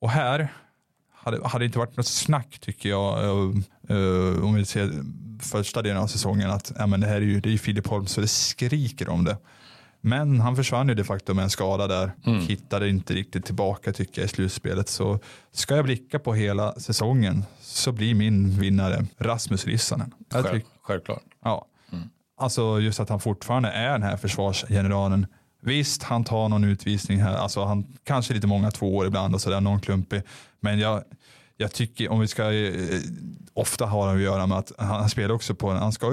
Och 0.00 0.10
här 0.10 0.48
hade, 1.14 1.48
hade 1.48 1.62
det 1.62 1.66
inte 1.66 1.78
varit 1.78 1.96
något 1.96 2.06
snack 2.06 2.58
tycker 2.60 2.88
jag, 2.88 3.24
eh, 3.24 3.30
eh, 3.96 4.44
om 4.44 4.54
vi 4.54 4.64
ser 4.64 4.92
första 5.40 5.82
delen 5.82 6.02
av 6.02 6.06
säsongen, 6.06 6.50
att 6.50 6.72
ja, 6.78 6.86
men 6.86 7.00
det 7.00 7.06
här 7.06 7.16
är 7.16 7.20
ju 7.20 7.40
det 7.40 7.52
är 7.54 7.58
Filip 7.58 7.86
Holm 7.86 8.06
så 8.06 8.20
det 8.20 8.28
skriker 8.28 9.08
om 9.08 9.24
det. 9.24 9.36
Men 10.06 10.40
han 10.40 10.56
försvann 10.56 10.88
ju 10.88 10.94
de 10.94 11.04
facto 11.04 11.34
med 11.34 11.42
en 11.42 11.50
skada 11.50 11.86
där, 11.86 12.12
hittade 12.48 12.88
inte 12.88 13.14
riktigt 13.14 13.44
tillbaka 13.44 13.92
tycker 13.92 14.20
jag 14.22 14.26
i 14.26 14.28
slutspelet. 14.28 14.88
Så 14.88 15.18
ska 15.52 15.76
jag 15.76 15.84
blicka 15.84 16.18
på 16.18 16.34
hela 16.34 16.74
säsongen 16.74 17.44
så 17.60 17.92
blir 17.92 18.14
min 18.14 18.60
vinnare 18.60 19.06
Rasmus 19.18 19.66
Rissanen. 19.66 20.14
Själv, 20.32 20.60
självklart. 20.82 21.22
Ja. 21.44 21.66
Alltså 22.36 22.80
just 22.80 23.00
att 23.00 23.08
han 23.08 23.20
fortfarande 23.20 23.68
är 23.68 23.92
den 23.92 24.02
här 24.02 24.16
försvarsgeneralen. 24.16 25.26
Visst, 25.62 26.02
han 26.02 26.24
tar 26.24 26.48
någon 26.48 26.64
utvisning 26.64 27.18
här, 27.22 27.36
alltså 27.36 27.64
han 27.64 27.86
kanske 28.04 28.34
lite 28.34 28.46
många 28.46 28.70
två 28.70 28.96
år 28.96 29.06
ibland 29.06 29.34
och 29.34 29.40
sådär, 29.40 29.60
någon 29.60 29.80
klumpig. 29.80 30.22
Men 30.60 30.78
jag, 30.78 31.02
jag 31.56 31.72
tycker 31.72 32.08
om 32.08 32.20
vi 32.20 32.28
ska, 32.28 32.52
eh, 32.52 33.00
ofta 33.54 33.86
har 33.86 34.06
han 34.06 34.16
att 34.16 34.22
göra 34.22 34.46
med 34.46 34.58
att 34.58 34.72
han, 34.78 34.88
han 34.88 35.08
spelar 35.08 35.34
också 35.34 35.54
på, 35.54 35.70
han 35.70 35.92
ska 35.92 36.12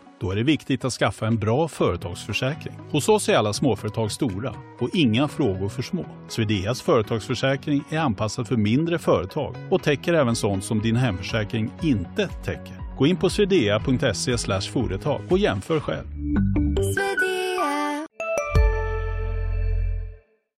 Då 0.21 0.31
är 0.31 0.35
det 0.35 0.43
viktigt 0.43 0.85
att 0.85 0.93
skaffa 0.93 1.27
en 1.27 1.37
bra 1.37 1.67
företagsförsäkring. 1.67 2.73
Hos 2.91 3.09
oss 3.09 3.29
är 3.29 3.35
alla 3.35 3.53
småföretag 3.53 4.11
stora 4.11 4.55
och 4.79 4.89
inga 4.93 5.27
frågor 5.27 5.69
för 5.69 5.81
små. 5.81 6.05
Swedeas 6.27 6.81
företagsförsäkring 6.81 7.83
är 7.89 7.97
anpassad 7.97 8.47
för 8.47 8.57
mindre 8.57 8.99
företag 8.99 9.55
och 9.71 9.83
täcker 9.83 10.13
även 10.13 10.35
sånt 10.35 10.63
som 10.63 10.81
din 10.81 10.95
hemförsäkring 10.95 11.71
inte 11.83 12.27
täcker. 12.27 12.97
Gå 12.97 13.07
in 13.07 13.17
på 13.17 13.29
swedea.se 13.29 14.37
företag 14.71 15.21
och 15.29 15.37
jämför 15.37 15.79
själv. 15.79 16.07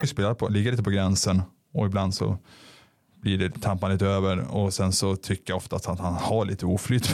spela 0.05 0.35
på, 0.35 0.47
ligga 0.47 0.71
lite 0.71 0.83
på 0.83 0.89
gränsen 0.89 1.41
och 1.73 1.85
ibland 1.85 2.15
så 2.15 2.37
blir 3.21 3.37
det 3.37 3.49
tampar 3.61 3.89
lite 3.89 4.05
över 4.05 4.55
och 4.55 4.73
sen 4.73 4.91
så 4.91 5.15
tycker 5.15 5.51
jag 5.53 5.57
ofta 5.57 5.75
att 5.75 5.85
han, 5.99 6.13
har 6.13 6.45
lite 6.45 6.65
oflyt 6.65 7.09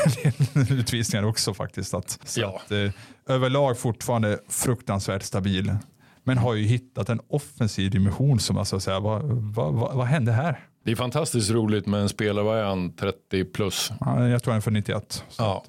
med 0.55 0.71
utvisningar 0.71 1.25
också 1.25 1.53
faktiskt. 1.53 1.93
Att, 1.93 2.19
så 2.25 2.41
Ja. 2.41 2.61
att, 2.65 2.71
eh, 2.71 2.91
överlag 3.27 3.77
fortfarande 3.77 4.39
fruktansvärt 4.49 5.23
stabil. 5.23 5.75
Men 6.23 6.37
har 6.37 6.53
ju 6.53 6.63
hittat 6.65 7.09
en 7.09 7.19
offensiv 7.29 7.91
dimension 7.91 8.39
som 8.39 8.57
alltså, 8.57 8.79
så 8.79 8.91
här, 8.91 8.99
vad, 8.99 9.21
vad, 9.23 9.73
vad, 9.73 9.95
vad 9.95 10.07
hände 10.07 10.31
här? 10.31 10.59
Det 10.85 10.91
är 10.91 10.95
fantastiskt 10.95 11.49
roligt 11.51 11.85
med 11.85 12.01
en 12.01 12.09
spelare, 12.09 12.45
vad 12.45 12.59
är 12.59 12.63
han, 12.63 12.95
30 12.95 13.45
plus? 13.45 13.91
Ja, 13.99 14.27
jag 14.27 14.43
tror 14.43 14.51
han 14.51 14.57
är 14.57 14.61
för 14.61 14.71
91. 14.71 15.23
Så. 15.29 15.43
Ja, 15.43 15.65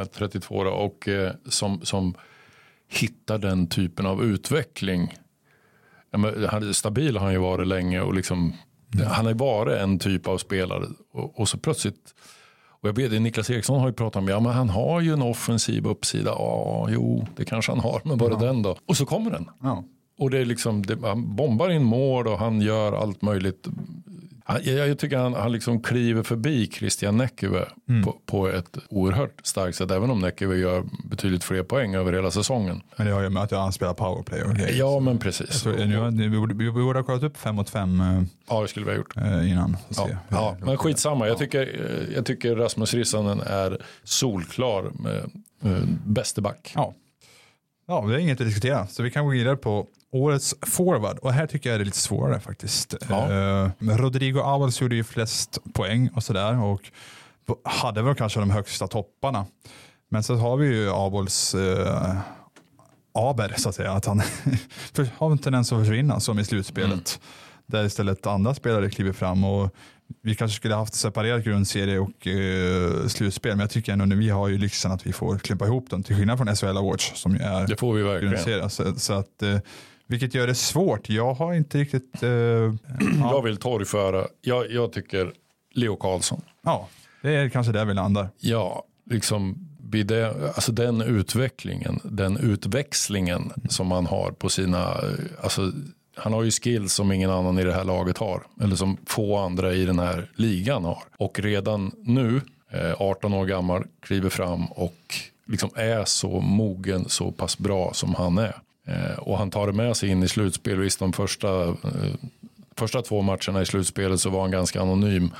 eh, 0.00 0.04
32 0.04 0.64
då, 0.64 0.70
och 0.70 1.08
eh, 1.08 1.32
som, 1.48 1.80
som 1.84 2.14
hittar 2.88 3.38
den 3.38 3.66
typen 3.66 4.06
av 4.06 4.24
utveckling. 4.24 5.14
Ja, 6.10 6.18
men, 6.18 6.44
han, 6.50 6.74
stabil 6.74 7.16
har 7.16 7.24
han 7.24 7.32
ju 7.32 7.38
varit 7.38 7.66
länge 7.68 8.00
och 8.00 8.14
liksom, 8.14 8.52
han 9.06 9.26
har 9.26 9.34
varit 9.34 9.78
en 9.78 9.98
typ 9.98 10.28
av 10.28 10.38
spelare 10.38 10.84
och, 11.12 11.40
och 11.40 11.48
så 11.48 11.58
plötsligt 11.58 12.14
och 12.80 12.88
jag 12.88 12.96
vet, 12.96 13.22
Niklas 13.22 13.50
Eriksson 13.50 13.80
har 13.80 13.86
ju 13.88 13.92
pratat 13.92 14.16
om, 14.22 14.28
ja 14.28 14.40
men 14.40 14.52
han 14.52 14.68
har 14.68 15.00
ju 15.00 15.12
en 15.12 15.22
offensiv 15.22 15.86
uppsida. 15.86 16.30
Ja, 16.30 16.86
jo, 16.90 17.26
det 17.36 17.44
kanske 17.44 17.72
han 17.72 17.80
har, 17.80 18.00
men 18.04 18.18
bara 18.18 18.30
Ja. 18.32 18.38
den 18.38 18.62
då? 18.62 18.76
Och 18.86 18.96
så 18.96 19.06
kommer 19.06 19.30
den. 19.30 19.48
Ja. 19.62 19.84
Och 20.18 20.30
det 20.30 20.38
är 20.38 20.44
liksom, 20.44 20.82
det, 20.86 20.98
han 21.02 21.36
bombar 21.36 21.70
in 21.70 21.84
mål 21.84 22.28
och 22.28 22.38
han 22.38 22.60
gör 22.60 22.92
allt 22.92 23.22
möjligt. 23.22 23.68
Jag, 24.62 24.98
tycker 24.98 25.16
han, 25.16 25.34
han 25.34 25.52
liksom 25.52 25.82
kliver 25.82 26.22
förbi 26.22 26.66
Christian 26.72 27.16
Näckyve 27.16 27.66
på, 28.04 28.16
på 28.26 28.48
ett 28.48 28.78
oerhört 28.88 29.40
starkt 29.42 29.76
sätt. 29.76 29.90
Även 29.90 30.10
om 30.10 30.18
Näckyve 30.20 30.56
gör 30.56 30.84
betydligt 31.10 31.44
fler 31.44 31.62
poäng 31.62 31.94
över 31.94 32.12
hela 32.12 32.30
säsongen. 32.30 32.82
Men 32.96 33.06
det 33.06 33.12
har 33.12 33.22
ju 33.22 33.28
med 33.30 33.42
att 33.42 33.50
han 33.50 33.72
spelar 33.72 33.94
powerplay 33.94 34.42
och 34.42 34.54
grejer. 34.54 34.78
Ja, 34.78 35.00
men 35.00 35.18
precis. 35.18 35.60
Så, 35.60 35.68
nu, 35.70 36.10
nu, 36.10 36.28
vi, 36.28 36.38
borde, 36.38 36.54
vi 36.54 36.70
borde 36.70 36.98
ha 36.98 37.04
kollat 37.04 37.22
upp 37.22 37.36
fem 37.36 37.54
mot 37.54 37.70
fem 37.70 38.00
eh, 38.00 38.22
Ja, 38.48 38.62
det 38.62 38.68
skulle 38.68 38.86
vi 38.86 38.92
ha 38.92 38.98
gjort. 38.98 39.16
eh, 39.16 39.50
innan. 39.50 39.76
Ja, 39.96 40.08
ja, 40.28 40.56
men 40.60 40.76
skitsamma. 40.76 41.28
Jag 41.28 41.38
tycker, 41.38 41.60
eh, 41.60 42.14
jag 42.14 42.26
tycker 42.26 42.56
Rasmus 42.56 42.94
Rissanen 42.94 43.40
är 43.40 43.82
solklar 44.04 44.90
med 44.94 45.30
eh, 45.64 45.82
bäste 46.06 46.40
back. 46.40 46.72
Ja. 46.74 46.94
ja, 47.86 48.04
det 48.08 48.14
är 48.14 48.18
inget 48.18 48.40
att 48.40 48.46
diskutera. 48.46 48.86
Så 48.86 49.02
vi 49.02 49.10
kan 49.10 49.24
gå 49.24 49.30
vidare 49.30 49.56
på 49.56 49.86
årets 50.12 50.54
forward. 50.66 51.18
Och 51.18 51.32
här 51.32 51.46
tycker 51.46 51.70
jag 51.70 51.80
det 51.80 51.82
är 51.82 51.84
lite 51.84 51.98
svårare 51.98 52.40
faktiskt. 52.40 52.94
Ja. 53.08 53.32
Eh, 53.32 53.70
Rodrigo 53.80 54.40
Avals 54.40 54.80
gjorde 54.80 54.94
ju 54.96 55.04
flest 55.04 55.58
poäng 55.72 56.08
och 56.14 56.22
sådär. 56.22 56.62
Och 56.62 56.90
hade 57.64 58.02
väl 58.02 58.14
kanske 58.14 58.40
de 58.40 58.50
högsta 58.50 58.86
topparna. 58.86 59.46
Men 60.10 60.22
så 60.22 60.34
har 60.34 60.56
vi 60.56 60.66
ju 60.66 60.90
Avals 60.90 61.54
eh, 61.54 62.18
aber 63.14 63.54
så 63.56 63.68
att 63.68 63.74
säga. 63.74 63.92
Att 63.92 64.06
han 64.06 64.22
har 65.16 65.30
en 65.30 65.38
tendens 65.38 65.72
att 65.72 65.78
försvinna 65.78 66.20
som 66.20 66.38
i 66.38 66.44
slutspelet. 66.44 67.20
Där 67.66 67.84
istället 67.84 68.26
andra 68.26 68.54
spelare 68.54 68.90
kliver 68.90 69.12
fram. 69.12 69.44
och 69.44 69.74
vi 70.22 70.34
kanske 70.34 70.56
skulle 70.56 70.74
haft 70.74 70.94
separerat 70.94 71.44
grundserie 71.44 71.98
och 71.98 72.26
eh, 72.26 73.06
slutspel, 73.06 73.50
men 73.50 73.60
jag 73.60 73.70
tycker 73.70 73.92
ändå 73.92 74.04
att 74.04 74.12
vi 74.12 74.28
har 74.30 74.48
ju 74.48 74.58
lyxen 74.58 74.92
att 74.92 75.06
vi 75.06 75.12
får 75.12 75.38
klippa 75.38 75.66
ihop 75.66 75.90
dem, 75.90 76.02
till 76.02 76.16
skillnad 76.16 76.38
från 76.38 76.56
SHL 76.56 76.76
Awards 76.76 77.12
som 77.14 77.32
ju 77.34 77.38
är 77.40 77.66
Det 77.66 77.76
får 77.76 77.94
vi 77.94 78.02
verkligen. 78.02 78.34
grundserie. 78.34 78.70
Så, 78.70 78.94
så 78.96 79.12
att, 79.12 79.42
eh, 79.42 79.58
vilket 80.08 80.34
gör 80.34 80.46
det 80.46 80.54
svårt. 80.54 81.08
Jag 81.08 81.34
har 81.34 81.54
inte 81.54 81.78
riktigt... 81.78 82.22
Eh, 82.22 82.28
Jag 82.30 82.74
ja, 83.20 83.40
vill 83.40 83.56
torgföra, 83.56 84.26
jag, 84.40 84.70
jag 84.72 84.92
tycker 84.92 85.32
Leo 85.74 85.96
Karlsson. 85.96 86.42
ja, 86.64 86.88
det 87.22 87.34
är 87.34 87.48
kanske 87.48 87.72
där 87.72 87.84
vi 87.84 87.94
landar. 87.94 88.28
Ja, 88.40 88.84
liksom 89.10 89.68
det, 90.04 90.34
alltså 90.54 90.72
den 90.72 91.02
utvecklingen, 91.02 92.00
den 92.04 92.36
utväxlingen 92.36 93.52
som 93.68 93.86
man 93.86 94.06
har 94.06 94.30
på 94.30 94.48
sina, 94.48 94.84
eh, 94.92 95.42
alltså 95.42 95.72
han 96.16 96.32
har 96.32 96.42
ju 96.42 96.50
skills 96.50 96.92
som 96.92 97.12
ingen 97.12 97.30
annan 97.30 97.58
i 97.58 97.64
det 97.64 97.72
här 97.72 97.84
laget 97.84 98.18
har. 98.18 98.42
Eller 98.60 98.76
som 98.76 98.96
få 99.06 99.36
andra 99.36 99.72
i 99.74 99.84
den 99.84 99.98
här 99.98 100.30
ligan 100.34 100.84
har. 100.84 101.02
Och 101.16 101.40
redan 101.40 101.92
nu, 102.02 102.40
eh, 102.72 103.02
18 103.02 103.34
år 103.34 103.46
gammal, 103.46 103.84
kliver 104.00 104.28
fram 104.30 104.66
och 104.66 104.96
liksom 105.46 105.70
är 105.74 106.04
så 106.04 106.40
mogen, 106.40 107.08
så 107.08 107.32
pass 107.32 107.58
bra 107.58 107.92
som 107.94 108.14
han 108.14 108.38
är. 108.38 108.54
Eh, 108.88 109.18
och 109.18 109.38
han 109.38 109.50
tar 109.50 109.66
det 109.66 109.72
med 109.72 109.96
sig 109.96 110.08
in 110.08 110.22
i 110.22 110.28
slutspel. 110.28 110.80
Visst, 110.80 110.98
de 110.98 111.12
första, 111.12 111.68
eh, 111.68 112.14
första 112.76 113.02
två 113.02 113.22
matcherna 113.22 113.62
i 113.62 113.66
slutspelet 113.66 114.20
så 114.20 114.30
var 114.30 114.40
han 114.40 114.50
ganska 114.50 114.82
anonym. 114.82 115.30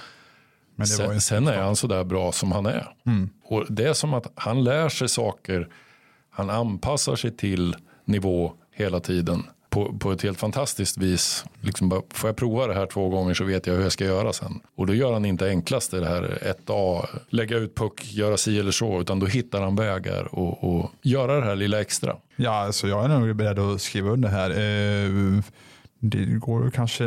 Men 0.76 0.86
Sen, 0.86 1.20
sen 1.20 1.48
är 1.48 1.58
han 1.62 1.76
så 1.76 1.86
där 1.86 2.04
bra 2.04 2.32
som 2.32 2.52
han 2.52 2.66
är. 2.66 2.92
Och 3.44 3.64
det 3.68 3.88
är 3.88 3.92
som 3.92 4.14
att 4.14 4.32
han 4.34 4.64
lär 4.64 4.88
sig 4.88 5.08
saker, 5.08 5.68
han 6.30 6.50
anpassar 6.50 7.16
sig 7.16 7.36
till 7.36 7.76
nivå 8.04 8.52
hela 8.74 9.00
tiden 9.00 9.42
på, 9.70 9.98
på 9.98 10.12
ett 10.12 10.22
helt 10.22 10.38
fantastiskt 10.38 10.98
vis. 10.98 11.44
Liksom 11.60 11.88
bara, 11.88 12.02
får 12.10 12.28
jag 12.28 12.36
prova 12.36 12.66
det 12.66 12.74
här 12.74 12.86
två 12.86 13.08
gånger 13.08 13.34
så 13.34 13.44
vet 13.44 13.66
jag 13.66 13.74
hur 13.74 13.82
jag 13.82 13.92
ska 13.92 14.04
göra 14.04 14.32
sen. 14.32 14.60
Och 14.76 14.86
då 14.86 14.94
gör 14.94 15.12
han 15.12 15.24
inte 15.24 15.48
enklast 15.48 15.90
det 15.90 16.08
här 16.08 16.54
1A, 16.66 17.06
lägga 17.28 17.56
ut 17.56 17.74
puck, 17.74 18.04
göra 18.04 18.36
si 18.36 18.58
eller 18.58 18.70
så, 18.70 19.00
utan 19.00 19.18
då 19.18 19.26
hittar 19.26 19.62
han 19.62 19.76
vägar 19.76 20.34
och, 20.34 20.64
och 20.64 20.90
göra 21.02 21.40
det 21.40 21.46
här 21.46 21.56
lilla 21.56 21.80
extra. 21.80 22.16
ja, 22.36 22.50
alltså 22.50 22.88
jag 22.88 23.04
är 23.04 23.08
nog 23.08 23.36
beredd 23.36 23.58
att 23.58 23.80
skriva 23.80 24.10
under 24.10 24.28
här. 24.28 24.50
Eh, 24.50 25.42
det 26.00 26.24
går 26.24 26.66
att 26.66 26.74
kanske 26.74 27.04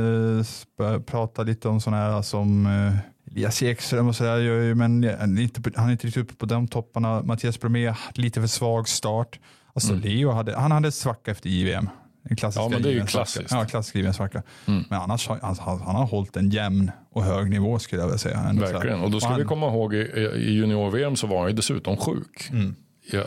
prata 1.06 1.44
lite 1.44 1.68
om 1.68 1.82
sådana 1.82 1.98
här 2.04 2.22
som 2.22 2.66
eh, 2.66 3.32
Elias 3.32 3.64
Ekström 3.64 4.08
och 4.08 4.16
sådär, 4.16 4.38
gör 4.38 4.62
ju, 4.62 4.76
men 4.76 5.04
inte, 5.38 5.72
han 5.76 5.88
är 5.88 5.92
inte 5.92 6.08
riktigt 6.08 6.24
uppe 6.24 6.36
på 6.36 6.46
de 6.46 6.68
topparna. 6.68 7.24
Mattias 7.24 7.60
Bromé, 7.60 7.94
lite 8.14 8.42
för 8.42 8.48
svag 8.48 8.90
start. 8.90 9.40
Alltså 9.74 9.94
Leo 9.94 10.32
hade, 10.32 10.56
han 10.56 10.72
hade 10.72 10.92
svacka 10.92 11.32
efter 11.32 11.50
JVM. 11.50 11.90
En 12.30 12.36
klassisk 12.36 12.60
Mm. 12.60 12.72
Ja, 12.72 12.78
men 12.78 12.84
det 12.84 12.90
är 12.90 12.94
ju 13.02 13.06
klassiskt. 13.06 13.52
Ja, 13.52 13.66
klassisk 13.66 13.96
JVM-svacka. 13.96 14.44
Mm. 14.68 14.84
Men 14.90 15.02
annars 15.02 15.28
har 15.28 15.40
han, 15.42 15.56
har 15.96 16.06
hållit 16.06 16.38
en 16.38 16.50
jämn 16.50 16.92
och 17.12 17.24
hög 17.24 17.50
nivå 17.50 17.80
skulle 17.80 18.02
jag 18.02 18.08
vilja 18.08 18.18
säga. 18.18 18.38
Ändå. 18.40 18.66
Verkligen. 18.66 19.00
Och 19.02 19.12
då 19.12 19.20
ska 19.20 19.30
han- 19.30 19.40
vi 19.40 19.46
komma 19.46 19.68
ihåg 19.68 19.94
i, 19.94 19.98
i 20.36 20.52
junior-VM 20.54 21.16
så 21.16 21.28
var 21.28 21.40
han 21.40 21.48
ju 21.50 21.56
dessutom 21.56 21.98
sjuk. 21.98 22.50
Mm. 22.52 22.76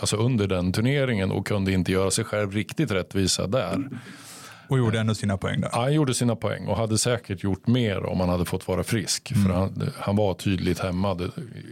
Alltså 0.01 0.17
under 0.17 0.47
den 0.47 0.73
turneringen 0.73 1.31
och 1.33 1.47
kunde 1.47 1.73
inte 1.73 1.93
göra 1.93 2.11
sig 2.11 2.25
själv 2.25 2.53
riktigt 2.53 2.91
rättvisa 2.91 3.47
där. 3.47 3.89
Och 4.69 4.79
gjorde 4.79 5.01
ändå 5.01 5.15
sina 5.15 5.37
poäng 5.37 5.61
där. 5.61 5.71
Han 5.73 5.93
gjorde 5.95 6.15
sina 6.15 6.37
poäng 6.37 6.67
och 6.67 6.77
hade 6.77 6.99
säkert 6.99 7.43
gjort 7.43 7.67
mer 7.67 8.07
om 8.07 8.21
han 8.21 8.29
hade 8.29 8.45
fått 8.45 8.69
vara 8.69 8.85
frisk. 8.85 9.31
Mm. 9.33 9.45
För 9.47 9.53
han, 9.55 9.91
han 9.99 10.17
var 10.17 10.35
tydligt 10.35 10.79
hämmad 10.79 11.21
i 11.23 11.31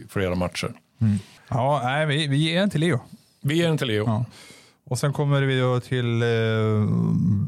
flera 0.09 0.35
matcher. 0.35 0.71
Ja, 1.49 1.81
nej, 1.83 2.05
vi, 2.05 2.27
vi 2.27 2.37
ger 2.37 2.61
en 2.61 2.69
till 2.69 2.81
Leo. 2.81 2.99
Vi 3.41 3.55
ger 3.57 3.67
den 3.67 3.77
till 3.77 3.87
Leo. 3.87 4.03
Ja. 4.05 4.25
Och 4.93 4.99
sen 4.99 5.13
kommer 5.13 5.41
vi 5.41 5.59
då 5.59 5.79
till 5.79 6.21
eh, 6.21 6.27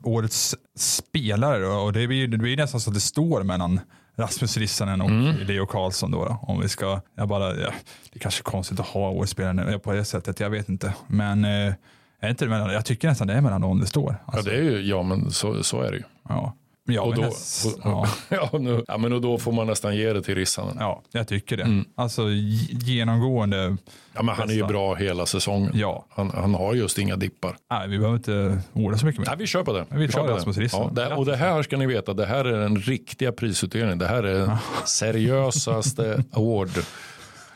årets 0.04 0.56
spelare 0.76 1.60
då, 1.60 1.72
och 1.72 1.94
det 1.94 2.08
blir, 2.08 2.28
det 2.28 2.38
blir 2.38 2.58
nästan 2.58 2.80
så 2.82 2.90
att 2.90 2.94
det 2.94 3.00
står 3.00 3.44
mellan 3.44 3.80
Rasmus 4.18 4.58
Rissanen 4.58 5.02
och 5.02 5.10
Mm. 5.10 5.36
Leo 5.48 5.66
Karlsson 5.66 6.12
då, 6.12 6.26
då. 6.26 6.38
Om 6.42 6.60
vi 6.62 6.70
ska, 6.70 7.02
jag 7.16 7.28
bara, 7.28 7.56
ja, 7.56 7.72
det 8.14 8.18
är 8.18 8.20
kanske 8.20 8.42
är 8.42 8.44
konstigt 8.44 8.80
att 8.80 8.86
ha 8.88 9.10
årets 9.10 9.32
spelare 9.32 9.80
på 9.80 9.92
det 9.94 10.06
sättet, 10.06 10.40
jag 10.40 10.50
vet 10.50 10.70
inte. 10.70 10.94
Men 11.08 11.46
eh, 11.46 11.74
är 12.20 12.30
inte 12.30 12.46
det 12.46 12.50
mellan, 12.50 12.74
jag 12.74 12.86
tycker 12.86 13.08
nästan 13.08 13.28
det 13.28 13.34
är 13.34 13.42
mellan 13.42 13.62
dem 13.62 13.80
det 13.80 13.88
står. 13.88 14.18
Ja, 14.28 14.34
Alltså, 14.34 14.50
det 14.50 14.58
är 14.58 14.62
ju, 14.64 14.82
ja 14.82 15.04
men 15.04 15.32
så, 15.32 15.64
så 15.64 15.82
är 15.82 15.92
det 15.92 15.98
ju. 15.98 16.04
ja. 16.30 16.54
Ja, 16.88 17.02
och 17.02 17.16
då, 17.16 17.22
näst- 17.22 17.66
och, 17.66 17.80
ja. 17.84 18.08
ja, 18.30 18.50
nu, 18.60 18.84
ja, 18.88 18.98
men 18.98 19.14
och 19.14 19.22
då 19.22 19.38
får 19.38 19.52
man 19.52 19.68
nästan 19.68 19.96
ge 19.98 20.14
det 20.14 20.22
till 20.22 20.36
Rissanen. 20.36 20.78
ja, 20.80 21.02
jag 21.12 21.28
tycker 21.28 21.58
det. 21.58 21.64
Mm. 21.64 21.86
Alltså 21.96 22.24
genomgående, 22.70 23.78
Ja, 24.14 24.24
men 24.24 24.36
han 24.36 24.50
är 24.50 24.54
ju 24.54 24.60
Bästa. 24.60 24.68
bra 24.74 24.96
hela 24.96 25.26
säsongen. 25.26 25.72
ja. 25.74 26.06
Han, 26.10 26.32
han 26.36 26.56
har 26.56 26.74
just 26.74 26.98
inga 26.98 27.16
dippar. 27.16 27.58
Nej, 27.72 27.88
vi 27.88 27.98
behöver 27.98 28.18
inte 28.18 28.62
orda 28.74 28.98
så 28.98 29.06
mycket 29.06 29.20
mer. 29.20 29.28
Nej, 29.28 29.36
vi 29.38 29.48
kör 29.48 29.64
på 29.64 29.74
det. 29.74 29.86
Vi 29.90 30.08
tar 30.08 30.14
kör 30.22 30.28
på 30.28 30.34
Rasmus. 30.34 30.58
Rissanen. 30.58 30.94
Ja, 30.98 31.10
det, 31.10 31.16
och 31.16 31.26
det 31.26 31.36
här 31.36 31.64
ska 31.64 31.78
ni 31.78 31.86
veta, 31.86 32.14
det 32.14 32.26
här 32.26 32.46
är 32.46 32.60
den 32.60 32.76
riktiga 32.78 33.32
prisutdelningen. 33.32 33.98
Det 33.98 34.08
här 34.08 34.24
är 34.24 34.40
den 34.40 34.58
seriösaste 34.86 36.24
award. 36.32 36.70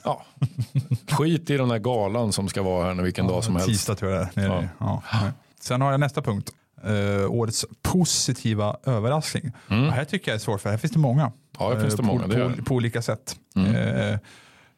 Ja. 0.04 0.26
Skit 1.12 1.50
i 1.50 1.58
den 1.58 1.72
här 1.72 1.80
galan 1.80 2.32
som 2.32 2.48
ska 2.50 2.62
vara 2.64 2.86
här 2.86 2.94
nu 2.94 3.04
vilken 3.04 3.28
dag 3.28 3.44
som 3.44 3.56
helst. 3.56 3.70
Tisdag 3.70 3.96
tror 3.96 4.12
jag 4.12 4.28
det 4.36 4.42
är. 4.42 4.46
Ja. 4.48 4.64
Ja. 4.80 5.04
Ja. 5.12 5.20
Sen 5.62 5.82
har 5.82 5.92
jag 5.92 6.00
nästa 6.00 6.22
punkt. 6.22 6.52
Eh, 6.86 7.32
årets 7.32 7.66
positiva 7.82 8.76
överraskning. 8.86 9.52
Och 9.68 9.76
här 9.76 10.06
tycker 10.06 10.32
jag 10.32 10.36
är 10.36 10.40
svårt 10.40 10.62
för 10.62 10.70
här 10.70 10.78
finns 10.78 10.94
det 10.94 11.00
många. 11.00 11.22
Mm. 11.22 11.34
Ja, 11.60 11.74
här 11.74 11.80
finns 11.82 11.96
det 11.96 12.02
Eh, 12.04 12.08
många, 12.08 12.22
På, 12.22 12.28
det 12.28 12.44
på, 12.44 12.50
det. 12.58 12.64
på 12.64 12.76
olika 12.76 13.02
sätt. 13.02 13.36
Mm. 13.56 13.76
Eh, 13.76 14.20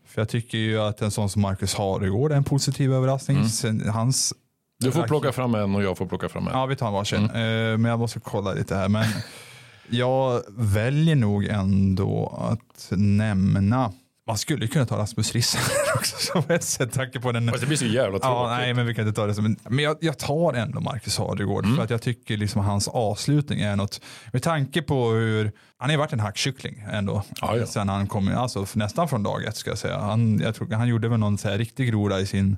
för 0.08 0.22
jag 0.22 0.30
tycker 0.30 0.58
ju 0.58 0.80
att 0.82 1.02
en 1.02 1.12
sån 1.12 1.30
som 1.30 1.42
Marcus 1.42 1.76
Haregård 1.76 2.32
är 2.32 2.36
en 2.36 2.44
positiv 2.44 2.94
överraskning. 2.94 3.38
Mm. 3.38 3.50
Sen, 3.50 3.90
hans, 3.90 4.34
Du 4.80 4.92
får 4.92 5.04
plocka 5.04 5.32
fram 5.32 5.56
en 5.56 5.76
och 5.76 5.84
jag 5.84 5.98
får 5.98 6.06
plocka 6.06 6.30
fram 6.30 6.48
en. 6.48 6.54
ja 6.54 6.66
vi 6.66 6.76
tar 6.76 6.88
en 6.88 6.94
varsin. 6.94 7.30
Mm. 7.30 7.72
Eh, 7.72 7.78
men 7.78 7.90
jag 7.92 8.00
måste 8.00 8.20
kolla 8.20 8.54
lite 8.54 8.76
här. 8.76 8.90
Men 8.90 9.06
jag 9.90 10.42
väljer 10.50 11.16
nog 11.16 11.46
ändå 11.46 12.38
att 12.52 12.88
nämna 12.98 13.92
man 14.28 14.38
skulle 14.38 14.68
kunna 14.68 14.86
ta 14.86 14.98
Rasmus 14.98 15.34
Rissanen 15.34 15.66
också 15.96 16.16
som 16.18 16.44
ett 16.56 16.64
sätt, 16.64 16.94
tanke 16.94 17.20
på 17.20 17.32
den 17.32 17.50
Fast 17.50 17.62
det 17.62 17.68
blir 17.68 17.78
så 17.78 17.86
jävla 17.86 18.20
tråkigt. 18.20 18.24
Ja, 18.24 18.48
nej, 18.58 18.74
men 18.74 18.86
vi 18.86 18.96
kan 18.96 19.08
inte 19.08 19.16
ta 19.22 19.28
det 19.28 19.34
som 19.36 19.46
en, 19.46 19.58
Men 19.70 19.80
jag, 19.86 19.98
jag 20.02 20.18
tar 20.20 20.54
ändå 20.54 20.80
Marcus 20.80 21.18
Hardegård 21.18 21.66
Mm. 21.66 21.78
för 21.78 21.84
att 21.84 21.90
jag 21.90 22.02
tycker 22.02 22.38
liksom 22.38 22.62
hans 22.66 22.88
avslutning 22.88 23.60
är 23.62 23.76
något, 23.76 24.02
med 24.34 24.44
tanke 24.44 24.82
på 24.82 25.10
hur, 25.12 25.52
han 25.78 25.90
har 25.90 25.92
ju 25.92 25.98
varit 25.98 26.14
en 26.14 26.20
hackkyckling 26.20 26.86
ändå. 26.92 27.24
Ja, 27.42 27.58
ja. 27.58 27.66
Sen 27.66 27.90
han 27.90 28.08
kom, 28.08 28.38
alltså 28.38 28.66
nästan 28.74 29.08
från 29.10 29.24
dag 29.24 29.44
ett 29.46 29.56
ska 29.56 29.70
jag 29.72 29.78
säga. 29.78 29.98
Han, 30.00 30.40
jag 30.40 30.56
tror, 30.56 30.72
han 30.74 30.88
gjorde 30.88 31.08
väl 31.10 31.20
någon 31.20 31.38
så 31.38 31.50
här 31.50 31.58
riktig 31.58 31.88
groda 31.90 32.20
i 32.20 32.26
sin 32.26 32.58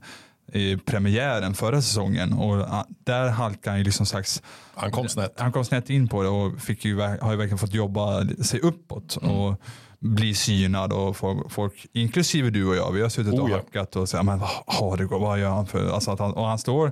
i 0.54 0.78
premiären 0.78 1.54
förra 1.54 1.82
säsongen 1.82 2.34
och 2.34 2.86
där 3.06 3.30
halkade 3.30 3.69
han 3.69 3.78
ju 3.78 3.84
liksom 3.84 4.06
slags 4.06 4.41
Han 4.76 4.91
kom 4.91 5.09
snett. 5.09 5.34
han 5.38 5.51
kom 5.51 5.66
snett 5.66 5.89
in 5.89 6.07
på 6.07 6.24
det 6.24 6.30
och 6.30 6.61
fick 6.61 6.86
ju, 6.86 6.99
har 6.99 7.32
ju 7.32 7.38
verkligen 7.38 7.57
fått 7.57 7.74
jobba 7.74 8.26
sig 8.43 8.59
uppåt 8.59 9.18
Mm. 9.22 9.36
och 9.36 9.61
bli 10.04 10.34
synad 10.34 10.93
och 10.93 11.18
folk, 11.18 11.51
folk, 11.51 11.86
inklusive 11.93 12.49
du 12.49 12.66
och 12.66 12.76
jag, 12.76 12.91
vi 12.91 13.01
har 13.01 13.10
suttit 13.10 13.34
och 13.34 13.39
Oh 13.39 13.51
hackat 13.51 13.95
och 13.95 14.10
sagt, 14.10 14.26
men 14.26 14.39
vad, 14.39 14.49
har 14.66 14.97
det 14.97 15.06
gått, 15.06 15.22
vad 15.22 15.39
gör 15.39 15.49
han 15.49 15.68
för, 15.68 15.93
alltså 15.93 16.12
att 16.12 16.20
han, 16.20 16.34
och 16.34 16.45
han 16.45 16.58
står 16.58 16.91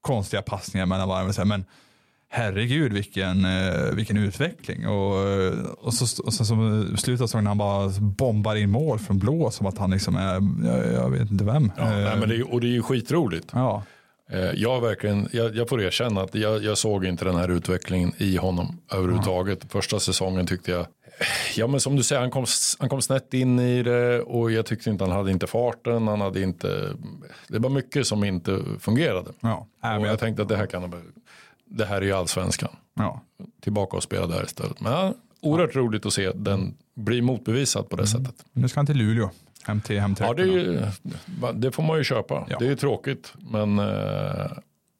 konstiga 0.00 0.42
passningar 0.42 0.86
mellan 0.86 1.08
varven, 1.08 1.48
men 1.48 1.64
herregud 2.28 2.92
vilken, 2.92 3.44
eh, 3.44 3.92
vilken 3.92 4.16
utveckling. 4.16 4.88
Och, 4.88 5.28
eh, 5.28 5.58
och, 5.78 5.94
så, 5.94 6.22
och 6.22 6.34
så 6.34 6.44
som 6.44 6.86
slutet 6.96 7.22
av 7.22 7.26
säsongen 7.26 7.46
han 7.46 7.58
bara 7.58 7.88
bombar 8.00 8.56
in 8.56 8.70
mål 8.70 8.98
från 8.98 9.18
blå 9.18 9.50
som 9.50 9.66
att 9.66 9.78
han 9.78 9.90
liksom 9.90 10.16
är, 10.16 10.34
jag, 10.66 10.92
jag 10.92 11.10
vet 11.10 11.30
inte 11.30 11.44
vem. 11.44 11.72
Ja, 11.76 11.90
nej, 11.90 12.04
Eh, 12.04 12.16
men 12.16 12.28
det 12.28 12.36
är, 12.36 12.52
och 12.52 12.60
det 12.60 12.66
är 12.66 12.72
ju 12.72 12.82
skitroligt. 12.82 13.48
ja. 13.52 13.82
Jag, 14.54 14.80
verkligen, 14.80 15.28
jag, 15.32 15.56
jag 15.56 15.68
får 15.68 15.82
erkänna 15.82 16.20
att 16.20 16.34
jag, 16.34 16.64
jag 16.64 16.78
såg 16.78 17.04
inte 17.04 17.24
den 17.24 17.36
här 17.36 17.48
utvecklingen 17.48 18.12
i 18.18 18.36
honom 18.36 18.78
överhuvudtaget. 18.92 19.72
Första 19.72 20.00
säsongen 20.00 20.46
tyckte 20.46 20.70
jag, 20.70 20.86
ja 21.56 21.66
men 21.66 21.80
som 21.80 21.96
du 21.96 22.02
säger, 22.02 22.20
han 22.20 22.30
kom, 22.30 22.46
han 22.78 22.88
kom 22.88 23.02
snett 23.02 23.34
in 23.34 23.58
i 23.58 23.82
det 23.82 24.20
och 24.20 24.52
jag 24.52 24.66
tyckte 24.66 24.90
inte 24.90 25.04
han 25.04 25.12
hade 25.12 25.30
inte 25.30 25.46
farten, 25.46 26.08
han 26.08 26.20
hade 26.20 26.42
inte, 26.42 26.96
det 27.48 27.58
var 27.58 27.70
mycket 27.70 28.06
som 28.06 28.24
inte 28.24 28.58
fungerade. 28.80 29.30
Ja. 29.40 29.66
Och 29.80 29.88
jag 29.88 30.06
jag, 30.06 30.18
tänkte 30.18 30.42
att 30.42 30.48
det 30.48 30.56
här 30.56 30.66
kan, 30.66 31.12
det 31.64 31.84
här 31.84 31.96
är 31.96 32.06
ju 32.06 32.12
allsvenskan, 32.12 32.70
ja. 32.94 33.20
tillbaka 33.60 33.96
och 33.96 34.02
spela 34.02 34.26
där 34.26 34.44
istället. 34.44 34.80
Men 34.80 34.92
ja, 34.92 35.14
oerhört 35.40 35.76
roligt 35.76 36.06
att 36.06 36.12
se 36.12 36.32
den 36.32 36.74
bli 36.94 37.22
motbevisad 37.22 37.88
på 37.88 37.96
det 37.96 38.06
sättet. 38.06 38.44
Nu 38.52 38.68
ska 38.68 38.78
han 38.78 38.86
till 38.86 38.96
Luleå. 38.96 39.30
Hem 39.64 39.80
till 39.80 40.00
hem 40.00 40.14
till 40.14 40.24
Ja, 40.24 40.34
det, 40.34 40.42
ju, 40.42 40.80
det 41.54 41.72
får 41.72 41.82
man 41.82 41.98
ju 41.98 42.04
köpa. 42.04 42.46
Ja. 42.48 42.58
Det 42.58 42.64
är 42.64 42.68
ju 42.68 42.76
tråkigt, 42.76 43.34
men 43.38 43.78
eh, 43.78 44.50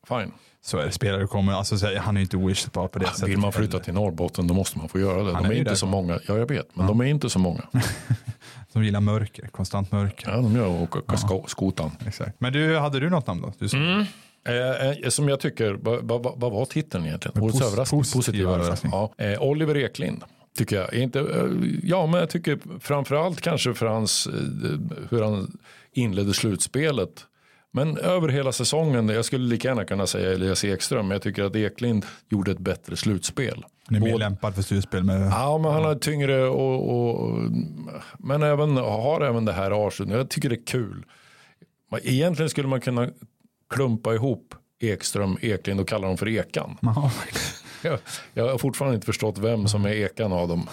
fine. 0.09 0.33
Så 0.65 0.79
är 0.79 0.85
det. 0.87 0.93
Spelare 0.93 1.27
kommer, 1.27 1.53
alltså, 1.53 1.79
så- 1.79 1.99
han 1.99 2.17
är 2.17 2.21
ju 2.21 2.25
inte 2.25 2.37
owishable 2.37 2.89
på 2.89 2.99
det 2.99 3.07
sättet. 3.07 3.29
Vill 3.29 3.39
man 3.39 3.53
flytta 3.53 3.79
till 3.79 3.95
Norrbotten 3.95 4.47
då 4.47 4.55
måste 4.55 4.79
man 4.79 4.89
få 4.89 5.01
göra 5.01 5.23
det. 5.23 5.33
Han 5.35 5.43
De 5.43 5.49
är 5.49 5.53
är 5.55 5.59
inte 5.59 5.71
där. 5.71 5.77
så 5.77 5.87
många. 5.87 6.19
Ja, 6.29 6.37
jag 6.39 6.49
vet, 6.49 6.77
men 6.77 6.87
de 6.87 7.01
är 7.01 7.05
inte 7.05 7.31
så 7.31 7.39
många. 7.39 7.63
Som 8.73 8.85
gillar 8.85 9.01
mörker, 9.01 9.47
konstant 9.49 9.93
mörker. 9.93 10.31
Ja, 10.31 10.37
de 10.37 10.57
gör 10.57 10.83
åka 10.83 11.17
sko- 11.17 11.45
skotan. 11.49 11.91
Exakt. 12.07 12.41
Men 12.41 12.53
du, 12.53 12.79
hade 12.79 13.01
du 13.01 13.11
något 13.11 13.27
namn 13.27 13.43
då? 13.43 13.53
Du, 13.59 13.69
som- 13.69 14.07
Eh, 14.49 14.89
eh, 14.89 15.09
som 15.09 15.29
jag 15.29 15.41
tycker, 15.41 15.73
vad, 15.83 16.05
vad, 16.09 16.23
vad 16.41 16.53
var 16.53 16.65
titeln 16.65 17.07
egentligen? 17.07 17.43
Årets 17.43 17.61
överraskning. 17.63 18.01
positiv 18.01 18.19
Positiv 18.19 18.49
överraskning. 18.49 18.93
överraskning. 18.93 19.27
Ja. 19.29 19.33
Eh, 19.45 19.49
Oliver 19.51 19.77
Eklind. 19.77 20.25
Tycker 20.59 20.77
jag. 20.77 20.95
Inte, 20.95 21.21
eh, 21.21 21.27
ja, 21.83 22.07
men 22.07 22.21
jag 22.21 22.31
tycker 22.31 22.59
framförallt 22.81 23.41
kanske 23.41 23.75
för 23.75 23.87
hans, 23.87 24.27
eh, 24.27 24.33
hur 25.11 25.23
han 25.23 25.59
inledde 25.93 26.35
slutspelet. 26.35 27.11
Men 27.75 27.99
över 27.99 28.29
hela 28.29 28.53
säsongen, 28.53 29.09
jag 29.09 29.25
skulle 29.25 29.49
lika 29.49 29.69
gärna 29.69 29.85
kunna 29.85 30.07
säga 30.07 30.33
Elias 30.33 30.65
Ekström, 30.65 31.09
men 31.09 31.15
jag 31.15 31.23
tycker 31.23 31.45
att 31.45 31.57
Eklind 31.57 32.07
gjorde 32.29 32.51
ett 32.51 32.59
bättre 32.59 32.97
slutspel. 32.97 33.65
Han 33.87 33.97
är 33.97 34.01
mer 34.01 34.19
lämpad 34.19 34.55
för 34.55 34.63
slutspel 34.63 35.05
med... 35.05 35.21
Ja, 35.21 35.59
men 35.59 35.73
han 35.73 35.85
har 35.85 35.95
tyngre 35.95 36.49
och, 36.49 37.19
och 37.19 37.39
men 38.19 38.43
även 38.43 38.77
har 38.77 39.21
även 39.21 39.45
det 39.45 39.53
här 39.53 39.87
arset. 39.87 40.09
Jag 40.09 40.31
tycker 40.31 40.49
det 40.49 40.55
är 40.55 40.67
kul. 40.67 41.05
Egentligen 42.03 42.51
skulle 42.51 42.69
man 42.69 42.81
kunna 42.81 43.09
klumpa 43.75 44.15
ihop 44.15 44.55
Ekström, 44.81 45.39
Eklind 45.41 45.81
och 45.81 45.89
kalla 45.89 46.07
dem 46.07 46.17
för 46.17 46.29
Ekan. 46.29 46.79
Jag, 47.83 47.99
jag 48.35 48.49
har 48.49 48.59
fortfarande 48.59 48.95
inte 48.95 49.07
förstått 49.07 49.39
vem 49.39 49.69
som 49.69 49.85
är 49.85 49.91
Ekan 49.91 50.33
av 50.33 50.49
dem. 50.49 50.69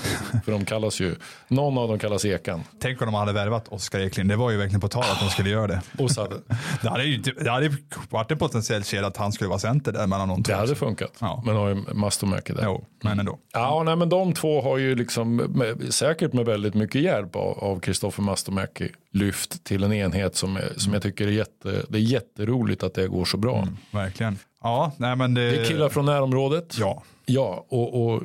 För 0.46 0.52
de 0.52 0.66
kallas 0.66 1.00
ju, 1.00 1.16
någon 1.48 1.78
av 1.78 1.88
dem 1.88 2.00
kallas 2.00 2.26
Ekan. 2.26 2.64
Tänk 2.82 3.02
om 3.02 3.06
de 3.06 3.14
hade 3.16 3.34
värvat 3.34 3.68
Oskar 3.68 4.00
Eklind. 4.00 4.30
Det 4.30 4.36
var 4.36 4.52
ju 4.52 4.58
verkligen 4.58 4.82
på 4.82 4.88
tal 4.88 5.04
att 5.04 5.20
de 5.20 5.30
skulle 5.30 5.50
göra 5.50 5.68
det. 5.68 5.82
Och 5.98 6.12
så 6.12 6.22
hade, 6.22 6.36
Det 6.82 6.90
hade 6.90 7.04
ju 7.04 7.18
det 7.18 7.50
hade 7.50 7.72
varit 8.10 8.32
en 8.32 8.38
potentiell 8.38 8.84
kedja 8.84 9.08
att 9.08 9.18
han 9.18 9.32
skulle 9.32 9.48
vara 9.48 9.60
center 9.60 9.92
där 9.92 10.08
mellan 10.08 10.28
de 10.30 10.44
två. 10.44 10.52
det 10.52 10.60
hade 10.60 10.76
funkat. 10.76 11.14
Ja. 11.20 11.44
Men 11.46 11.56
har 11.56 11.70
ju 11.70 11.76
Mastomäki 11.94 12.54
där. 12.54 12.64
Jo, 12.64 12.86
men 13.04 13.20
ändå. 13.20 13.40
Ja, 13.54 13.84
nej, 13.86 13.96
men 13.96 14.10
de 14.10 14.34
två 14.34 14.62
har 14.62 14.78
ju 14.78 14.96
liksom 14.96 15.36
med, 15.36 15.94
säkert 15.94 16.34
med 16.34 16.46
väldigt 16.46 16.74
mycket 16.74 17.02
hjälp 17.02 17.36
av 17.36 17.80
Kristoffer 17.80 18.24
Mastomäki 18.24 18.90
lyft 19.12 19.64
till 19.64 19.84
en 19.84 19.94
enhet 19.94 20.36
som, 20.36 20.58
är, 20.58 20.74
som 20.78 20.94
jag 20.94 21.02
tycker 21.02 21.28
är, 21.28 21.32
jätte, 21.32 21.86
det 21.90 21.98
är 21.98 22.02
jätteroligt 22.02 22.84
att 22.84 22.94
det 22.94 23.08
går 23.08 23.26
så 23.26 23.38
bra. 23.38 23.68
Verkligen. 23.92 24.40
Ja, 24.64 24.92
nej 24.98 25.16
men 25.16 25.34
det... 25.34 25.52
Det 25.52 25.62
är 25.62 25.66
killar 25.66 25.90
från 25.90 26.06
närområdet. 26.06 26.78
Ja. 26.80 27.04
Ja, 27.26 27.66
och, 27.70 28.06
och 28.14 28.22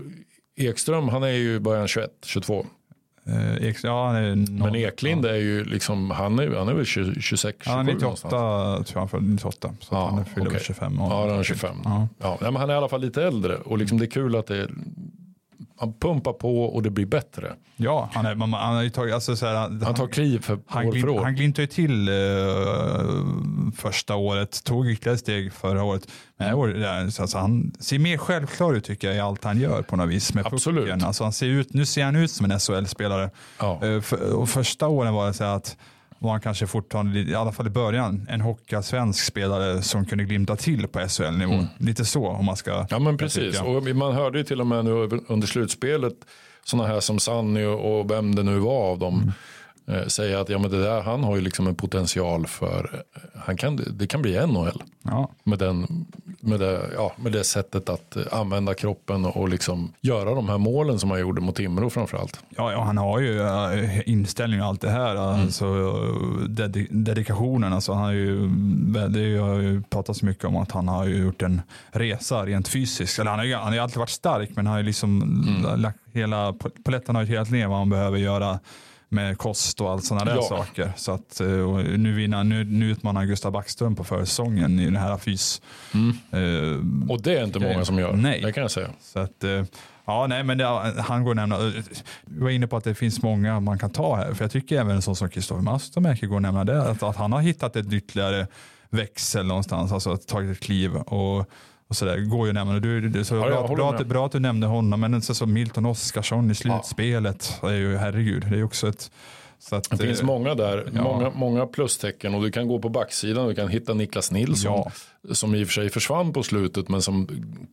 Ekström 0.57 1.09
han 1.09 1.22
är 1.22 1.28
ju 1.28 1.59
bara 1.61 1.87
21, 1.87 2.11
22. 2.24 2.66
Eh, 3.26 3.66
Ek, 3.68 3.76
ja, 3.82 4.07
han 4.07 4.16
är 4.16 4.35
noll- 4.37 4.70
Men 4.72 4.74
Eklind 4.74 5.24
är 5.24 5.35
ju 5.35 5.64
liksom, 5.64 6.11
han 6.11 6.39
är, 6.39 6.49
han 6.57 6.68
är 6.68 6.74
väl 6.74 6.85
20, 6.85 7.20
26, 7.20 7.59
27 7.59 7.70
Ja, 7.70 7.76
han 7.76 7.89
är 7.89 7.93
98, 7.93 8.05
någonstans. 8.05 8.87
tror 8.89 8.97
jag 8.97 9.01
han 9.01 9.09
föddes 9.09 9.28
98. 9.28 9.74
Så 9.80 9.95
Ja, 9.95 10.09
han 10.11 10.24
fyller 10.24 10.47
okej. 10.49 10.61
25 10.62 11.01
år. 11.01 11.11
Ja, 11.12 11.28
han 11.30 11.39
är 11.39 11.43
25. 11.43 11.76
Ja. 11.85 12.09
Ja. 12.18 12.37
men 12.41 12.57
han 12.57 12.70
är 12.70 12.74
i 12.74 12.76
alla 12.76 12.89
fall 12.89 13.01
lite 13.01 13.22
äldre 13.24 13.57
och 13.57 13.78
liksom 13.78 13.99
det 13.99 14.05
är 14.05 14.11
kul 14.11 14.37
att 14.37 14.47
det 14.47 14.68
han 15.77 15.93
pumpar 15.93 16.33
på 16.33 16.64
och 16.64 16.83
det 16.83 16.91
blir 16.91 17.07
bättre. 17.07 17.53
Ja, 17.77 18.11
han, 18.12 18.27
är, 18.27 18.35
man, 18.35 18.53
han 18.53 18.75
har 18.75 18.83
ju 18.83 18.91
tagit, 18.91 19.14
alltså 19.14 19.37
så 19.37 19.47
här, 19.47 19.85
Han 19.85 19.95
tar 19.95 20.07
kliv 20.07 20.39
för 20.39 20.59
han, 20.66 20.87
år 20.87 20.93
för 20.93 20.99
glin, 20.99 21.09
år. 21.09 21.25
han 21.25 21.35
glintade 21.35 21.62
ju 21.62 21.66
till 21.66 22.09
eh, 22.09 22.14
första 23.77 24.14
året, 24.14 24.64
tog 24.64 24.89
ytterligare 24.91 25.18
steg 25.18 25.53
förra 25.53 25.83
året. 25.85 26.09
Men 26.37 27.12
så 27.12 27.22
alltså, 27.22 27.39
han 27.39 27.72
ser 27.81 27.99
mer 27.99 28.16
självklar 28.16 28.75
ut 28.75 28.85
tycker 28.85 29.07
jag 29.07 29.16
i 29.16 29.20
allt 29.20 29.45
han 29.45 29.61
gör 29.61 29.83
på 29.83 29.97
något 29.97 30.09
vis 30.09 30.35
med 30.35 30.47
Absolut. 30.47 30.85
pucken. 30.85 31.05
Alltså, 31.05 31.25
han 31.25 31.33
ser 31.33 31.47
ut, 31.47 31.75
nu 31.75 31.87
ser 31.87 32.05
han 32.05 32.16
ut 32.16 32.31
som 32.31 32.51
en 32.51 32.61
SHL-spelare. 32.61 33.31
Ja. 33.59 33.85
Eh, 33.85 34.01
för, 34.01 34.47
första 34.47 34.89
åren 34.89 35.14
var 35.14 35.27
det 35.27 35.35
så 35.35 35.45
här 35.45 35.57
att 35.57 35.77
var 36.19 36.31
han 36.31 36.41
kanske 36.41 36.67
fortfarande, 36.67 37.21
i 37.21 37.35
alla 37.35 37.53
fall 37.53 37.67
i 37.67 37.71
början, 37.71 38.27
en 38.31 38.41
hockeyallsvensk 38.41 39.25
spelare 39.25 39.83
som 39.83 40.05
kunde 40.05 40.25
glimta 40.25 40.57
till 40.57 40.89
på 40.89 41.09
SHL-nivå. 41.09 41.67
Lite 41.79 42.05
så 42.05 42.29
om 42.29 42.45
man 42.45 42.57
ska... 42.57 42.75
Mm. 42.75 42.87
Ja 42.91 42.99
men 42.99 43.19
precis. 43.19 43.61
Och 43.61 43.97
man 43.97 44.15
hörde 44.15 44.39
ju 44.39 44.45
till 44.45 44.61
och 44.61 44.67
med 44.67 44.85
nu 44.85 45.21
under 45.27 45.47
slutspelet 45.47 46.15
sådana 46.65 46.89
här 46.89 47.01
som 47.01 47.19
Sanny 47.19 47.65
och 47.65 48.11
vem 48.11 48.35
det 48.35 48.43
nu 48.43 48.59
var 48.59 48.91
av 48.91 48.99
dem 48.99 49.33
eh, 49.87 50.07
säga 50.07 50.41
att 50.41 50.49
ja, 50.49 50.59
men 50.59 50.70
det 50.70 50.82
där, 50.82 51.03
han 51.03 51.24
har 51.24 51.35
ju 51.37 51.41
liksom 51.43 51.66
en 51.66 51.74
potential 51.74 52.47
för, 52.47 53.05
eh, 53.14 53.20
han 53.41 53.57
kan, 53.57 53.80
det 53.91 54.07
kan 54.07 54.22
bli 54.22 54.47
NHL 54.47 54.82
Ja. 55.03 55.30
med, 55.45 55.59
den, 55.59 56.07
med, 56.41 56.61
det, 56.61 56.80
ja, 56.97 57.12
med 57.16 57.32
det 57.32 57.45
sättet 57.45 57.89
att 57.89 58.16
eh, 58.16 58.22
använda 58.32 58.74
kroppen 58.74 59.24
och, 59.24 59.37
och 59.37 59.49
liksom 59.49 59.93
göra 60.01 60.35
de 60.35 60.49
här 60.49 60.59
målen 60.59 60.99
som 60.99 61.11
han 61.11 61.20
gjorde 61.20 61.41
mot 61.41 61.57
Timrå 61.57 61.91
framförallt. 61.91 62.41
Ja, 62.57 62.72
ja, 62.72 62.82
han 62.82 62.99
har 62.99 63.20
ju 63.20 63.41
äh, 63.43 64.09
inställning 64.09 64.61
och 64.61 64.66
allt 64.66 64.80
det 64.80 64.91
här. 64.91 65.16
Alltså, 65.16 65.64
äh, 65.64 66.45
dedi 66.49 66.87
dedikationen. 66.91 67.72
Alltså, 67.72 67.93
han 67.93 68.03
har 68.05 68.12
ju, 68.12 68.49
det 69.09 69.39
har 69.39 69.55
ju 69.55 69.82
pratats 69.82 70.22
mycket 70.22 70.45
om 70.45 70.57
att 70.57 70.72
han 70.72 70.89
har 70.89 71.05
gjort 71.07 71.43
en 71.43 71.62
resa 71.91 72.47
rent 72.47 72.68
fysiskt. 72.68 73.18
Eller 73.18 73.30
han 73.30 73.39
har 73.39 73.47
ju 73.47 73.55
han 73.55 73.64
har 73.66 73.74
ju 73.74 73.78
alltid 73.80 73.99
varit 73.99 74.11
stark 74.11 74.51
men 74.57 74.66
han 74.66 74.72
har 74.72 74.80
ju 74.80 74.87
liksom 74.87 75.74
lagt 75.76 75.99
hela, 76.12 76.55
paletten 76.85 77.14
har 77.16 77.22
ju 77.22 77.28
helt 77.37 77.51
ner 77.51 77.66
vad 77.66 77.78
han 77.78 77.91
behöver 77.91 78.18
göra 78.18 78.59
med 79.15 79.39
kost 79.39 79.81
och 79.81 79.91
allt 79.91 80.05
sådana 80.05 80.25
där 80.25 80.35
Ja. 80.37 80.43
saker. 80.43 80.93
Så 80.97 81.12
att, 81.12 81.41
eh, 81.41 81.47
nu, 81.97 82.12
vinner, 82.12 82.45
nu, 82.45 82.65
nu 82.65 82.91
utmanar 82.91 83.25
Gustav 83.25 83.53
Backström 83.53 83.97
på 83.97 84.05
försäsongen 84.05 84.81
i 84.81 84.85
den 84.85 84.97
här 84.97 85.17
fys. 85.17 85.62
Eh, 86.31 87.11
Och 87.11 87.23
det 87.23 87.39
är 87.39 87.45
inte 87.45 87.59
många 87.59 87.85
som 87.85 87.99
gör, 87.99 88.12
Nej. 88.12 88.41
det 88.41 88.53
kan 88.53 88.61
jag 88.62 88.71
säga. 88.71 88.89
så 89.01 89.19
att, 89.19 89.45
eh, 89.45 89.65
ja, 90.05 90.27
nej, 90.27 90.45
men 90.45 90.59
det, 90.59 90.65
han 90.99 91.25
går 91.25 91.35
nämna. 91.35 91.59
Du 92.27 92.41
var 92.41 92.51
inne 92.51 92.67
på 92.67 92.77
att 92.77 92.85
det 92.85 92.95
finns 92.95 93.23
många 93.23 93.61
man 93.61 93.79
kan 93.79 93.91
ta 93.91 94.17
här. 94.17 94.35
För 94.35 94.45
jag 94.45 94.51
tycker 94.51 94.81
även 94.81 94.97
en 94.97 95.03
sån 95.03 95.17
som 95.17 95.29
Kristoffer 95.31 95.62
Mastomäki 95.62 96.27
går 96.27 96.37
att 96.37 96.43
nämna 96.43 96.65
det. 96.65 96.83
Att, 96.91 97.03
att 97.03 97.17
han 97.17 97.33
har 97.33 97.41
hittat 97.41 97.77
ett 97.77 97.93
ytterligare 97.93 98.47
växel 98.91 99.47
någonstans, 99.47 99.93
alltså 99.93 100.17
tagit 100.17 100.57
ett 100.57 100.62
kliv. 100.65 100.97
Och, 100.97 101.47
och 101.89 101.97
så 101.97 102.05
där, 102.05 102.18
går 102.18 102.47
ju 102.47 102.53
nämna. 102.53 102.78
Du, 102.80 103.09
du, 103.09 103.24
så 103.24 103.35
Ja, 103.35 103.47
bra, 103.47 103.68
bra, 103.76 103.95
att, 103.95 104.07
bra 104.07 104.26
att 104.26 104.32
du 104.32 104.39
nämnde 104.41 104.66
honom, 104.66 105.01
men 105.01 105.22
så, 105.22 105.35
så 105.35 105.47
Milton 105.47 105.87
Oskarsson 105.87 106.51
i 106.51 106.55
slutspelet. 106.55 107.59
är 107.62 107.72
ju, 107.72 107.97
herregud, 107.97 108.47
det 108.51 108.59
är 108.59 108.64
också 108.64 108.89
ett... 108.89 109.11
Att, 109.70 109.91
Det 109.91 109.97
finns 109.97 110.20
eh, 110.20 110.26
många 110.26 110.55
där, 110.55 110.89
ja. 110.95 111.03
många, 111.03 111.30
många 111.30 111.66
plustecken 111.66 112.35
och 112.35 112.43
du 112.43 112.51
kan 112.51 112.68
gå 112.68 112.78
på 112.78 112.89
backsidan, 112.89 113.49
du 113.49 113.55
kan 113.55 113.68
hitta 113.68 113.95
Niklas 113.95 114.30
Nilsson 114.30 114.72
Ja. 115.28 115.35
som 115.35 115.55
i 115.55 115.62
och 115.64 115.68
för 115.68 115.72
sig 115.74 115.91
försvann 115.91 116.32
på 116.32 116.43
slutet 116.43 116.89
men 116.89 117.03
som 117.03 117.28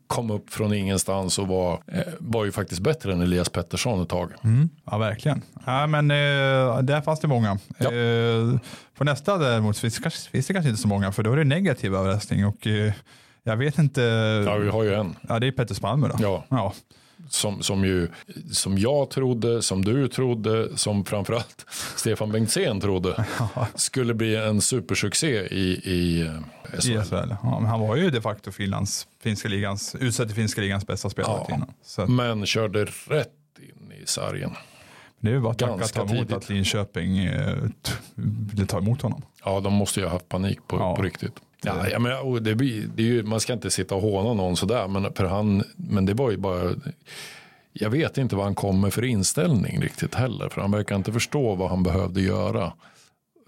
kom 0.07 0.31
upp 0.31 0.49
från 0.53 0.73
ingenstans 0.73 1.39
och 1.39 1.47
var, 1.47 1.73
eh, 1.87 2.01
var 2.19 2.45
ju 2.45 2.51
faktiskt 2.51 2.81
bättre 2.81 3.13
än 3.13 3.21
Elias 3.21 3.49
Pettersson 3.49 4.01
ett 4.01 4.09
tag. 4.09 4.31
Mm, 4.43 4.69
ja, 4.85 4.97
verkligen. 4.97 5.41
Ja, 5.65 5.87
men 5.87 6.11
eh, 6.11 6.81
där 6.81 7.01
fanns 7.01 7.19
det 7.19 7.27
många. 7.27 7.57
Ja. 7.77 7.91
Eh, 7.91 8.59
på 8.97 9.03
nästa 9.03 9.37
däremot 9.37 9.77
finns, 9.77 9.95
det 9.95 10.01
kanske- 10.01 10.29
finns 10.31 10.47
det 10.47 10.53
kanske 10.53 10.69
inte 10.69 10.81
så 10.81 10.87
många, 10.87 11.11
för 11.11 11.23
då 11.23 11.31
är 11.31 11.37
det 11.37 11.43
negativ 11.43 11.95
överraskning. 11.95 12.45
Och, 12.45 12.67
eh, 12.67 12.93
jag 13.43 13.57
vet 13.57 13.77
inte. 13.77 14.01
Ja, 14.45 14.55
vi 14.57 14.69
har 14.69 14.83
ju 14.83 14.93
en. 14.93 15.15
Ja, 15.29 15.39
det 15.39 15.47
är 15.47 15.51
Petter 15.51 15.75
Palme 15.81 16.07
då. 16.07 16.15
Ja. 16.19 16.45
Ja. 16.49 16.73
Som, 17.29 17.61
som, 17.63 17.85
ju, 17.85 18.07
som 18.51 18.77
jag 18.77 19.09
trodde, 19.09 19.61
som 19.61 19.85
du 19.85 20.07
trodde, 20.07 20.77
som 20.77 21.05
framförallt 21.05 21.65
Stefan 21.95 22.31
Bengtzén 22.31 22.81
trodde 22.81 23.25
skulle 23.75 24.13
bli 24.13 24.35
en 24.35 24.61
supersuccé 24.61 25.47
i, 25.47 25.81
i 25.83 26.21
eh, 26.21 26.79
SHL. 26.79 26.91
I 26.91 27.01
SHL. 27.03 27.15
Ja, 27.43 27.59
men 27.59 27.65
han 27.69 27.79
var 27.79 27.95
ju 27.95 28.09
de 28.09 28.21
facto 28.21 28.51
Finlands, 28.51 29.07
finska 29.23 29.49
ligans, 29.49 29.95
utsedd 29.99 30.27
till 30.27 30.35
finska 30.35 30.61
ligans 30.61 30.87
bästa 30.87 31.09
spelare 31.09 31.45
Ja. 31.49 31.55
innan. 31.55 31.73
Så 31.83 32.07
Men 32.07 32.45
körde 32.45 32.85
rätt 33.07 33.29
in 33.59 33.91
i 34.03 34.07
sargen. 34.07 34.51
det 35.19 35.29
är 35.29 35.33
ju 35.33 35.39
bara 35.39 35.51
att 35.51 35.59
tacka 35.59 35.85
ta 35.87 36.01
emot 36.01 36.09
tidigt. 36.11 36.31
att 36.33 36.49
Linköping 36.49 37.17
eh, 37.17 37.57
ville 38.53 38.65
ta 38.65 38.77
emot 38.77 39.01
honom. 39.01 39.21
Ja, 39.45 39.59
de 39.59 39.73
måste 39.73 39.99
ju 39.99 40.05
ha 40.05 40.13
haft 40.13 40.29
panik 40.29 40.59
på, 40.67 40.77
Ja. 40.77 40.95
på 40.95 41.01
riktigt. 41.01 41.33
Ja, 41.63 41.89
ja, 41.89 41.99
men, 41.99 42.43
det 42.43 42.55
blir, 42.55 42.87
det 42.95 43.03
är 43.03 43.07
ju, 43.07 43.23
man 43.23 43.39
ska 43.39 43.53
inte 43.53 43.71
sitta 43.71 43.95
och 43.95 44.01
håna 44.01 44.33
någon 44.33 44.57
sådär, 44.57 44.87
men, 44.87 45.13
för 45.13 45.25
han, 45.25 45.63
men 45.75 46.05
det 46.05 46.13
var 46.13 46.31
ju 46.31 46.37
bara... 46.37 46.71
Jag 47.73 47.89
vet 47.89 48.17
inte 48.17 48.35
vad 48.35 48.45
han 48.45 48.55
kom 48.55 48.81
med 48.81 48.93
för 48.93 49.03
inställning 49.03 49.81
riktigt 49.81 50.15
heller, 50.15 50.49
för 50.49 50.61
han 50.61 50.71
verkar 50.71 50.95
inte 50.95 51.11
förstå 51.11 51.55
vad 51.55 51.69
han 51.69 51.83
behövde 51.83 52.21
göra 52.21 52.73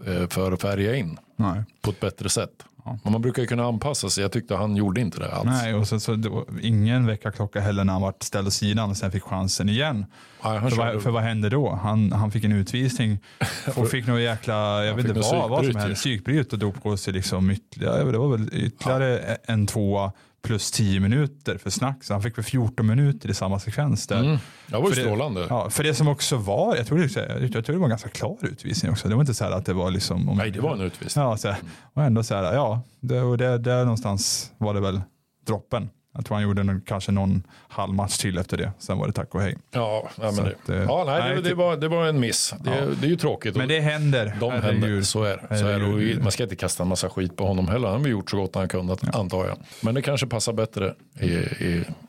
eh, 0.05 0.28
för 0.28 0.51
att 0.51 0.61
färga 0.61 0.95
in 0.95 1.20
Nej. 1.36 1.64
på 1.82 1.91
ett 1.91 1.99
bättre 1.99 2.30
sätt. 2.30 2.66
Men 2.84 3.11
man 3.11 3.21
brukar 3.21 3.41
ju 3.41 3.47
kunna 3.47 3.65
anpassa 3.65 4.09
sig. 4.09 4.21
Jag 4.21 4.31
tyckte 4.31 4.55
han 4.55 4.75
gjorde 4.75 5.01
inte 5.01 5.19
det 5.19 5.36
alls. 5.36 5.45
Nej, 5.45 5.73
och 5.73 5.88
så 5.88 6.15
var 6.15 6.45
ingen 6.61 7.05
väckarklocka 7.05 7.59
heller 7.59 7.84
när 7.84 7.93
han 7.93 8.01
var 8.01 8.13
ställd 8.19 8.47
åt 8.47 8.53
sidan 8.53 8.89
och 8.89 8.97
sen 8.97 9.11
fick 9.11 9.23
chansen 9.23 9.69
igen. 9.69 10.05
Nej, 10.43 10.61
För 10.61 10.77
vad, 10.77 11.03
för 11.03 11.11
vad 11.11 11.23
hände 11.23 11.49
då? 11.49 11.75
Han, 11.84 12.11
han 12.11 12.31
fick 12.31 12.43
en 12.43 12.51
utvisning 12.51 13.19
och 13.75 13.89
fick 13.89 14.07
något 14.07 14.21
jäkla, 14.21 14.86
jag 14.86 14.95
vet 14.95 15.05
inte 15.05 15.19
vad, 15.19 15.49
vad 15.49 15.65
som 15.65 15.75
hände, 15.75 15.95
psykbryt 15.95 16.53
och 16.53 16.59
drog 16.59 16.84
på 16.84 16.97
sig 16.97 17.13
liksom 17.13 17.51
ytterligare, 17.51 18.11
det 18.11 18.17
var 18.17 18.38
väl 18.38 18.49
ytterligare 18.53 19.38
en 19.45 19.67
tvåa 19.67 20.11
plus 20.44 20.72
10 20.72 21.00
minuter 21.00 21.58
för 21.58 21.70
snack. 21.70 22.04
Så 22.04 22.14
han 22.14 22.22
fick 22.22 22.38
väl 22.38 22.46
14 22.46 22.88
minuter 22.88 23.30
i 23.30 23.34
samma 23.34 23.60
sekvens 23.60 24.08
där. 24.08 24.20
Mm. 24.20 24.38
Det 24.68 24.74
var 24.78 24.82
ju 24.84 24.89
För 24.89 24.96
det- 24.96 25.02
strålande. 25.02 25.46
Ja, 25.50 25.70
för 25.70 25.84
det 25.84 25.94
som 25.94 26.08
också 26.08 26.38
var, 26.38 26.76
jag 26.76 26.88
tror 26.88 26.98
det, 26.98 27.50
jag 27.54 27.66
tror 27.66 27.74
det 27.74 27.80
var 27.80 27.86
en 27.86 27.89
ganska 27.89 28.10
klar 28.10 28.38
utvisning 28.41 28.91
också. 28.91 29.08
Det 29.08 29.16
var 29.16 29.22
inte 29.22 29.34
så 29.34 29.44
här 29.44 29.52
att 29.52 29.66
det 29.66 29.74
var 29.74 29.91
liksom. 29.91 30.30
Om, 30.30 30.38
Nej, 30.38 30.52
det 30.52 30.62
var 30.62 30.74
en 30.74 30.82
utvisning. 30.82 31.26
Ja, 31.26 31.38
så 31.38 31.48
här, 31.48 31.58
och 31.94 32.04
ändå 32.04 32.24
så 32.24 32.36
här, 32.36 32.54
ja, 32.54 32.82
det, 33.00 33.22
och 33.22 33.38
det, 33.38 33.58
där 33.58 33.84
någonstans 33.84 34.52
var 34.58 34.74
det 34.74 34.80
väl 34.80 35.02
droppen. 35.48 35.89
Jag 36.16 36.26
tror 36.26 36.36
han 36.36 36.43
gjorde 36.43 36.64
någon, 36.64 36.82
kanske 36.82 37.11
någon 37.11 37.43
halv 37.68 37.93
match 37.93 38.18
till 38.18 38.38
efter 38.38 38.57
det. 38.57 38.72
Sen 38.80 38.97
var 38.97 39.07
det 39.07 39.14
tack 39.14 39.36
och 39.36 39.41
hej. 39.41 39.57
Ja, 39.72 40.09
nej, 40.16 40.26
men 40.26 40.36
Så 40.36 40.41
det, 40.43 40.49
att, 40.82 40.88
ja, 40.88 41.03
nej, 41.07 41.20
nej, 41.20 41.36
det, 41.36 41.49
det, 41.49 41.55
var, 41.55 41.78
det 41.78 41.88
var 41.88 42.05
en 42.07 42.20
miss. 42.20 42.53
Det, 42.64 42.70
Ja. 42.70 42.86
det 43.01 43.07
är 43.07 43.09
ju 43.09 43.16
tråkigt. 43.16 43.55
Men 43.55 43.68
det 43.68 43.80
händer. 43.80 44.34
De 44.39 44.51
Herregud. 44.51 44.82
händer, 44.84 45.01
så 45.01 45.24
är. 45.24 45.55
Så 45.57 45.68
är 45.68 45.80
det. 45.80 45.86
Vi-. 45.86 46.20
Man 46.22 46.32
ska 46.32 46.43
inte 46.43 46.55
kasta 46.55 46.84
en 46.84 46.89
massa 46.89 47.09
skit 47.09 47.36
på 47.38 47.45
honom 47.47 47.68
heller. 47.68 47.88
Han 47.88 48.01
har 48.01 48.07
gjort 48.07 48.30
så 48.30 48.38
gott 48.38 48.55
han 48.55 48.68
kunnat, 48.68 49.16
antar 49.16 49.47
jag. 49.47 49.57
Men 49.82 49.95
det 49.95 50.01
kanske 50.01 50.28
passar 50.28 50.53
bättre 50.53 50.93
i, 51.20 51.26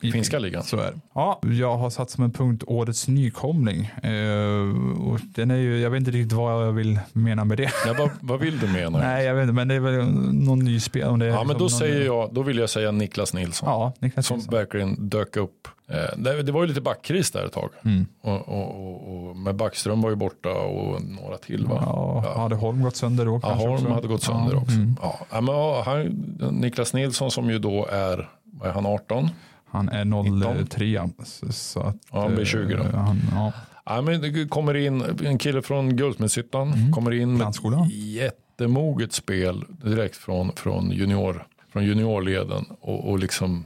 i, 0.01 0.13
finska 0.13 0.39
ligan. 0.39 0.63
Så 0.63 0.77
är 0.77 0.91
det. 0.93 1.01
Ja, 1.15 1.41
jag 1.43 1.77
har 1.77 1.91
satt 1.91 2.11
som 2.11 2.25
en 2.25 2.31
punkt 2.33 2.65
årets 2.67 3.09
nykomling. 3.09 3.91
Eh, 4.03 5.11
och 5.13 5.21
den 5.35 5.51
är 5.51 5.57
ju, 5.57 5.81
jag 5.81 5.91
vet 5.91 5.99
inte 5.99 6.11
riktigt 6.11 6.33
vad 6.33 6.67
jag 6.67 6.73
vill 6.73 6.99
mena 7.13 7.45
med 7.45 7.57
det. 7.59 7.71
Ja, 7.87 7.95
vad, 7.99 8.11
vad 8.21 8.41
vill 8.41 8.59
du 8.59 8.67
mena? 8.69 8.99
Nej, 9.03 9.25
jag 9.27 9.35
vet 9.35 9.43
inte, 9.43 9.53
men 9.55 9.69
det 9.69 9.75
är 9.75 9.81
väl 9.81 10.05
någon 10.33 10.59
ny 10.59 10.81
spel. 10.81 11.09
Om 11.09 11.19
det 11.19 11.27
är 11.27 11.31
ja, 11.31 11.37
men 11.45 11.49
liksom 11.49 11.59
då, 11.65 11.69
säger 11.69 12.05
jag, 12.07 12.35
då 12.35 12.43
vill 12.43 12.59
jag 12.59 12.71
säga 12.71 12.91
Niklas 12.91 13.35
Nilsson. 13.35 13.69
Ja, 13.69 13.93
Niklas 13.99 14.27
som 14.27 14.37
Nilsson. 14.37 14.55
verkligen 14.55 15.09
dök 15.09 15.37
upp. 15.37 15.69
Eh, 15.89 16.19
Det, 16.43 16.53
var 16.53 16.61
ju 16.63 16.67
lite 16.69 16.81
backkris 16.81 17.31
där 17.31 17.47
ett 17.47 17.53
tag. 17.53 17.71
Mm. 17.85 18.07
Och, 18.21 18.49
och, 18.49 19.29
och, 19.29 19.37
men 19.37 19.57
Backström 19.57 20.01
var 20.03 20.11
ju 20.11 20.17
borta 20.17 20.51
och 20.53 21.03
några 21.03 21.37
till 21.37 21.67
va? 21.67 21.79
Ja, 21.87 22.35
hade 22.37 22.55
Holm 22.57 22.83
gått 22.83 22.97
sönder 22.97 23.25
då 23.25 23.41
Ja, 23.43 23.53
Holm 23.55 23.73
också? 23.75 23.89
hade 23.89 24.09
gått 24.09 24.23
sönder 24.23 24.53
Ja, 24.55 24.61
också. 24.61 24.75
mm. 24.75 24.97
Ja, 25.31 25.41
men, 25.41 25.85
han, 25.85 26.07
Niklas 26.61 26.95
Nilsson 26.95 27.31
som 27.31 27.51
ju 27.51 27.59
då 27.59 27.87
är, 27.87 28.31
vad 28.45 28.69
är 28.69 28.73
han 28.73 28.87
18? 28.87 29.29
Han 29.71 29.89
är 29.89 30.65
03. 30.65 31.09
Så, 31.25 31.53
så 31.53 31.81
att, 31.81 31.97
Ja, 32.13 32.21
han 32.21 32.31
blir 32.31 32.41
eh, 32.41 32.45
20 32.45 32.75
då. 32.77 32.83
Han, 32.99 33.21
ja. 33.35 33.53
Ja, 33.87 34.01
men 34.03 34.21
det 34.21 34.49
kommer 34.49 34.75
in 34.75 35.05
en 35.25 35.39
kille 35.39 35.63
från 35.63 35.97
Guldsmedshyttan. 35.97 36.93
Kommer 36.93 37.13
in 37.13 37.29
med 37.31 37.39
Plantskolan. 37.41 37.83
ett 37.87 37.93
jättemoget 37.95 39.13
spel 39.13 39.65
direkt 39.85 40.17
från, 40.17 40.53
från, 40.53 40.91
junior, 40.91 41.47
från 41.73 41.85
juniorleden. 41.85 42.65
Och, 42.81 43.11
och 43.11 43.19
liksom, 43.19 43.65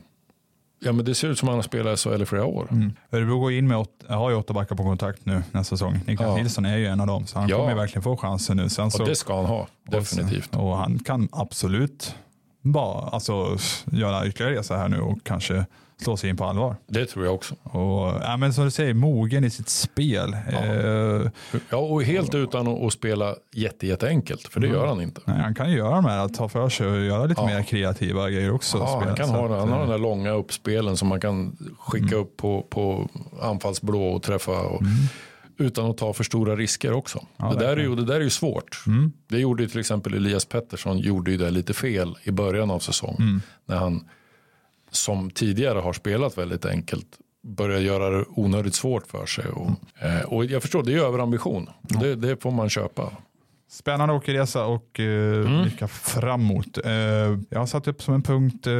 ja, 0.80 0.92
men 0.92 1.04
det 1.04 1.14
ser 1.14 1.28
ut 1.28 1.38
som 1.38 1.48
att 1.48 1.52
han 1.52 1.58
har 1.58 1.62
spelat 1.62 1.98
i 1.98 2.02
SHL 2.02 2.22
i 2.22 2.26
flera 2.26 2.44
år. 2.44 2.68
Mm. 2.70 2.92
Örebro 3.12 3.38
går 3.38 3.52
in 3.52 3.68
med 3.68 3.78
åt, 3.78 4.04
har 4.08 4.30
ju 4.30 4.36
åtta 4.36 4.52
backar 4.54 4.76
på 4.76 4.82
kontakt 4.82 5.26
nu 5.26 5.42
nästa 5.52 5.76
säsong. 5.76 6.00
Niklas 6.06 6.28
Ja. 6.28 6.36
Nilsson 6.36 6.64
är 6.64 6.76
ju 6.76 6.86
en 6.86 7.00
av 7.00 7.06
dem, 7.06 7.26
så 7.26 7.38
han 7.38 7.48
Ja. 7.48 7.56
kommer 7.56 7.74
verkligen 7.74 8.02
få 8.02 8.16
chansen 8.16 8.56
nu. 8.56 8.68
Sen 8.68 8.90
så, 8.90 9.02
Och 9.02 9.08
det 9.08 9.14
ska 9.16 9.36
han 9.36 9.46
ha, 9.46 9.66
definitivt. 9.90 10.54
Och, 10.56 10.70
och 10.70 10.76
han 10.76 10.98
kan 10.98 11.28
absolut 11.32 12.14
bara 12.62 13.08
alltså, 13.08 13.56
göra 13.92 14.26
ytterligare 14.26 14.54
resa 14.58 14.76
här 14.76 14.88
nu 14.88 15.00
och 15.00 15.18
kanske 15.24 15.66
slå 16.02 16.16
sig 16.16 16.30
in 16.30 16.36
på 16.36 16.44
allvar. 16.44 16.76
Det 16.86 17.06
tror 17.06 17.24
jag 17.24 17.34
också. 17.34 17.54
Och, 17.62 18.14
ja, 18.22 18.36
men 18.36 18.52
som 18.52 18.64
du 18.64 18.70
säger, 18.70 18.94
mogen 18.94 19.44
i 19.44 19.50
sitt 19.50 19.68
spel. 19.68 20.36
Eh, 20.52 21.30
Ja, 21.70 21.76
och 21.78 22.02
helt 22.02 22.34
utan 22.34 22.68
att, 22.68 22.82
att 22.82 22.92
spela 22.92 23.34
jätte, 23.54 23.86
jätteenkelt, 23.86 24.48
för 24.48 24.60
det 24.60 24.66
Mm. 24.66 24.78
gör 24.80 24.86
han 24.86 25.00
inte. 25.00 25.20
nej, 25.24 25.40
han 25.40 25.54
kan 25.54 25.70
ju 25.70 25.76
göra 25.76 25.94
de 25.94 26.04
här, 26.04 26.18
att 26.18 26.34
ta 26.34 26.48
för 26.48 26.68
sig 26.68 26.86
och 26.86 27.04
göra 27.04 27.24
lite 27.24 27.40
Ja. 27.40 27.46
mer 27.46 27.62
kreativa 27.62 28.30
grejer 28.30 28.50
också. 28.52 28.78
Ja, 28.78 29.02
han, 29.06 29.16
kan 29.16 29.28
ha, 29.28 29.44
att, 29.44 29.50
han 29.60 29.68
har 29.68 29.76
eh, 29.76 29.80
den 29.80 29.90
där 29.90 29.98
långa 29.98 30.30
uppspelen 30.32 30.96
som 30.96 31.08
man 31.08 31.20
kan 31.20 31.56
skicka 31.78 32.16
upp 32.16 32.36
på, 32.36 32.66
på 32.70 33.08
anfallsblå 33.42 34.08
och 34.08 34.22
träffa. 34.22 34.60
Och, 34.60 34.82
Utan 35.60 35.90
att 35.90 35.96
ta 35.98 36.12
för 36.12 36.24
stora 36.24 36.56
risker 36.56 36.92
också. 36.92 37.26
Ja, 37.36 37.52
det, 37.52 37.58
där 37.66 37.76
är 37.76 37.80
ju, 37.80 37.94
det 37.96 38.04
där 38.04 38.14
är 38.14 38.20
ju 38.20 38.30
svårt. 38.30 38.82
Mm. 38.86 39.12
Det 39.28 39.38
gjorde 39.38 39.68
till 39.68 39.80
exempel 39.80 40.14
Elias 40.14 40.44
Pettersson 40.44 40.98
gjorde 40.98 41.30
ju 41.30 41.36
det 41.36 41.50
lite 41.50 41.74
fel 41.74 42.14
i 42.22 42.30
början 42.30 42.70
av 42.70 42.78
säsongen. 42.78 43.16
Mm. 43.22 43.40
När 43.66 43.76
han 43.76 44.08
som 44.90 45.30
tidigare 45.30 45.78
har 45.78 45.92
spelat 45.92 46.38
väldigt 46.38 46.64
enkelt 46.64 47.06
börjar 47.42 47.80
göra 47.80 48.10
det 48.10 48.24
onödigt 48.28 48.74
svårt 48.74 49.06
för 49.06 49.26
sig. 49.26 49.44
Och, 49.48 49.70
eh, 50.04 50.20
och 50.22 50.44
jag 50.44 50.62
förstår, 50.62 50.82
det 50.82 50.94
är 50.94 50.98
överambition. 50.98 51.70
Det, 51.82 52.14
det 52.14 52.42
får 52.42 52.50
man 52.50 52.68
köpa. 52.68 53.12
Spännande 53.70 54.14
åkerresa 54.14 54.64
och 54.64 54.96
uh, 55.00 55.46
Mm. 55.46 55.62
blicka 55.62 55.88
framåt. 55.88 56.78
Eh, 56.84 56.92
jag 57.50 57.58
har 57.58 57.66
satt 57.66 57.88
upp 57.88 58.02
som 58.02 58.14
en 58.14 58.22
punkt 58.22 58.66
eh, 58.66 58.72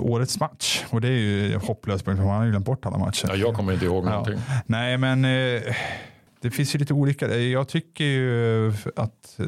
årets 0.00 0.40
match 0.40 0.84
och 0.90 1.00
det 1.00 1.08
är 1.08 1.12
ju 1.18 1.56
hopplöst 1.56 2.04
för 2.04 2.14
man 2.14 2.26
har 2.26 2.44
ju 2.44 2.50
glömt 2.50 2.66
bort 2.66 2.86
alla 2.86 2.98
matcher. 2.98 3.26
Ja, 3.28 3.36
jag 3.36 3.54
kommer 3.54 3.72
inte 3.72 3.84
ihåg 3.84 4.04
Ja. 4.06 4.10
någonting. 4.10 4.38
Nej, 4.66 4.98
men 4.98 5.24
eh, 5.24 5.62
det 6.40 6.50
finns 6.50 6.74
ju 6.74 6.78
lite 6.78 6.94
olika. 6.94 7.36
Jag 7.36 7.68
tycker 7.68 8.04
ju 8.04 8.68
att 8.96 9.36
eh, 9.38 9.46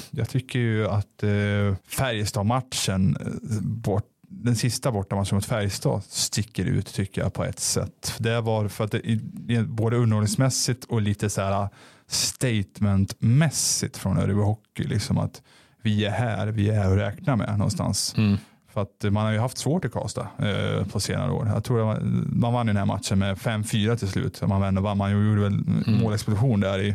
jag 0.10 0.28
tycker 0.28 0.58
ju 0.58 0.86
att 0.88 1.22
eh, 1.22 1.76
Färjestad-matchen 1.88 3.16
eh, 3.20 3.60
bort 3.62 4.04
den 4.28 4.56
sista 4.56 4.92
bortamatchen 4.92 5.34
mot 5.36 5.44
Färjestad 5.44 6.02
sticker 6.08 6.64
ut 6.64 6.86
tycker 6.94 7.20
jag 7.22 7.32
på 7.32 7.44
ett 7.44 7.60
sätt. 7.60 8.14
Det 8.18 8.40
var 8.40 8.68
för 8.68 8.84
att 8.84 8.90
det, 8.90 9.62
både 9.68 9.96
underhållningsmässigt 9.96 10.84
och 10.84 11.02
lite 11.02 11.30
så 11.30 11.40
här 11.42 11.68
statementmässigt 12.06 13.96
från 13.96 14.18
Örebro 14.18 14.42
Hockey. 14.42 14.84
Liksom 14.84 15.18
att 15.18 15.42
vi 15.82 16.04
är 16.04 16.10
här, 16.10 16.46
vi 16.46 16.68
är 16.68 16.74
här 16.74 16.90
att 16.92 16.98
räkna 16.98 17.36
med 17.36 17.58
någonstans. 17.58 18.14
Mm. 18.16 18.36
För 18.72 18.82
att 18.82 19.12
man 19.12 19.24
har 19.24 19.32
ju 19.32 19.38
haft 19.38 19.58
svårt 19.58 19.84
i 19.84 19.88
Karlstad 19.88 20.28
eh, 20.38 20.86
på 20.86 21.00
senare 21.00 21.30
år. 21.30 21.46
Jag 21.54 21.64
tror 21.64 21.80
att 21.80 21.86
man, 22.02 22.28
man 22.32 22.52
vann 22.52 22.66
den 22.66 22.76
här 22.76 22.84
matchen 22.86 23.18
med 23.18 23.36
5-4 23.36 23.96
till 23.96 24.08
slut. 24.08 24.42
Man, 24.46 24.60
vände, 24.60 24.80
vann, 24.80 24.98
man 24.98 25.10
gjorde 25.10 25.40
väl 25.40 25.52
Mm. 25.86 26.00
målexplosion 26.00 26.60
där. 26.60 26.78
I, 26.78 26.94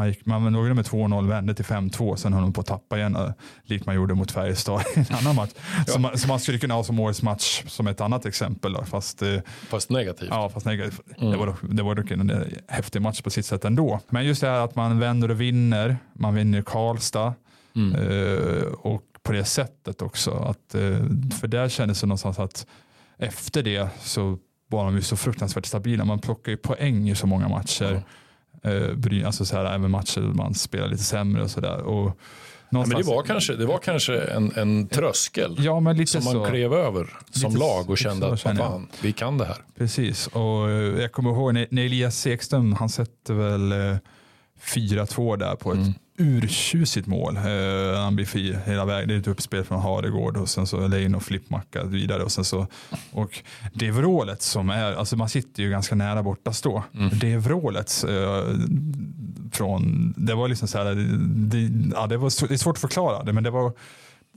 man, 0.00 0.08
gick, 0.08 0.26
man 0.26 0.52
låg 0.52 0.66
med 0.66 0.84
2-0, 0.84 1.28
vände 1.28 1.54
till 1.54 1.64
5-2, 1.64 2.16
sen 2.16 2.32
höll 2.32 2.42
de 2.42 2.52
på 2.52 2.60
att 2.60 2.66
tappa 2.66 2.98
igen. 2.98 3.16
eh, 3.16 3.30
Likt 3.64 3.86
man 3.86 3.94
gjorde 3.94 4.14
mot 4.14 4.30
Färjestad 4.32 4.82
i 4.96 4.98
en 4.98 5.06
annan 5.20 5.34
match. 5.36 5.50
Så, 5.86 5.98
man, 6.00 6.18
så 6.18 6.28
man 6.28 6.40
skulle 6.40 6.58
kunna 6.58 6.74
ha 6.74 6.84
som 6.84 7.00
årets 7.00 7.22
match 7.22 7.62
som 7.66 7.86
ett 7.86 8.00
annat 8.00 8.26
exempel. 8.26 8.72
Då, 8.72 8.84
fast, 8.84 9.22
eh, 9.22 9.36
Fast 9.68 9.90
negativt. 9.90 10.28
ja, 10.30 10.48
fast 10.48 10.66
negativt. 10.66 11.00
Mm. 11.18 11.30
Det 11.30 11.36
var 11.36 11.46
dock, 11.46 11.56
det 11.62 11.82
var 11.82 11.94
dock 11.94 12.10
en 12.10 12.44
häftig 12.68 13.02
match 13.02 13.20
på 13.22 13.30
sitt 13.30 13.46
sätt 13.46 13.64
ändå. 13.64 14.00
Men 14.08 14.24
just 14.26 14.40
det 14.40 14.46
här 14.46 14.60
att 14.64 14.74
man 14.76 14.98
vänder 14.98 15.30
och 15.30 15.40
vinner. 15.40 15.96
Man 16.14 16.34
vinner 16.34 16.62
Karlstad. 16.62 17.34
Mm. 17.76 17.94
Eh, 17.94 18.62
och 18.72 19.02
på 19.22 19.32
det 19.32 19.44
sättet 19.44 20.02
också. 20.02 20.30
Att, 20.30 20.74
för 21.40 21.46
där 21.46 21.68
kändes 21.68 22.00
det 22.00 22.06
någonstans 22.06 22.38
att 22.38 22.66
efter 23.18 23.62
det 23.62 23.88
så 24.00 24.38
var 24.68 24.84
de 24.84 24.94
ju 24.96 25.02
så 25.02 25.16
fruktansvärt 25.16 25.66
stabila. 25.66 26.04
Man 26.04 26.18
plockar 26.18 26.52
ju 26.52 26.56
poäng 26.56 27.08
i 27.10 27.14
så 27.14 27.26
många 27.26 27.48
matcher. 27.48 28.02
Eh, 28.62 29.26
alltså 29.26 29.44
så 29.44 29.56
här, 29.56 29.74
även 29.74 29.90
matcher 29.90 30.20
man 30.20 30.54
spelar 30.54 30.88
lite 30.88 31.02
sämre 31.02 31.42
och 31.42 31.50
sådär. 31.50 31.82
Ja, 32.72 32.86
men 32.86 32.96
det 32.96 33.02
var 33.02 33.22
kanske, 33.22 33.54
det 33.54 33.66
var 33.66 33.78
kanske 33.78 34.20
en, 34.20 34.52
en 34.56 34.88
tröskel 34.88 35.56
ja, 35.58 35.80
men 35.80 35.96
lite 35.96 36.12
som 36.12 36.24
man 36.24 36.32
så. 36.32 36.50
klev 36.50 36.72
över 36.74 37.06
som 37.30 37.52
Lite 37.52 37.64
lag 37.64 37.90
och 37.90 37.98
kände 37.98 38.32
att 38.32 38.40
fan, 38.40 38.88
vi 39.02 39.12
kan 39.12 39.38
det 39.38 39.44
här. 39.44 39.56
Precis, 39.78 40.26
och 40.26 40.70
eh, 40.70 41.00
jag 41.00 41.12
kommer 41.12 41.30
ihåg 41.30 41.54
när, 41.54 41.66
när 41.70 41.84
Elias 41.84 42.26
Ekström, 42.26 42.72
han 42.72 42.88
sätter 42.88 43.34
väl 43.34 43.72
eh, 43.72 43.96
4-2 44.64 45.36
där 45.36 45.56
på 45.56 45.72
ett 45.72 45.78
Mm. 45.78 45.92
Urtjusigt 46.20 47.06
mål. 47.06 47.36
Eh, 47.36 48.00
han 48.00 48.16
blir 48.16 48.26
fri 48.26 48.56
hela 48.66 48.84
vägen. 48.84 49.08
Det 49.08 49.14
är 49.14 49.18
ett 49.18 49.26
uppspel 49.26 49.64
från 49.64 49.80
Haregård 49.80 50.36
och 50.36 50.48
sen 50.48 50.66
så 50.66 50.88
Lein 50.88 51.14
och 51.14 51.22
flippmacka 51.22 51.84
vidare. 51.84 52.22
Och, 52.22 52.32
sen 52.32 52.44
så, 52.44 52.66
och 53.12 53.38
det 53.72 53.90
vrålet 53.90 54.42
som 54.42 54.70
är, 54.70 54.92
alltså 54.92 55.16
man 55.16 55.28
sitter 55.28 55.62
ju 55.62 55.70
ganska 55.70 55.94
nära 55.94 56.22
borta 56.22 56.52
stå. 56.52 56.82
Mm. 56.94 57.10
Det 57.18 57.36
vrålet 57.36 58.04
eh, 58.08 58.44
från, 59.52 60.14
det 60.16 60.34
var 60.34 60.48
liksom 60.48 60.68
så 60.68 60.78
här, 60.78 60.84
det, 61.50 61.92
ja, 61.94 62.06
det, 62.06 62.16
var, 62.16 62.48
det 62.48 62.54
är 62.54 62.58
svårt 62.58 62.76
att 62.76 62.80
förklara 62.80 63.22
det 63.22 63.32
men 63.32 63.44
det 63.44 63.50
var 63.50 63.72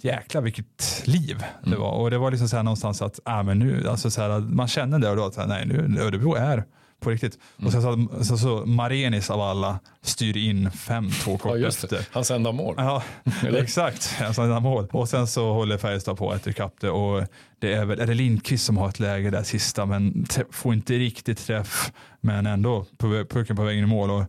jäkla 0.02 0.42
vilket 0.42 1.02
liv 1.06 1.38
det 1.64 1.68
Mm. 1.68 1.80
var. 1.80 1.92
Och 1.92 2.12
det 2.12 2.18
var 2.18 2.32
liksom 2.32 2.50
så 2.50 2.56
här 2.56 2.64
någonstans 2.64 3.02
att, 3.02 3.20
ah, 3.26 3.44
men 3.44 3.60
nu, 3.60 3.88
alltså 3.90 4.12
så 4.12 4.22
här, 4.22 4.40
man 4.40 4.68
kände 4.68 4.98
det 4.98 5.10
och 5.10 5.16
då 5.16 5.26
att 5.26 5.48
nej 5.48 5.66
nu 5.66 6.00
Örebro 6.02 6.36
är 6.36 6.64
på 7.04 7.10
riktigt. 7.10 7.38
Och 7.66 7.72
sen 7.72 7.84
Mm. 7.84 8.08
så, 8.20 8.24
så, 8.24 8.38
så 8.38 8.66
Marenis 8.66 9.30
av 9.30 9.42
alla 9.42 9.80
styr 10.02 10.38
in 10.38 10.70
5-2 10.70 11.38
kort 11.38 11.60
Ja, 11.60 11.68
efter. 11.68 12.08
Hans 12.12 12.32
enda 12.32 12.52
mål. 12.52 12.76
Ja, 12.78 13.04
exakt. 13.58 14.16
Alltså, 14.20 14.34
sådana 14.34 14.60
mål. 14.60 14.88
Och 14.92 15.10
sen 15.10 15.28
så 15.28 15.54
håller 15.54 15.78
Färjestad 15.78 16.18
på 16.18 16.32
att 16.32 16.48
ikapp 16.48 16.76
det. 16.80 16.90
Och 16.90 17.24
det 17.60 17.74
är 17.74 17.86
väl 17.86 18.00
är 18.00 18.08
det 18.08 18.14
Lindqvist 18.14 18.66
som 18.66 18.78
har 18.78 18.90
ett 18.90 19.00
läge 19.00 19.30
där 19.30 19.44
sista, 19.44 19.86
men 19.86 20.26
får 20.52 20.74
inte 20.74 20.94
riktigt 20.94 21.46
träff. 21.48 21.92
Men 22.22 22.46
ändå 22.46 22.86
pucken 23.30 23.56
på 23.56 23.64
väg 23.64 23.78
in 23.78 23.84
i 23.84 23.88
mål. 23.88 24.12
Och 24.12 24.24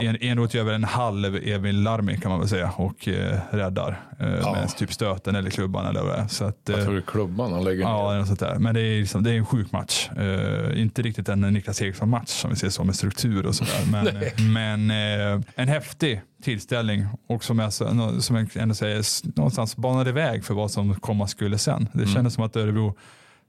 En, 0.00 0.16
Enroth 0.22 0.56
gör 0.56 0.64
väl 0.64 0.74
en 0.74 0.84
halv 0.84 1.36
Emil 1.48 1.82
Larmi 1.82 2.16
kan 2.18 2.30
man 2.30 2.40
väl 2.40 2.48
säga 2.48 2.70
och 2.76 3.08
eh, 3.08 3.38
räddar 3.50 4.00
eh, 4.20 4.28
Ja. 4.42 4.52
med 4.52 4.76
typ 4.76 4.92
stöten 4.92 5.36
eller 5.36 5.50
klubban 5.50 5.86
eller 5.86 6.02
vad 6.02 6.10
det 6.12 6.22
är. 6.22 6.26
Så 6.28 6.44
att, 6.44 6.56
Jag 6.68 6.78
eh, 6.78 6.84
tror 6.84 6.94
det 6.94 7.00
är 7.00 7.02
klubban 7.02 7.52
han 7.52 7.64
lägger 7.64 7.80
Ja, 7.82 8.12
ner. 8.12 8.18
något 8.18 8.26
sånt 8.26 8.40
där. 8.40 8.54
Men 8.58 8.74
det 8.74 8.80
är, 8.80 9.00
liksom, 9.00 9.22
det 9.22 9.30
är 9.30 9.34
en 9.34 9.46
sjuk 9.46 9.72
match. 9.72 10.08
Eh, 10.16 10.80
inte 10.80 11.02
riktigt 11.02 11.28
en 11.28 11.40
Niklas 11.40 11.82
Eriksson-match 11.82 12.28
som 12.28 12.50
vi 12.50 12.56
ser 12.56 12.68
så 12.68 12.84
med 12.84 12.94
struktur 12.96 13.46
och 13.46 13.54
sådär. 13.54 13.80
Men, 13.92 14.08
men 14.52 14.90
eh, 15.36 15.40
en 15.54 15.68
häftig 15.68 16.22
tillställning 16.42 17.06
och 17.28 17.44
som 17.44 17.58
jag, 17.58 17.72
som 17.72 18.36
jag 18.36 18.56
ändå 18.56 18.74
säger, 18.74 19.04
någonstans 19.36 19.76
banade 19.76 20.12
väg 20.12 20.44
för 20.44 20.54
vad 20.54 20.70
som 20.70 20.94
komma 20.94 21.26
skulle 21.26 21.58
sen. 21.58 21.88
Det 21.92 22.06
kändes 22.06 22.34
som 22.34 22.44
att 22.44 22.56
Örebro 22.56 22.94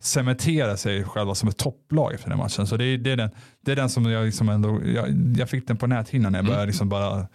cementerar 0.03 0.75
sig 0.75 1.03
själva 1.03 1.35
som 1.35 1.49
ett 1.49 1.57
topplag 1.57 2.13
efter 2.13 2.29
den 2.29 2.37
matchen. 2.37 2.67
Så 2.67 2.77
det 2.77 2.85
är, 2.85 2.97
det 2.97 3.11
är, 3.11 3.17
den, 3.17 3.29
det 3.61 3.71
är 3.71 3.75
den 3.75 3.89
som 3.89 4.05
jag, 4.11 4.25
liksom 4.25 4.49
ändå, 4.49 4.79
jag, 4.85 5.35
jag 5.37 5.49
fick 5.49 5.67
den 5.67 5.77
på 5.77 5.87
näthinnan 5.87 6.31
när 6.31 6.39
jag 6.39 6.45
började, 6.45 6.65
liksom 6.65 6.89
bara 6.89 7.27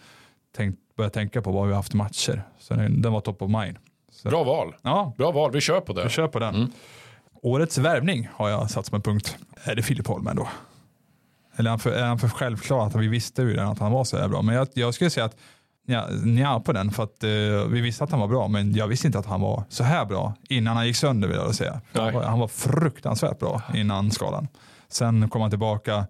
tänk, 0.55 0.75
började 0.97 1.13
tänka 1.13 1.41
på 1.41 1.51
vad 1.51 1.65
vi 1.67 1.71
har 1.73 1.77
haft 1.77 1.93
matcher. 1.93 2.43
Så 2.59 2.73
den, 2.73 3.01
den 3.01 3.13
var 3.13 3.21
top 3.21 3.41
of 3.41 3.51
mind. 3.51 3.77
Så, 4.11 4.29
Bra 4.29 4.43
val. 4.43 4.75
Ja, 4.81 5.13
Bra 5.17 5.31
val, 5.31 5.51
vi 5.51 5.61
kör 5.61 5.81
på 5.81 5.93
det. 5.93 6.01
jag 6.01 6.11
kör 6.11 6.27
på 6.27 6.39
den. 6.39 6.71
Årets 7.41 7.77
värvning 7.77 8.29
har 8.33 8.49
jag 8.49 8.69
satt 8.71 8.85
som 8.85 8.95
en 8.95 9.01
punkt. 9.01 9.37
Är 9.63 9.75
det 9.75 9.83
Filip 9.83 10.07
Holmen 10.07 10.35
då? 10.35 10.47
Eller 11.55 11.69
är 11.69 11.71
han 11.71 11.79
för, 11.79 11.91
är 11.91 12.05
han 12.05 12.19
för 12.19 12.29
självklar 12.29 12.87
att 12.87 12.95
vi 12.95 13.07
visste 13.07 13.41
ju 13.41 13.53
redan 13.53 13.67
att 13.67 13.79
han 13.79 13.91
var 13.91 14.03
så 14.03 14.17
här 14.17 14.27
bra? 14.27 14.41
Men 14.41 14.55
jag, 14.55 14.67
jag 14.73 14.93
skulle 14.93 15.09
säga 15.09 15.25
att 15.25 15.35
ja, 15.89 16.07
nja 16.23 16.59
på 16.59 16.73
den 16.73 16.91
för 16.91 17.03
att 17.03 17.23
eh, 17.23 17.29
vi 17.69 17.81
visste 17.81 18.03
att 18.03 18.11
han 18.11 18.19
var 18.19 18.27
bra 18.27 18.47
men 18.47 18.73
jag 18.73 18.87
visste 18.87 19.07
inte 19.07 19.19
att 19.19 19.25
han 19.25 19.41
var 19.41 19.63
så 19.69 19.83
här 19.83 20.05
bra 20.05 20.33
innan 20.49 20.77
han 20.77 20.87
gick 20.87 20.95
sönder 20.95 21.27
vill 21.27 21.37
jag 21.37 21.55
säga. 21.55 21.81
Han 21.93 22.13
var, 22.13 22.23
han 22.23 22.39
var 22.39 22.47
fruktansvärt 22.47 23.39
bra 23.39 23.61
innan 23.75 24.11
skadan. 24.11 24.47
Sen 24.87 25.29
kom 25.29 25.41
han 25.41 25.49
tillbaka, 25.49 26.07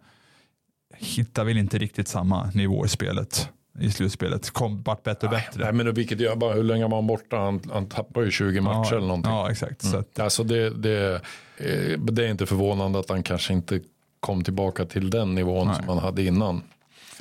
hittade 0.97 1.47
väl 1.47 1.57
inte 1.57 1.77
riktigt 1.77 2.07
samma 2.07 2.45
nivå 2.53 2.85
i 2.85 2.89
spelet 2.89 3.49
i 3.79 3.91
slutspelet. 3.91 4.49
Kom, 4.49 4.81
vart 4.83 5.03
bättre 5.03 5.27
och 5.27 5.31
bättre. 5.31 5.63
Nej, 5.63 5.73
men 5.73 5.93
vilket 5.93 6.19
gör 6.19 6.35
bara, 6.35 6.53
hur 6.53 6.63
länge 6.63 6.87
var 6.87 6.97
han 6.97 7.07
borta? 7.07 7.37
Han, 7.37 7.61
han 7.73 7.89
tappar 7.89 8.21
ju 8.21 8.31
20 8.31 8.61
matcher 8.61 8.87
ja, 8.91 8.97
eller 8.97 9.07
någonting. 9.07 9.31
Ja, 9.31 9.51
exakt. 9.51 9.81
Så 9.81 9.97
att, 9.97 10.19
Alltså 10.19 10.43
det, 10.43 10.69
det, 10.69 11.15
eh, 11.57 11.99
det 11.99 12.25
är 12.25 12.29
inte 12.29 12.45
förvånande 12.45 12.99
att 12.99 13.09
han 13.09 13.23
kanske 13.23 13.53
inte 13.53 13.79
kom 14.19 14.43
tillbaka 14.43 14.85
till 14.85 15.09
den 15.09 15.35
nivån 15.35 15.67
Nej. 15.67 15.75
som 15.75 15.87
han 15.87 15.97
hade 15.97 16.23
innan. 16.23 16.61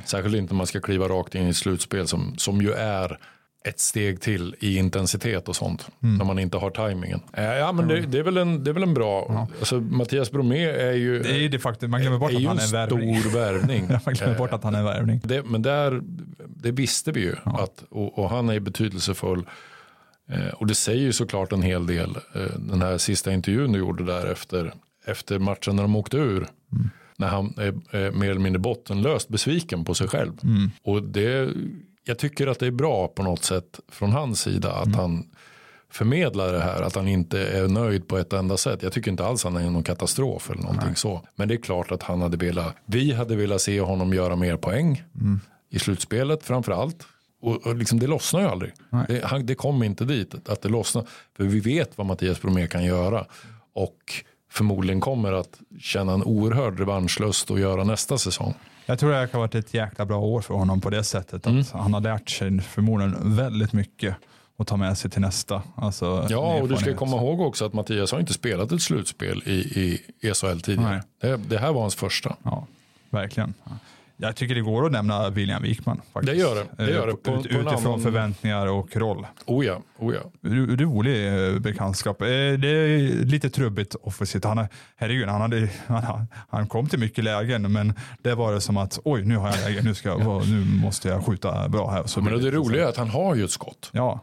Särskilt 0.05 0.37
inte 0.37 0.51
om 0.51 0.57
man 0.57 0.67
ska 0.67 0.81
kliva 0.81 1.09
rakt 1.09 1.35
in 1.35 1.47
i 1.47 1.51
ett 1.51 1.57
slutspel 1.57 2.07
som, 2.09 2.35
som 2.39 2.63
ju 2.63 2.73
är 2.73 3.19
ett 3.65 3.81
steg 3.81 4.21
till 4.21 4.57
i 4.61 4.77
intensitet 4.77 5.49
och 5.49 5.57
sånt. 5.57 5.89
Mm. 6.03 6.17
När 6.17 6.25
man 6.25 6.39
inte 6.39 6.57
har 6.57 6.71
tajmingen. 6.71 7.21
Eh, 7.33 7.45
Ja, 7.45 7.73
men 7.73 7.89
det, 7.89 8.01
det, 8.01 8.19
är 8.19 8.23
väl 8.23 8.37
en, 8.37 8.65
det 8.65 8.71
är 8.71 8.73
väl 8.73 8.83
en 8.83 8.95
bra, 8.95 9.47
alltså, 9.59 9.81
Mattias 9.81 10.31
Bromé 10.31 10.65
är 10.65 10.93
ju, 10.93 11.23
det 11.23 11.31
är 11.31 11.39
ju 11.39 11.49
det 11.49 11.59
faktum, 11.59 11.91
man 11.91 12.01
glömmer 12.01 12.19
bort 12.19 12.31
att 12.35 12.43
han 12.43 12.59
en 12.59 12.65
är 12.65 12.73
värvning. 12.73 13.21
stor 13.21 13.31
värvning. 13.31 13.89
man 14.07 14.15
glömmer 14.15 14.39
bort 14.39 14.53
att 14.53 14.65
han 14.65 14.75
är 14.75 14.83
värvning. 14.83 15.21
det, 15.25 15.43
men 15.43 15.63
där, 15.63 16.01
det 16.47 16.71
visste 16.71 17.13
vi 17.13 17.21
ju. 17.21 17.35
Att, 17.45 17.85
och, 17.91 18.19
och 18.19 18.31
han 18.31 18.49
är 18.49 18.61
betydelsefull. 18.61 19.47
Eh, 20.31 20.49
och 20.49 20.67
det 20.67 20.75
säger 20.75 21.03
ju 21.03 21.13
såklart 21.13 21.53
en 21.53 21.63
hel 21.63 21.87
del. 21.87 22.17
Eh, 22.35 22.43
den 22.59 22.83
här 22.83 22.99
sista 22.99 23.33
intervjun 23.33 23.73
du 23.73 23.79
gjorde 23.79 24.05
där 24.05 24.27
efter, 24.27 24.73
efter 25.07 25.39
matchen 25.39 25.77
när 25.77 25.83
de 25.83 25.97
åkte 25.97 26.17
ur. 26.17 26.47
När 27.19 27.29
han 27.29 27.55
är, 27.57 28.11
mer 28.11 28.31
eller 28.31 28.41
mindre 28.41 28.61
bottenlöst 28.61 29.29
besviken 29.29 29.85
på 29.85 29.95
sig 29.95 30.09
själv. 30.09 30.33
Och 30.83 31.03
det, 31.03 31.53
jag 32.05 32.19
tycker 32.19 32.47
att 32.47 32.59
det 32.59 32.67
är 32.67 32.71
bra 32.71 33.09
på 33.09 33.23
något 33.23 33.45
sätt 33.45 33.81
från 33.89 34.13
hans 34.13 34.41
sida 34.41 34.73
att 34.73 34.95
han 34.97 35.25
förmedlar 35.91 36.53
det 36.53 36.61
här. 36.61 36.83
Att 36.83 36.95
han 36.95 37.09
inte 37.09 37.47
är 37.49 37.69
nöjd 37.69 38.09
på 38.09 38.19
ett 38.19 38.33
enda 38.33 38.57
sätt. 38.57 38.83
Jag 38.83 38.93
tycker 38.93 39.11
inte 39.11 39.27
alls 39.27 39.45
han 39.45 39.57
är 39.57 39.71
någon 39.71 39.83
katastrof 39.83 40.51
eller 40.51 40.63
någonting 40.63 40.97
så. 40.97 41.23
Men 41.35 41.49
det 41.49 41.55
är 41.55 41.59
klart 41.63 41.93
att 41.93 42.03
han 42.03 42.21
hade 42.21 42.37
velat, 42.37 42.77
vi 42.87 43.13
hade 43.13 43.37
velat 43.37 43.61
se 43.61 43.81
honom 43.81 44.15
göra 44.15 44.37
mer 44.37 44.57
poäng 44.57 45.03
i 45.71 45.79
slutspelet 45.79 46.43
framför 46.43 46.73
allt. 46.73 47.07
Och, 47.41 47.67
och 47.67 47.77
liksom 47.77 47.99
det 47.99 48.07
lossnar 48.07 48.41
ju 48.41 48.47
aldrig. 48.47 48.73
Det, 49.09 49.25
han, 49.25 49.47
det 49.47 49.55
kom 49.55 49.83
inte 49.83 50.05
dit 50.05 50.49
att 50.49 50.63
det 50.63 50.69
lossnar. 50.69 51.05
För 51.37 51.45
vi 51.45 51.61
vet 51.61 51.99
vad 51.99 52.07
Mattias 52.07 52.43
Bromé 52.43 52.67
kan 52.67 52.85
göra. 52.85 53.27
Och 53.75 54.25
förmodligen 54.57 55.01
kommer 55.01 55.33
att 55.33 55.61
känna 55.81 56.13
en 56.13 56.23
oerhörd 56.23 56.79
revanschlust 56.79 57.51
och 57.51 57.61
göra 57.61 57.85
nästa 57.85 58.19
säsong. 58.19 58.55
Jag 58.87 58.99
tror 58.99 59.11
det 59.11 59.17
här 59.17 59.27
kan 59.27 59.39
ha 59.39 59.47
varit 59.47 59.55
ett 59.55 59.75
jäkla 59.75 60.07
bra 60.07 60.19
år 60.19 60.41
för 60.41 60.55
honom 60.55 60.81
på 60.81 60.91
det 60.91 61.05
sättet. 61.05 61.35
Att 61.35 61.47
Mm. 61.47 61.65
Han 61.73 61.95
har 61.95 62.01
lärt 62.01 62.31
sig 62.31 62.61
förmodligen 62.61 63.37
väldigt 63.37 63.73
mycket 63.73 64.17
att 64.59 64.67
ta 64.67 64.77
med 64.77 64.99
sig 64.99 65.11
till 65.11 65.21
nästa. 65.21 65.63
Alltså, 65.75 66.27
Ja, 66.31 66.55
och 66.61 66.69
du 66.69 66.77
ska 66.77 66.95
komma 66.95 67.17
ihåg 67.17 67.41
också 67.41 67.65
att 67.67 67.73
Mattias 67.73 68.13
har 68.13 68.21
inte 68.21 68.33
spelat 68.33 68.73
ett 68.73 68.83
slutspel 68.83 69.43
i, 69.47 69.53
i 69.53 70.01
ESHL 70.21 70.61
tidigare. 70.61 71.03
Det, 71.21 71.37
det 71.37 71.59
här 71.59 71.73
var 71.73 71.81
hans 71.81 71.95
första. 71.95 72.37
Ja, 72.43 72.67
verkligen. 73.11 73.55
Jag 74.17 74.37
tycker 74.37 74.55
det 74.55 74.61
går 74.61 74.87
att 74.87 74.93
nämna 74.93 75.31
William 75.31 75.63
Wikman. 75.63 76.01
Faktiskt. 76.13 76.33
Det 76.33 76.39
gör 76.41 76.55
det. 76.55 76.85
Det 76.85 76.91
gör 76.91 77.07
det. 77.07 77.13
Eh, 77.13 77.17
På- 77.17 77.41
Ut, 77.41 77.43
på 77.43 77.59
utifrån 77.61 77.87
annan- 77.87 78.01
förväntningar 78.01 78.67
och 78.67 78.97
roll. 78.97 79.27
Oh 79.47 79.67
ja, 79.67 79.83
oh 79.99 80.15
ja. 80.15 80.21
Ro- 80.51 80.77
Rolig 80.77 81.27
eh, 81.55 81.59
bekantskap. 81.59 82.23
Eh, 82.23 82.27
Det 82.29 82.69
är 82.69 82.99
lite 83.25 83.51
trubbigt 83.51 83.95
offensivt. 83.95 84.45
Han, 84.45 84.67
herregud, 84.97 85.29
han, 85.29 85.41
hade, 85.41 85.69
han, 85.87 86.27
han 86.49 86.67
kom 86.67 86.87
till 86.89 86.99
mycket 86.99 87.25
lägen 87.25 87.73
men 87.73 87.95
det 88.23 88.35
var 88.35 88.53
det 88.53 88.61
som 88.61 88.77
att 88.77 88.99
oj 89.05 89.25
nu 89.25 89.37
har 89.37 89.49
jag 89.49 89.57
läge, 89.61 89.83
nu, 89.83 89.95
ska 89.95 90.09
jag, 90.09 90.49
nu 90.49 90.65
måste 90.83 91.09
jag 91.09 91.25
skjuta 91.27 91.69
bra 91.69 91.91
här. 91.91 92.05
Så 92.07 92.21
Men 92.21 92.39
blir 92.39 92.51
det 92.51 92.57
roliga 92.57 92.85
är 92.85 92.89
att 92.89 92.97
han 92.97 93.09
har 93.11 93.35
ju 93.35 93.45
ett 93.45 93.51
skott. 93.51 93.91
Ja, 93.93 94.21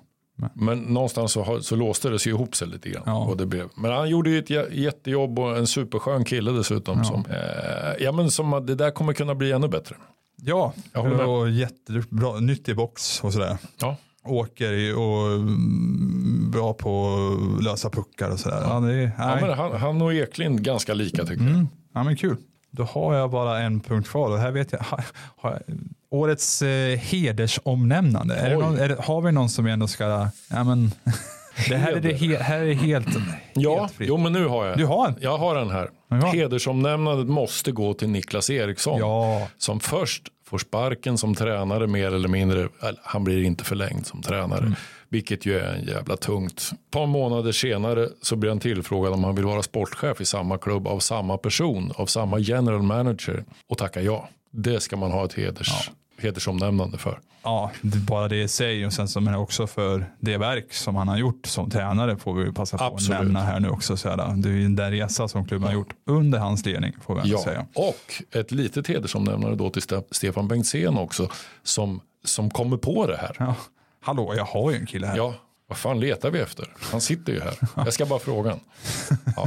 Men 0.53 0.79
någonstans 0.79 1.31
så, 1.31 1.61
så 1.61 1.75
låste 1.75 2.09
det 2.09 2.19
sig 2.19 2.29
ihop 2.29 2.55
sig 2.55 2.67
lite 2.67 2.89
grann. 2.89 3.03
Ja. 3.05 3.25
Och 3.25 3.37
det 3.37 3.45
blev. 3.45 3.67
Men 3.75 3.91
han 3.91 4.09
gjorde 4.09 4.29
ju 4.29 4.39
ett 4.39 4.49
jä- 4.49 4.71
jättejobb 4.73 5.39
och 5.39 5.57
en 5.57 5.67
superskön 5.67 6.25
kille 6.25 6.51
dessutom. 6.51 7.03
Som, 7.05 7.25
eh, 7.29 8.03
ja, 8.03 8.11
men 8.11 8.31
som 8.31 8.65
det 8.65 8.75
där 8.75 8.91
kommer 8.91 9.13
kunna 9.13 9.35
bli 9.35 9.51
ännu 9.51 9.67
bättre. 9.67 9.95
ja 10.41 10.73
Jag 10.93 11.01
håller 11.01 11.15
med. 11.17 11.25
och 11.25 11.49
jättebra, 11.49 12.39
nyttig 12.39 12.75
box 12.75 13.23
och 13.23 13.33
sådär. 13.33 13.57
Ja. 13.81 13.95
Åker 14.25 14.73
i- 14.73 14.93
och 14.93 15.31
mm, 15.35 16.51
bra 16.51 16.73
på 16.73 17.17
lösa 17.61 17.89
puckar 17.89 18.29
och 18.29 18.39
sådär. 18.39 18.61
Ja, 18.61 18.79
det 18.79 18.93
är, 18.93 19.11
Ja, 19.17 19.37
men 19.41 19.57
han, 19.57 19.71
han 19.81 20.01
och 20.01 20.13
Eklind 20.13 20.61
ganska 20.63 20.93
lika 20.93 21.25
tycker 21.25 21.43
jag. 21.43 21.53
Mm. 21.53 21.67
Ja, 21.93 22.03
men 22.03 22.15
kul. 22.15 22.37
Då 22.75 22.83
har 22.83 23.15
jag 23.15 23.29
bara 23.31 23.59
en 23.59 23.79
punkt 23.79 24.09
kvar 24.09 24.29
och 24.29 24.37
här 24.39 24.51
vet 24.51 24.71
jag, 24.71 24.79
har, 24.79 25.03
har 25.37 25.61
årets 26.09 26.61
eh, 26.61 26.97
hedersomnämnande. 26.97 28.35
Är 28.35 28.55
någon, 28.55 28.77
är 28.79 28.89
det, 28.89 28.95
har 28.99 29.21
vi 29.21 29.31
någon 29.31 29.49
som 29.49 29.65
vi 29.65 29.71
ändå 29.71 29.87
ska, 29.87 30.27
ja 30.49 30.63
men, 30.63 30.91
det 31.69 31.75
här 31.75 31.91
är, 31.91 31.99
det, 32.01 32.13
he, 32.13 32.37
här 32.37 32.59
är 32.59 32.73
helt, 32.73 33.07
Ja, 33.53 33.79
helt 33.79 33.91
fritt. 33.91 34.09
jo 34.09 34.17
men 34.17 34.33
nu 34.33 34.45
har 34.47 34.65
jag. 34.65 34.77
Du 34.77 34.85
har 34.85 35.07
en? 35.07 35.15
Jag 35.19 35.37
har 35.37 35.55
den 35.55 35.69
här. 35.69 35.89
Ja. 36.07 36.15
Hedersomnämnandet 36.15 37.27
måste 37.27 37.71
gå 37.71 37.93
till 37.93 38.09
Niklas 38.09 38.49
Eriksson. 38.49 38.99
Ja, 38.99 39.47
Som 39.57 39.79
först 39.79 40.23
får 40.45 40.57
sparken 40.57 41.17
som 41.17 41.35
tränare 41.35 41.87
mer 41.87 42.13
eller 42.13 42.29
mindre. 42.29 42.59
Eller, 42.81 42.99
han 43.03 43.23
blir 43.23 43.43
inte 43.43 43.63
förlängd 43.63 44.05
som 44.05 44.21
tränare. 44.21 44.59
Mm. 44.59 44.75
Vilket 45.13 45.45
ju 45.45 45.59
är 45.59 45.73
en 45.73 45.83
jävla 45.87 46.17
tungt. 46.17 46.69
Ett 46.73 46.91
par 46.91 47.05
månader 47.05 47.51
senare 47.51 48.09
så 48.21 48.35
blir 48.35 48.49
han 48.49 48.59
tillfrågad 48.59 49.13
om 49.13 49.23
han 49.23 49.35
vill 49.35 49.45
vara 49.45 49.63
sportchef 49.63 50.21
i 50.21 50.25
samma 50.25 50.57
klubb 50.57 50.87
av 50.87 50.99
samma 50.99 51.37
person. 51.37 51.91
Av 51.95 52.05
samma 52.05 52.39
general 52.39 52.81
manager. 52.81 53.43
Och 53.69 53.77
tacka 53.77 54.01
ja. 54.01 54.29
Det 54.51 54.79
ska 54.79 54.97
man 54.97 55.11
ha 55.11 55.25
ett 55.25 55.33
heders, 55.33 55.91
hedersomnämnande 56.21 56.97
för. 56.97 57.19
ja, 57.43 57.71
det 57.81 57.97
bara 57.97 58.27
det 58.27 58.41
i 58.41 58.47
sig 58.47 58.85
och 58.85 58.93
sen 58.93 59.07
så 59.07 59.21
men 59.21 59.35
också 59.35 59.67
för 59.67 60.05
det 60.19 60.37
verk 60.37 60.73
som 60.73 60.95
han 60.95 61.07
har 61.07 61.17
gjort 61.17 61.45
som 61.45 61.69
tränare 61.69 62.17
får 62.17 62.33
vi 62.33 62.51
passa 62.53 62.77
på 62.77 62.83
Absolut. 62.83 63.17
att 63.19 63.23
nämna 63.23 63.39
här 63.43 63.59
nu 63.59 63.69
också. 63.69 63.97
Så 63.97 64.09
här, 64.09 64.17
det 64.35 64.49
är 64.49 64.53
ju 64.53 64.67
den 64.69 64.91
resa 64.91 65.27
som 65.27 65.47
klubben 65.47 65.67
har 65.67 65.73
gjort 65.73 65.93
under 66.07 66.39
hans 66.39 66.65
ledning 66.65 66.93
får 67.01 67.15
vi 67.15 67.29
Ja, 67.29 67.43
säga. 67.43 67.65
och 67.75 68.37
ett 68.39 68.51
litet 68.51 68.87
hedersomnämnande 68.87 69.55
då 69.57 69.69
till 69.69 69.81
Ste- 69.81 70.03
Stefan 70.11 70.47
Bengtzén 70.47 70.97
också. 70.97 71.27
Som, 71.63 71.99
som 72.25 72.49
kommer 72.49 72.77
på 72.77 73.07
det 73.07 73.17
här. 73.17 73.35
Ja. 73.39 73.55
Hallå, 74.03 74.33
jag 74.35 74.45
har 74.45 74.71
ju 74.71 74.77
en 74.77 74.85
kille 74.85 75.07
här. 75.07 75.17
Ja, 75.17 75.35
vad 75.67 75.77
fan 75.77 75.99
letar 75.99 76.31
vi 76.31 76.39
efter? 76.39 76.67
Han 76.79 77.01
sitter 77.01 77.33
ju 77.33 77.39
här. 77.39 77.57
Jag 77.75 77.93
ska 77.93 78.05
bara 78.05 78.19
fråga 78.19 78.49
honom. 78.49 78.65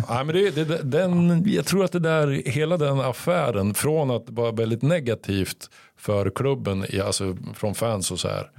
Ja, 0.08 0.24
men 0.24 0.34
det, 0.34 0.50
det, 0.50 0.82
den, 0.82 1.44
jag 1.46 1.66
tror 1.66 1.84
att 1.84 1.92
det 1.92 1.98
där, 1.98 2.26
hela 2.46 2.76
den 2.76 3.00
affären, 3.00 3.74
från 3.74 4.10
att 4.10 4.30
vara 4.30 4.52
väldigt 4.52 4.82
negativt 4.82 5.70
för 5.96 6.30
klubben, 6.30 6.84
alltså 7.04 7.36
från 7.54 7.74
fans 7.74 8.10
och 8.10 8.20
så 8.20 8.28
här. 8.28 8.50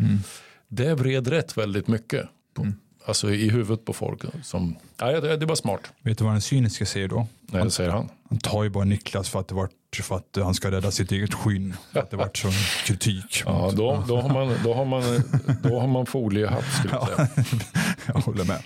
Det 0.67 0.93
vred 0.93 1.27
rätt 1.27 1.57
väldigt 1.57 1.87
mycket. 1.87 2.25
På, 2.53 2.71
Alltså 3.05 3.31
i 3.31 3.49
huvudet 3.49 3.85
på 3.85 3.93
folk. 3.93 4.21
Som, 4.43 4.75
ja, 4.97 5.21
det, 5.21 5.37
det 5.37 5.45
var 5.45 5.55
smart, 5.55 5.81
Vet 6.01 6.17
du 6.17 6.23
vad 6.23 6.33
den 6.33 6.41
cyniska 6.41 6.85
säger 6.85 7.07
då? 7.07 7.27
nej, 7.41 7.63
det 7.63 7.71
säger 7.71 7.89
han. 7.89 8.09
Han 8.29 8.39
tar 8.39 8.63
ju 8.63 8.69
bara 8.69 8.83
Niklas 8.83 9.29
för 9.29 9.39
att, 9.39 9.47
det 9.47 9.55
var, 9.55 9.69
för 10.03 10.15
att 10.15 10.37
han 10.43 10.53
ska 10.53 10.71
rädda 10.71 10.91
sitt 10.91 11.11
eget 11.11 11.33
skinn. 11.33 11.75
För 11.93 11.99
att 11.99 12.11
det 12.11 12.17
vart 12.17 12.37
sån 12.37 12.51
kritik. 12.85 13.43
Ja, 13.45 13.71
då, 13.75 14.03
då, 14.07 14.21
har 14.21 14.29
man, 14.29 14.55
då, 14.63 14.73
har 14.73 14.85
man, 14.85 15.03
då 15.63 15.79
har 15.79 15.87
man 15.87 16.05
foliehatt 16.05 16.65
skulle 16.79 16.93
jag 16.93 17.07
säga. 17.07 17.27
Jag 18.07 18.13
håller 18.13 18.43
med. 18.43 18.63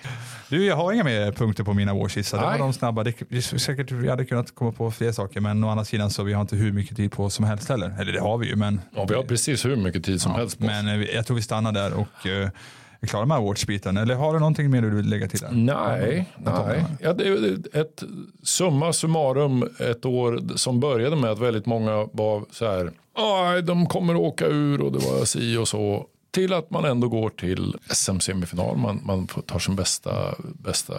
Du, 0.49 0.65
jag 0.65 0.75
har 0.75 0.93
inga 0.93 1.03
mer 1.03 1.31
punkter 1.31 1.63
på 1.63 1.73
mina 1.73 1.93
årskissa. 1.93 2.37
Det 2.37 2.43
var 2.43 2.57
de 2.57 2.73
snabba. 2.73 3.03
Det, 3.03 3.15
det, 3.29 3.41
säkert 3.41 3.91
vi 3.91 4.09
hade 4.09 4.25
kunnat 4.25 4.55
komma 4.55 4.71
på 4.71 4.91
fler 4.91 5.11
saker, 5.11 5.41
men 5.41 5.63
å 5.63 5.69
andra 5.69 5.85
sidan 5.85 6.09
så 6.09 6.23
vi 6.23 6.33
har 6.33 6.41
inte 6.41 6.55
hur 6.55 6.71
mycket 6.71 6.97
tid 6.97 7.11
på 7.11 7.29
som 7.29 7.45
helst 7.45 7.69
heller. 7.69 7.95
Eller 7.99 8.11
det 8.11 8.19
har 8.19 8.37
vi 8.37 8.47
ju, 8.47 8.55
men, 8.55 8.81
Ja, 8.95 9.05
vi 9.05 9.15
har 9.15 9.23
precis 9.23 9.65
hur 9.65 9.75
mycket 9.75 10.03
tid 10.03 10.21
som 10.21 10.31
helst 10.31 10.59
på 10.59 10.65
men 10.65 10.87
eh, 10.87 11.15
jag 11.15 11.25
tror 11.25 11.35
vi 11.35 11.41
stannar 11.41 11.71
där 11.71 11.93
och 11.93 12.27
eh, 12.27 12.49
är 13.01 13.07
klara 13.07 13.25
med 13.25 13.37
awards-biten. 13.37 13.97
Eller 13.97 14.15
har 14.15 14.33
du 14.33 14.39
någonting 14.39 14.69
mer 14.71 14.81
du 14.81 14.89
vill 14.89 15.09
lägga 15.09 15.27
till? 15.27 15.39
Där? 15.39 15.51
Nej, 15.51 16.25
nej. 16.37 16.85
Ja, 16.99 17.13
det 17.13 17.27
är 17.27 17.81
ett 17.81 18.03
summa 18.43 18.93
summarum 18.93 19.69
ett 19.79 20.05
år 20.05 20.57
som 20.57 20.79
började 20.79 21.15
med 21.15 21.31
att 21.31 21.39
väldigt 21.39 21.65
många 21.65 22.07
var 22.13 22.45
så 22.51 22.65
här, 22.65 22.91
"Aj, 23.15 23.61
de 23.63 23.85
kommer 23.85 24.15
åka 24.15 24.45
ur 24.47 24.81
och 24.81 24.91
det 24.91 24.99
var 24.99 25.25
si 25.25 25.57
och 25.57 25.67
så. 25.67 26.05
Till 26.31 26.53
att 26.53 26.69
man 26.71 26.85
ändå 26.85 27.07
går 27.07 27.29
till 27.29 27.75
SM-semifinal, 27.89 28.77
man, 28.77 29.01
man 29.05 29.27
tar 29.27 29.59
sin 29.59 29.75
bästa, 29.75 30.35
bästa 30.53 30.93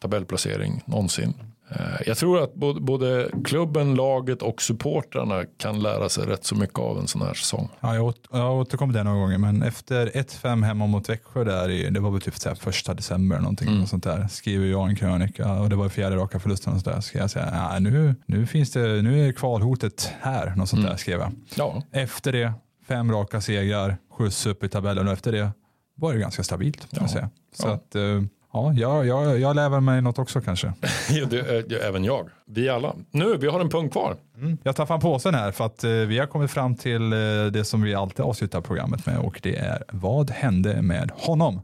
tabellplacering 0.00 0.82
någonsin. 0.84 1.34
Eh, 1.74 1.84
Jag 2.06 2.16
tror 2.16 2.42
att 2.42 2.54
både, 2.80 3.28
klubben, 3.44 3.94
laget 3.94 4.42
och 4.42 4.62
supportrarna 4.62 5.44
kan 5.58 5.80
lära 5.82 6.08
sig 6.08 6.26
rätt 6.26 6.44
så 6.44 6.54
mycket 6.54 6.78
av 6.78 6.98
en 6.98 7.06
sån 7.06 7.22
här 7.22 7.34
säsong. 7.34 7.68
Ja, 7.80 7.94
jag, 7.94 8.04
åt, 8.06 8.28
jag 8.32 8.54
återkommer 8.56 8.92
till 8.92 8.98
det 8.98 9.04
några 9.04 9.18
gånger, 9.18 9.38
men 9.38 9.62
efter 9.62 10.06
1-5 10.06 10.64
hemma 10.64 10.86
mot 10.86 11.08
Växjö 11.08 11.44
där, 11.44 11.68
i, 11.70 11.90
det 11.90 12.00
var 12.00 12.10
väl 12.10 12.20
typ 12.20 12.36
så 12.36 12.48
här 12.48 12.56
första 12.56 12.94
december 12.94 13.38
någonting, 13.38 13.68
Mm. 13.68 13.82
och 13.82 13.88
sånt 13.88 14.04
där, 14.04 14.28
skriver 14.30 14.66
jag 14.66 14.88
en 14.88 14.96
krönika 14.96 15.52
och 15.52 15.68
det 15.70 15.76
var 15.76 15.88
fjärde 15.88 16.16
raka 16.16 16.40
förlusten 16.40 16.72
och 16.74 16.80
så 16.80 16.90
där, 16.90 17.00
ska 17.00 17.18
jag 17.18 17.30
säga, 17.30 17.48
ja, 17.72 17.78
nu, 17.78 18.14
nu 18.26 18.46
finns 18.46 18.70
det, 18.72 19.02
nu 19.02 19.28
är 19.28 19.32
kvalhotet 19.32 20.12
här, 20.20 20.54
något 20.56 20.68
sånt 20.68 20.80
Mm. 20.80 20.90
där 20.90 20.96
skrev 20.96 21.20
jag. 21.20 21.32
Ja, 21.54 21.82
Efter 21.92 22.32
det, 22.32 22.52
fem 22.88 23.12
raka 23.12 23.40
segrar, 23.40 23.96
skjuts 24.18 24.46
upp 24.46 24.64
i 24.64 24.68
tabellen 24.68 25.06
och 25.06 25.12
efter 25.12 25.32
det 25.32 25.50
var 25.94 26.12
det 26.12 26.18
ganska 26.18 26.42
stabilt. 26.42 26.86
Ja. 26.90 27.08
Så 27.08 27.18
Ja. 27.62 27.72
att, 27.74 27.94
eh, 27.94 28.22
ja, 28.52 28.72
jag, 28.74 29.06
jag, 29.06 29.40
jag 29.40 29.56
lär 29.56 29.68
väl 29.68 29.80
mig 29.80 30.02
något 30.02 30.18
också 30.18 30.40
kanske. 30.40 30.66
Ja, 31.10 31.26
det, 31.30 31.38
är- 31.38 31.62
det, 31.68 31.76
även 31.88 32.04
jag. 32.04 32.28
Vi 32.46 32.68
alla. 32.68 32.94
Nu, 33.10 33.36
vi 33.36 33.46
har 33.46 33.60
en 33.60 33.68
punkt 33.68 33.92
kvar. 33.92 34.16
Jag 34.62 34.76
tar 34.76 34.86
fram 34.86 35.00
påsen 35.00 35.34
här 35.34 35.50
för 35.52 35.66
att 35.66 35.84
eh, 35.84 35.90
vi 35.90 36.18
har 36.18 36.26
kommit 36.26 36.50
fram 36.50 36.74
till 36.76 37.12
eh, 37.12 37.18
det 37.52 37.64
som 37.64 37.82
vi 37.82 37.94
alltid 37.94 38.20
avslutar 38.24 38.60
programmet 38.60 39.06
med 39.06 39.18
och 39.18 39.40
det 39.42 39.56
är 39.56 39.82
vad 39.92 40.30
hände 40.30 40.82
med 40.82 41.10
honom? 41.14 41.60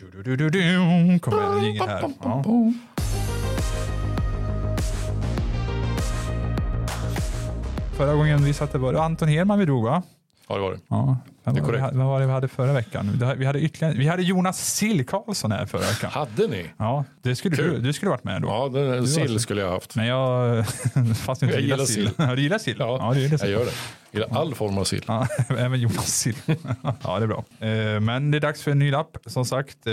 Du, 0.00 0.10
du, 0.10 0.22
du, 0.22 0.36
du, 0.36 0.50
du. 0.50 1.18
Kommer 1.18 1.58
en 1.58 1.64
jingel 1.64 1.88
här. 1.88 2.04
Ja. 2.22 2.44
Förra 7.96 8.14
gången 8.14 8.44
vi 8.44 8.52
satte 8.52 8.78
var 8.78 8.92
det 8.92 9.02
Anton 9.02 9.28
Hedman 9.28 9.58
vi 9.58 9.64
drog 9.64 9.84
va? 9.84 10.02
Ja, 10.52 10.56
det 10.56 10.62
var 10.62 10.72
det. 10.72 10.78
Ja. 10.88 11.16
Det 11.44 11.50
är 11.60 11.64
korrekt. 11.64 11.84
vem 11.92 12.06
var 12.06 12.20
det 12.20 12.26
vi 12.26 12.32
hade 12.32 12.48
förra 12.48 12.72
veckan? 12.72 13.10
Vi 13.38 13.44
hade- 13.46 13.60
ytterligare, 13.60 13.94
vi 13.98 14.06
hade 14.08 14.22
Jonas 14.22 14.74
Sill 14.74 15.06
Karlsson 15.06 15.52
här 15.52 15.66
förra 15.66 15.80
veckan. 15.80 16.10
Hade 16.12 16.46
ni? 16.48 16.66
Ja, 16.76 17.04
det 17.22 17.36
skulle 17.36 17.56
du, 17.56 17.62
Kul. 17.70 17.82
du 17.82 17.92
skulle 17.92 18.10
varit 18.10 18.24
med 18.24 18.42
då. 18.42 18.48
Ja, 18.48 18.68
den, 18.80 19.06
så. 19.08 19.20
sill 19.20 19.40
skulle 19.40 19.60
jag 19.60 19.68
ha 19.68 19.74
haft. 19.74 19.96
Men 19.96 20.06
jag, 20.06 20.66
fast 21.16 21.40
du 21.40 21.46
inte 21.46 21.58
Jag 21.58 21.62
gillar 21.62 21.76
sill. 21.84 21.86
sill. 22.06 22.10
Ja, 22.18 22.34
du 22.34 22.42
gillar 22.42 22.58
sill? 22.58 22.76
Ja, 22.78 23.10
du 23.14 23.20
gillar 23.20 23.38
Jag 23.40 23.50
gör 23.50 23.64
det. 23.64 23.70
Jag 24.10 24.22
gillar 24.22 24.40
all 24.40 24.54
form 24.54 24.78
av 24.78 24.84
sill. 24.84 25.02
Ja, 25.06 25.26
även 25.48 25.80
Jonas 25.80 26.06
Sill. 26.18 26.36
ja, 27.02 27.18
det 27.18 27.24
är 27.24 27.26
bra. 27.26 27.44
Eh, 27.60 28.00
Men 28.00 28.30
det 28.30 28.38
är 28.38 28.40
dags 28.40 28.62
för 28.62 28.70
en 28.70 28.78
ny 28.78 28.90
lapp, 28.90 29.16
som 29.26 29.44
sagt. 29.44 29.86
Eh, 29.86 29.92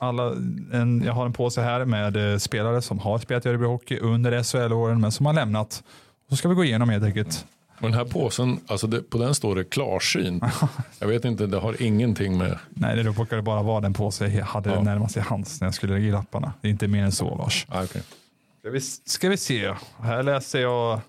Alla, 0.00 0.32
en, 0.72 1.02
jag 1.06 1.12
har 1.12 1.26
en 1.26 1.32
påse 1.32 1.62
här 1.62 1.84
med 1.84 2.32
eh, 2.32 2.38
spelare 2.38 2.82
som 2.82 2.98
har 2.98 3.18
spelat 3.18 3.46
i 3.46 3.48
Örebro 3.48 3.68
Hockey 3.68 3.98
under 3.98 4.42
SHL-åren, 4.42 5.00
men 5.00 5.12
som 5.12 5.26
har 5.26 5.32
lämnat. 5.32 5.82
Så 6.30 6.36
ska 6.36 6.48
vi 6.48 6.54
gå 6.54 6.64
igenom 6.64 6.88
helt 6.88 7.04
enkelt. 7.04 7.46
Och 7.82 7.88
den 7.88 7.98
här 7.98 8.04
påsen, 8.04 8.60
alltså 8.66 8.86
det, 8.86 9.10
på 9.10 9.18
den 9.18 9.34
står 9.34 9.54
det 9.56 9.64
klarsyn. 9.64 10.40
Jag 10.98 11.08
vet 11.08 11.24
inte, 11.24 11.46
det 11.46 11.58
har 11.58 11.82
ingenting 11.82 12.38
med... 12.38 12.58
Nej, 12.70 12.96
det 12.96 13.02
råkade 13.02 13.42
bara 13.42 13.62
vara 13.62 13.80
den 13.80 13.92
påse 13.94 14.26
jag 14.26 14.44
hade 14.44 14.70
Ja. 14.70 14.82
närmast 14.82 15.16
i 15.16 15.20
hands 15.20 15.60
när 15.60 15.66
jag 15.66 15.74
skulle 15.74 15.92
lägga 15.94 16.06
i 16.06 16.10
lapparna. 16.10 16.52
Det 16.60 16.68
är 16.68 16.72
inte 16.72 16.88
mer 16.88 17.04
än 17.04 17.12
så, 17.12 17.36
Lars. 17.36 17.66
Ah, 17.68 17.82
okay. 17.84 18.02
Ska 18.60 18.70
vi, 18.70 18.80
ska 18.80 19.28
vi 19.28 19.36
se. 19.36 19.74
Här 20.02 20.22
läser 20.22 20.60
jag. 20.60 21.00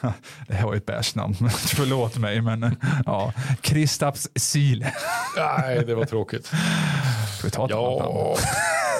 det 0.48 0.54
här 0.54 0.64
var 0.64 0.72
ju 0.72 0.76
ett 0.76 0.86
bärsnamn. 0.86 1.34
Förlåt 1.50 2.16
mig, 2.18 2.40
men 2.40 2.76
ja. 3.06 3.32
Kristaps 3.60 4.28
Sile. 4.36 4.92
Nej, 5.36 5.84
det 5.86 5.94
var 5.94 6.04
tråkigt. 6.04 6.46
Ska 7.38 7.46
vi 7.46 7.50
ta 7.50 7.66
ett 7.66 7.72
annat 7.72 7.98
namn? 7.98 8.14
Ja, 8.14 8.36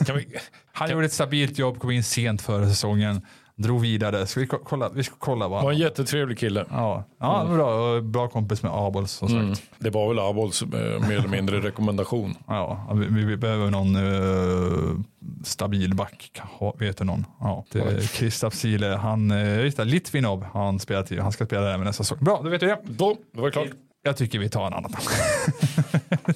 kan 0.06 0.16
vi... 0.16 0.26
Han 0.72 0.90
gjorde 0.90 1.06
ett 1.06 1.12
stabilt 1.12 1.58
jobb, 1.58 1.78
kom 1.78 1.90
in 1.90 2.04
sent 2.04 2.42
förra 2.42 2.68
säsongen, 2.68 3.26
drog 3.62 3.80
vidare. 3.80 4.26
Ska 4.26 4.40
vi 4.40 4.46
ko- 4.46 4.60
kolla, 4.64 4.88
vi 4.88 5.02
ska 5.02 5.14
kolla 5.18 5.48
vad 5.48 5.62
var 5.62 5.70
en 5.70 5.76
han 5.76 5.82
jättetrevlig 5.82 6.38
kille. 6.38 6.64
Ja, 6.70 7.04
ja 7.18 7.46
bra, 7.54 7.94
och 7.94 8.02
bra 8.02 8.28
kompis 8.28 8.62
med 8.62 8.72
Abols 8.74 9.12
som 9.12 9.28
sagt. 9.28 9.40
Mm. 9.40 9.54
Det 9.78 9.90
var 9.90 10.08
väl 10.08 10.18
Abols 10.18 10.62
eh, 10.62 10.68
mer 11.08 11.18
eller 11.18 11.28
mindre 11.28 11.60
rekommendation. 11.60 12.34
Ja, 12.46 12.94
vi, 12.94 13.24
vi 13.24 13.36
behöver 13.36 13.70
någon 13.70 13.96
eh, 13.96 15.00
stabil 15.44 15.94
back, 15.94 16.42
vet 16.78 16.98
du 16.98 17.04
någon? 17.04 17.26
Ja, 17.40 17.64
det 17.72 17.78
är 17.78 18.00
Kristaps 18.00 18.58
Sile, 18.58 18.86
han, 18.86 19.30
uh, 19.30 19.84
Litvinov, 19.84 20.46
han, 20.52 20.78
spelar 20.78 21.02
till, 21.02 21.20
han 21.20 21.32
ska 21.32 21.46
spela 21.46 21.62
där 21.62 21.78
med 21.78 21.86
nästa 21.86 22.04
säsong. 22.04 22.18
Bra, 22.20 22.40
då 22.44 22.50
vet 22.50 22.60
du 22.60 22.66
det. 22.66 22.78
Då, 22.84 23.16
det 23.32 23.40
var 23.40 23.50
klart. 23.50 23.68
Jag 24.04 24.16
tycker 24.16 24.38
vi 24.38 24.48
tar 24.48 24.66
en 24.66 24.72
annan. 24.72 24.92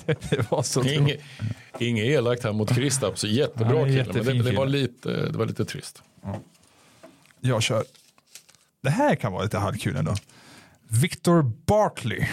det, 0.06 0.30
det 0.30 0.50
var 0.50 0.62
så 0.62 0.82
tråkigt. 0.82 1.20
Inget, 1.78 2.04
elakt 2.04 2.44
här 2.44 2.52
mot 2.52 2.74
Kristaps, 2.74 3.24
jättebra 3.24 3.78
Han 3.78 3.90
är 3.90 4.04
kille. 4.04 4.22
Men 4.22 4.38
det, 4.38 4.50
det, 4.50 4.56
var 4.56 4.66
lite, 4.66 5.08
det 5.08 5.38
var 5.38 5.46
lite 5.46 5.64
trist. 5.64 6.02
Jag 7.46 7.62
kör. 7.62 7.84
Det 8.82 8.90
här 8.90 9.14
kan 9.14 9.32
vara 9.32 9.42
lite 9.42 9.58
halvkul 9.58 9.96
ändå. 9.96 10.14
Victor 10.88 11.42
Bartley. 11.42 12.26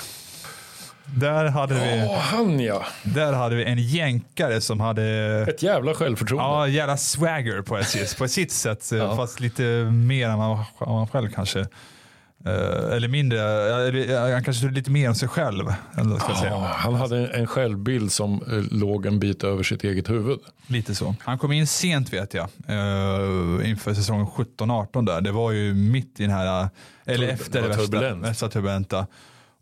Där 1.06 1.46
hade, 1.46 1.74
vi, 1.74 2.16
han 2.20 2.60
ja. 2.60 2.86
där 3.04 3.34
hade 3.34 3.56
vi 3.56 3.64
en 3.64 3.78
jänkare 3.78 4.62
som 4.62 4.80
hade 4.80 5.04
Ett 5.50 5.64
jävla 5.64 5.94
självförtroende. 5.94 6.46
ja, 6.50 6.68
jävla 6.68 6.98
swagger 6.98 7.62
på 7.62 7.78
ett, 7.78 8.18
på 8.18 8.28
sitt 8.28 8.52
sätt. 8.52 8.90
Ja. 8.92 9.16
Fast 9.16 9.40
lite 9.40 9.64
mer 9.92 10.30
än 10.30 10.38
man, 10.38 10.64
man 10.80 11.08
själv 11.08 11.32
kanske. 11.32 11.68
Eh, 12.46 12.96
eller 12.96 13.08
mindre, 13.08 13.38
han 14.32 14.44
kanske 14.44 14.62
trodde 14.62 14.76
lite 14.76 14.92
mer 14.92 15.10
om 15.10 15.16
sig 15.16 15.28
själv. 15.28 15.74
Eller, 15.98 16.20
ska 16.20 16.36
säga. 16.36 16.56
han 16.58 16.94
hade 16.96 17.28
en- 17.28 17.48
självbild 17.48 18.12
som 18.12 18.34
eh, 18.34 18.78
låg 18.78 19.06
en 19.06 19.20
bit 19.20 19.44
över 19.44 19.64
sitt 19.64 19.84
eget 19.84 20.10
huvud. 20.10 20.40
Lite 20.68 20.96
så. 20.96 21.16
Han 21.20 21.38
kom 21.38 21.52
in 21.52 21.68
sent 21.68 22.14
vet 22.14 22.34
jag. 22.34 22.48
Uh, 22.70 23.70
inför 23.70 23.94
säsongen 23.94 24.26
17-18 24.28 25.06
där. 25.06 25.22
Det 25.22 25.32
var 25.32 25.52
ju 25.52 25.74
mitt 25.74 26.20
i 26.20 26.24
den 26.24 26.32
här, 26.32 26.70
eller 27.06 27.28
Tur- 27.28 27.34
efter 27.34 27.62
det 27.62 27.68
det 27.68 27.76
värsta, 27.78 28.16
värsta 28.16 28.50
turbulenta. 28.50 29.08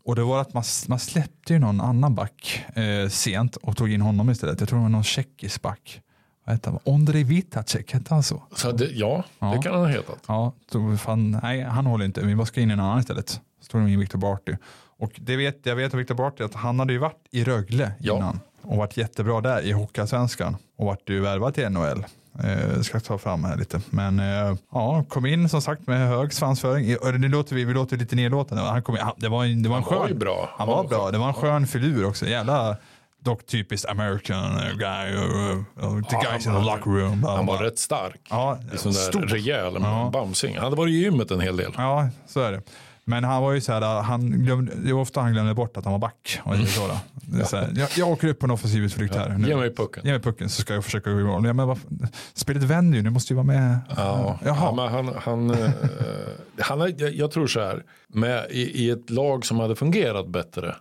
Och 0.04 0.16
det 0.16 0.22
var 0.22 0.40
att 0.40 0.54
man, 0.54 0.64
man 0.88 0.98
släppte 0.98 1.52
ju 1.52 1.58
någon 1.58 1.80
annan 1.80 2.14
back 2.14 2.64
eh, 2.74 3.08
sent 3.08 3.56
och 3.56 3.76
tog 3.76 3.92
in 3.92 4.00
honom 4.00 4.30
istället. 4.30 4.60
Jag 4.60 4.68
tror 4.68 4.78
det 4.78 4.82
var 4.82 4.88
någon 4.88 5.04
tjeckisk 5.04 5.62
back. 5.62 6.00
Vad 6.44 6.54
hette 6.54 6.70
han? 6.70 6.78
Ondrej 6.84 7.24
Vitacek, 7.24 7.92
hette 7.92 8.14
han 8.14 8.22
så? 8.22 8.42
Så 8.56 8.72
det, 8.72 8.84
ja, 8.92 9.24
Ja. 9.38 9.46
det 9.46 9.62
kan 9.62 9.72
han 9.72 9.82
ha 9.82 9.88
hetat. 9.88 10.18
Ja, 10.26 10.52
så 10.72 10.96
fan, 10.96 11.30
nej 11.42 11.62
han 11.62 11.86
håller 11.86 12.04
inte. 12.04 12.20
Vi 12.20 12.44
ska 12.46 12.60
in 12.60 12.70
i 12.70 12.72
en 12.72 12.80
annan 12.80 12.98
istället. 12.98 13.28
Så 13.30 13.40
tog 13.70 13.80
de 13.80 13.88
in 13.88 14.00
Victor 14.00 14.18
Barty. 14.18 14.52
Och 14.98 15.12
det 15.16 15.36
vet, 15.36 15.58
jag 15.66 15.76
vet 15.76 15.92
om 15.92 15.98
Victor 15.98 16.14
Barty 16.14 16.44
att 16.44 16.54
han 16.54 16.78
hade 16.78 16.92
ju 16.92 16.98
varit 16.98 17.26
i 17.30 17.44
Rögle 17.44 17.92
Ja. 17.98 18.16
innan. 18.16 18.40
Och 18.62 18.76
varit 18.76 18.96
jättebra 18.96 19.40
där 19.40 19.60
i 19.62 19.72
Hockeyallsvenskan. 19.72 20.56
Och 20.76 20.86
varit 20.86 21.02
ju 21.10 21.20
värvad 21.20 21.54
till 21.54 21.68
NHL. 21.70 22.04
Eh, 22.44 22.80
ska 22.80 23.00
ta 23.00 23.18
fram 23.18 23.44
här 23.44 23.56
lite. 23.56 23.80
Men 23.90 24.18
eh, 24.18 24.56
ja, 24.72 25.04
kom 25.08 25.26
in 25.26 25.48
som 25.48 25.62
sagt 25.62 25.86
med 25.86 26.08
hög 26.08 26.32
svansföring. 26.32 26.96
Det 27.22 27.28
låter 27.28 27.54
vi, 27.56 27.64
vi 27.64 27.74
låter 27.74 27.96
lite 27.96 28.16
nedlåtande. 28.16 28.64
Han 28.64 28.82
kom 28.82 28.96
in, 28.96 29.00
han, 29.02 29.12
det 29.16 29.28
var 29.28 29.44
en, 29.44 29.62
det 29.62 29.68
var 29.68 29.76
en 29.76 29.82
Han 29.82 29.92
var 29.94 30.00
skön. 30.00 30.08
ju 30.08 30.18
bra. 30.18 30.50
Han 30.58 30.68
var 30.68 30.84
bra. 30.84 31.10
Det 31.10 31.18
var 31.18 31.28
en 31.28 31.34
skön 31.34 31.66
filur 31.66 32.04
också. 32.06 32.26
Jävla 32.26 32.76
dock 33.22 33.46
typiskt 33.46 33.88
American 33.90 34.44
uh, 34.44 34.76
guy. 34.78 35.14
Uh, 35.14 35.56
uh, 35.56 36.02
the 36.02 36.16
Ja, 36.16 36.30
guys 36.30 36.46
in 36.46 36.52
han 36.52 36.62
the 36.62 36.68
var- 36.68 36.76
locker 36.76 36.90
room. 36.90 37.20
bla, 37.20 37.36
Han 37.36 37.46
var 37.46 37.58
rätt 37.62 37.78
stark. 37.78 38.20
Ja, 38.30 38.58
Liksom 38.72 38.92
där 38.92 38.98
stor. 39.00 39.20
rejäl, 39.26 39.74
Ja. 39.80 40.10
bamsing. 40.12 40.54
Han 40.54 40.64
hade 40.64 40.76
varit 40.76 40.90
i 40.92 40.96
gymmet 40.96 41.30
en 41.30 41.40
hel 41.40 41.56
del. 41.56 41.72
Ja, 41.76 42.08
så 42.26 42.40
är 42.40 42.52
det. 42.52 42.62
Men 43.04 43.24
han 43.24 43.42
var 43.42 43.52
ju 43.52 43.60
så 43.60 43.72
här, 43.72 44.02
han 44.02 44.30
glömde, 44.30 44.72
det 44.74 44.92
var 44.92 45.00
ofta 45.00 45.20
han 45.20 45.32
glömde 45.32 45.54
bort 45.54 45.76
att 45.76 45.84
han 45.84 45.92
var 45.92 45.98
back. 45.98 46.40
Och 46.44 46.54
är 46.54 46.64
så 46.64 46.90
är 47.40 47.44
så 47.44 47.56
här, 47.56 47.72
jag, 47.76 47.88
jag 47.96 48.08
åker 48.08 48.28
upp 48.28 48.38
på 48.38 48.46
en 48.46 48.50
offensiv 48.50 48.84
utflykt 48.84 49.14
här. 49.14 49.28
Nu. 49.28 49.48
Ge 49.48 49.56
mig 49.56 49.74
pucken. 49.74 50.02
Ge 50.06 50.10
mig 50.12 50.20
pucken 50.20 50.48
så 50.48 50.62
ska 50.62 50.74
jag 50.74 50.84
försöka 50.84 51.10
gå 51.12 51.20
i 51.20 51.24
mål. 51.24 51.46
Ja, 51.46 51.52
men 51.52 51.66
vad, 51.68 51.78
spelet 52.34 52.62
vänder 52.62 52.96
ju, 52.96 53.02
nu 53.04 53.10
måste 53.10 53.32
ju 53.32 53.36
vara 53.36 53.46
med. 53.46 53.78
Ja, 53.96 54.38
ja, 54.44 54.72
men 54.76 54.88
han, 54.92 55.14
han, 55.24 55.50
eh, 55.50 55.70
han 56.60 56.80
jag, 56.80 57.14
jag 57.14 57.30
tror 57.30 57.46
så 57.46 57.60
här, 57.60 57.82
med, 58.08 58.46
i, 58.50 58.84
i 58.86 58.90
ett 58.90 59.10
lag 59.10 59.46
som 59.46 59.60
hade 59.60 59.76
fungerat 59.76 60.28
bättre 60.28 60.74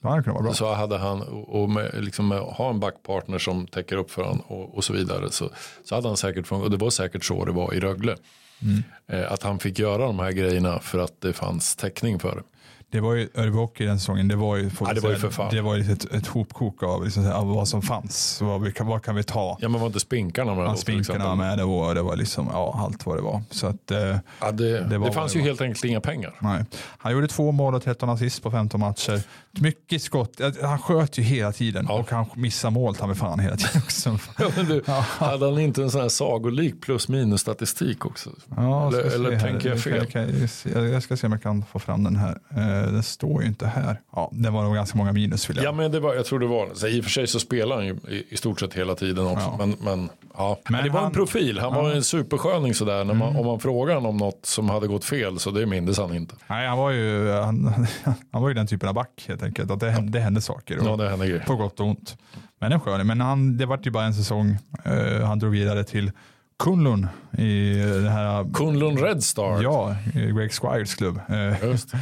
Det 0.00 0.08
vara 0.30 0.42
bra. 0.42 0.54
så 0.54 0.74
hade 0.74 0.98
han, 0.98 1.22
och 1.22 1.70
med, 1.70 2.04
liksom 2.04 2.28
med, 2.28 2.38
ha 2.38 2.70
en 2.70 2.80
backpartner 2.80 3.38
som 3.38 3.66
täcker 3.66 3.96
upp 3.96 4.10
för 4.10 4.22
honom 4.22 4.40
och, 4.46 4.76
och 4.76 4.84
så 4.84 4.92
vidare 4.92 5.30
så, 5.30 5.50
så 5.84 5.94
hade 5.94 6.08
han 6.08 6.16
säkert 6.16 6.52
och 6.52 6.70
det 6.70 6.76
var 6.76 6.90
säkert 6.90 7.24
så 7.24 7.44
det 7.44 7.52
var 7.52 7.74
i 7.74 7.80
Rögle. 7.80 8.16
Mm. 8.62 8.82
Eh, 9.06 9.32
att 9.32 9.42
han 9.42 9.58
fick 9.58 9.78
göra 9.78 10.06
de 10.06 10.18
här 10.18 10.32
grejerna 10.32 10.78
för 10.78 10.98
att 10.98 11.20
det 11.20 11.32
fanns 11.32 11.76
täckning 11.76 12.18
för 12.18 12.36
det. 12.36 12.42
Det 12.90 13.00
var 13.00 13.14
ju 13.14 13.28
Örebro 13.34 13.58
Hockey 13.60 13.84
den 13.86 13.98
säsongen, 13.98 14.28
det 14.28 14.36
var 14.36 14.56
ju, 14.56 14.70
Ja, 14.80 14.92
det 14.94 15.00
var 15.00 15.10
ju 15.10 15.16
för 15.16 15.30
fan. 15.30 15.54
det 15.54 15.60
var 15.60 15.76
ju 15.76 15.92
ett, 15.92 16.04
ett 16.14 16.26
hopkok 16.26 16.82
av, 16.82 17.04
liksom, 17.04 17.24
vad 17.54 17.68
som 17.68 17.82
fanns. 17.82 18.40
Vad, 18.42 18.62
vi 18.62 18.72
kan, 18.72 18.86
vad 18.86 19.02
kan 19.04 19.14
vi 19.14 19.22
ta? 19.22 19.58
Ja 19.60 19.68
men 19.68 19.80
var 19.80 19.86
inte 19.86 20.00
spinkarna 20.00 20.54
med? 20.54 20.70
Till 20.74 20.82
spinkarna 20.82 21.34
med 21.34 21.58
det 21.58 21.64
och 21.64 21.94
det 21.94 22.02
var 22.02 22.16
liksom, 22.16 22.48
ja, 22.52 22.74
allt 22.84 23.06
vad 23.06 23.16
det 23.16 23.22
var. 23.22 23.42
Så 23.50 23.66
att, 23.66 23.90
eh, 23.90 23.98
Ja, 24.40 24.50
det, 24.52 24.80
det, 24.80 24.98
var 24.98 25.06
vad 25.06 25.14
fanns 25.14 25.32
det 25.32 25.38
ju 25.38 25.42
var. 25.42 25.48
helt 25.48 25.60
enkelt 25.60 25.84
inga 25.84 26.00
pengar. 26.00 26.34
Nej. 26.40 26.64
Han 26.98 27.12
gjorde 27.12 27.28
två 27.28 27.52
mål 27.52 27.74
och 27.74 27.82
13 27.82 28.08
assist 28.10 28.42
på 28.42 28.50
15 28.50 28.80
matcher. 28.80 29.22
Mycket 29.60 30.02
skott. 30.02 30.40
Han 30.62 30.78
sköt 30.78 31.18
ju 31.18 31.22
hela 31.22 31.52
tiden 31.52 31.86
Ja. 31.88 31.94
och 31.94 32.10
han 32.10 32.26
missade 32.34 32.74
mål 32.74 32.94
ta 32.94 33.06
mig 33.06 33.16
fan 33.16 33.38
hela 33.40 33.56
tiden 33.56 33.82
också. 33.84 34.18
Ja, 34.38 34.48
men 34.56 34.66
du, 34.66 34.82
hade 34.86 35.44
han 35.46 35.58
inte 35.58 35.82
en 35.82 35.90
sån 35.90 36.00
här 36.00 36.08
sagolik 36.08 36.80
plus 36.80 37.08
minus 37.08 37.40
statistik 37.40 38.06
också? 38.06 38.30
Ja, 38.56 38.88
Eller- 38.88 39.14
eller 39.14 39.40
tänker 39.40 39.68
jag 39.68 39.82
fel? 39.82 40.06
Jag, 40.14 40.48
jag, 40.74 40.88
jag 40.88 41.02
ska 41.02 41.16
se 41.16 41.26
om 41.26 41.32
jag 41.32 41.42
kan 41.42 41.64
få 41.72 41.78
fram 41.78 42.04
den 42.04 42.16
här. 42.16 42.38
Det 42.86 43.02
står 43.02 43.42
ju 43.42 43.48
inte 43.48 43.66
här. 43.66 44.00
Ja, 44.12 44.28
det 44.32 44.50
var 44.50 44.62
nog 44.62 44.74
ganska 44.74 44.98
många 44.98 45.12
minus 45.12 45.50
vill 45.50 45.56
jag. 45.56 45.66
Ja, 45.66 45.72
men 45.72 45.90
det 45.92 46.00
var, 46.00 46.14
jag 46.14 46.26
tror 46.26 46.38
det 46.38 46.46
var, 46.46 46.68
så 46.74 46.86
i 46.88 47.00
och 47.00 47.04
för 47.04 47.10
sig 47.10 47.26
så 47.26 47.40
spelar 47.40 47.76
han 47.76 47.86
ju 47.86 47.92
i, 48.08 48.24
i 48.28 48.36
stort 48.36 48.60
sett 48.60 48.74
hela 48.74 48.94
tiden 48.94 49.26
också. 49.26 49.46
Ja. 49.58 49.66
Men, 49.66 49.76
men, 49.80 50.08
ja. 50.36 50.58
Men 50.64 50.72
men 50.72 50.84
det 50.84 50.90
var 50.90 51.00
han- 51.00 51.06
en 51.08 51.12
profil, 51.14 51.58
han 51.58 51.74
var 51.74 51.90
en 51.90 52.02
supersköning 52.04 52.74
sådär. 52.74 53.04
När 53.04 53.14
man, 53.14 53.36
Om 53.36 53.46
man 53.46 53.60
frågar 53.60 53.94
honom 53.94 54.10
om 54.10 54.16
något 54.16 54.46
som 54.46 54.68
hade 54.70 54.86
gått 54.86 55.04
fel 55.04 55.38
så 55.38 55.50
det 55.50 55.66
mindes 55.66 55.98
han 55.98 56.14
inte. 56.14 56.34
Nej, 56.46 56.68
han 56.68 56.78
var 56.78 56.90
ju, 56.90 57.30
han, 57.32 57.74
han 58.32 58.42
var 58.42 58.48
ju 58.48 58.54
den 58.54 58.66
typen 58.66 58.88
av 58.88 58.94
back 58.94 59.24
helt 59.28 59.42
enkelt. 59.42 59.70
Att 59.70 59.80
det, 59.80 59.90
hände, 59.90 60.12
det 60.18 60.20
hände 60.20 60.40
saker. 60.40 60.78
Och, 60.78 60.86
Ja, 60.86 60.96
det 60.96 61.10
hände 61.10 61.26
grejer. 61.28 61.44
På 61.46 61.56
gott 61.56 61.80
och 61.80 61.86
ont. 61.86 62.16
Men 62.60 62.72
en 62.72 62.80
skön. 62.80 63.06
Men 63.06 63.20
han, 63.20 63.56
det 63.56 63.66
var 63.66 63.80
ju 63.82 63.90
bara 63.90 64.04
en 64.04 64.14
säsong. 64.14 64.56
Eh, 64.84 65.26
han 65.26 65.38
drog 65.38 65.52
vidare 65.52 65.84
till 65.84 66.12
Kunlun 66.58 67.06
i 67.38 67.74
det 68.02 68.10
här 68.10 68.54
Kunlun 68.54 68.96
Red 68.98 69.24
Star. 69.24 69.62
Ja, 69.62 69.96
Greg 70.14 70.52
Squires 70.52 70.94
klubb. 70.94 71.20
Eh, 71.28 71.64
Just. 71.64 71.94
eh, 71.94 72.00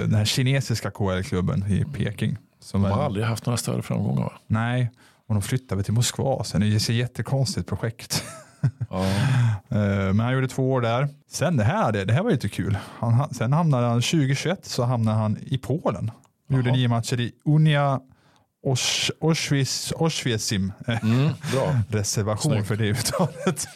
Den 0.00 0.14
här 0.14 0.24
kinesiska 0.24 0.90
KL-klubben 0.90 1.64
i 1.68 1.84
Peking. 1.84 2.36
Som 2.60 2.82
De 2.82 2.90
har 2.92 3.00
är- 3.00 3.04
aldrig 3.04 3.26
haft 3.26 3.46
några 3.46 3.56
större 3.56 3.82
framgångar 3.82 4.22
va? 4.22 4.32
Nej, 4.46 4.90
och 5.28 5.34
de 5.34 5.42
flyttade 5.42 5.82
till 5.82 5.92
Moskva 5.92 6.44
sen. 6.44 6.60
Det 6.60 6.66
är 6.66 6.76
ett 6.76 6.88
jättekonstigt 6.88 7.68
projekt. 7.68 8.24
Ja. 8.90 9.04
Eh, 9.72 9.76
Men 9.86 10.20
han 10.20 10.32
gjorde 10.34 10.48
två 10.48 10.72
år 10.72 10.80
där. 10.80 11.08
Sen 11.30 11.56
det 11.56 11.64
här, 11.64 11.92
det, 11.92 12.04
det 12.04 12.12
här 12.12 12.22
var 12.22 12.30
lite 12.30 12.48
kul. 12.48 12.78
Han, 12.98 13.34
sen 13.34 13.52
hamnade 13.52 13.86
han 13.86 14.00
2021 14.02 14.58
så 14.66 14.84
hamnade 14.84 15.16
han 15.18 15.38
i 15.46 15.58
Polen. 15.58 16.10
Gjorde 16.48 16.72
nio 16.72 16.88
matcher 16.88 17.20
i 17.20 17.32
Unia 17.44 18.00
Osh- 18.62 19.10
Mm. 21.02 21.28
Reservation 21.88 22.52
Snyggt. 22.52 22.68
för 22.68 22.76
det 22.76 22.84
uttalet. 22.88 23.66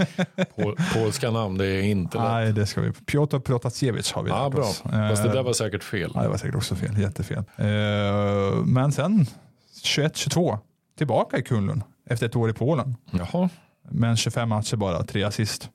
Pol, 0.57 0.77
polska 0.95 1.31
namn, 1.31 1.59
det 1.59 1.67
är 1.67 1.83
inte 1.83 2.19
lätt. 2.19 2.27
Nej, 2.27 2.53
det 2.53 2.67
ska 2.67 2.81
vi. 2.81 2.93
Piotr 2.93 3.39
Protasiewicz 3.39 4.13
har 4.13 4.23
vi 4.23 4.31
lärt 4.31 4.53
bra. 4.53 4.65
oss. 4.65 4.83
Fast 4.83 5.23
det 5.23 5.29
Eh, 5.29 5.35
där 5.35 5.43
var 5.43 5.53
säkert 5.53 5.85
fel. 5.85 6.13
Ja, 6.15 6.23
det 6.23 6.29
var 6.29 6.37
säkert 6.37 6.55
också 6.57 6.75
fel. 6.77 6.99
Jättefel. 6.99 7.37
Eh, 7.57 8.65
men 8.65 8.93
sen 8.93 9.27
21-22 9.85 10.59
tillbaka 10.99 11.39
i 11.39 11.43
Kunlun 11.43 11.83
efter 12.11 12.27
ett 12.27 12.37
år 12.37 12.51
i 12.51 12.53
Polen. 12.53 12.97
Jaha. 13.11 13.49
Men 13.91 14.17
25 14.17 14.49
matcher 14.49 14.77
bara, 14.77 15.03
tre 15.03 15.23
assist. 15.23 15.69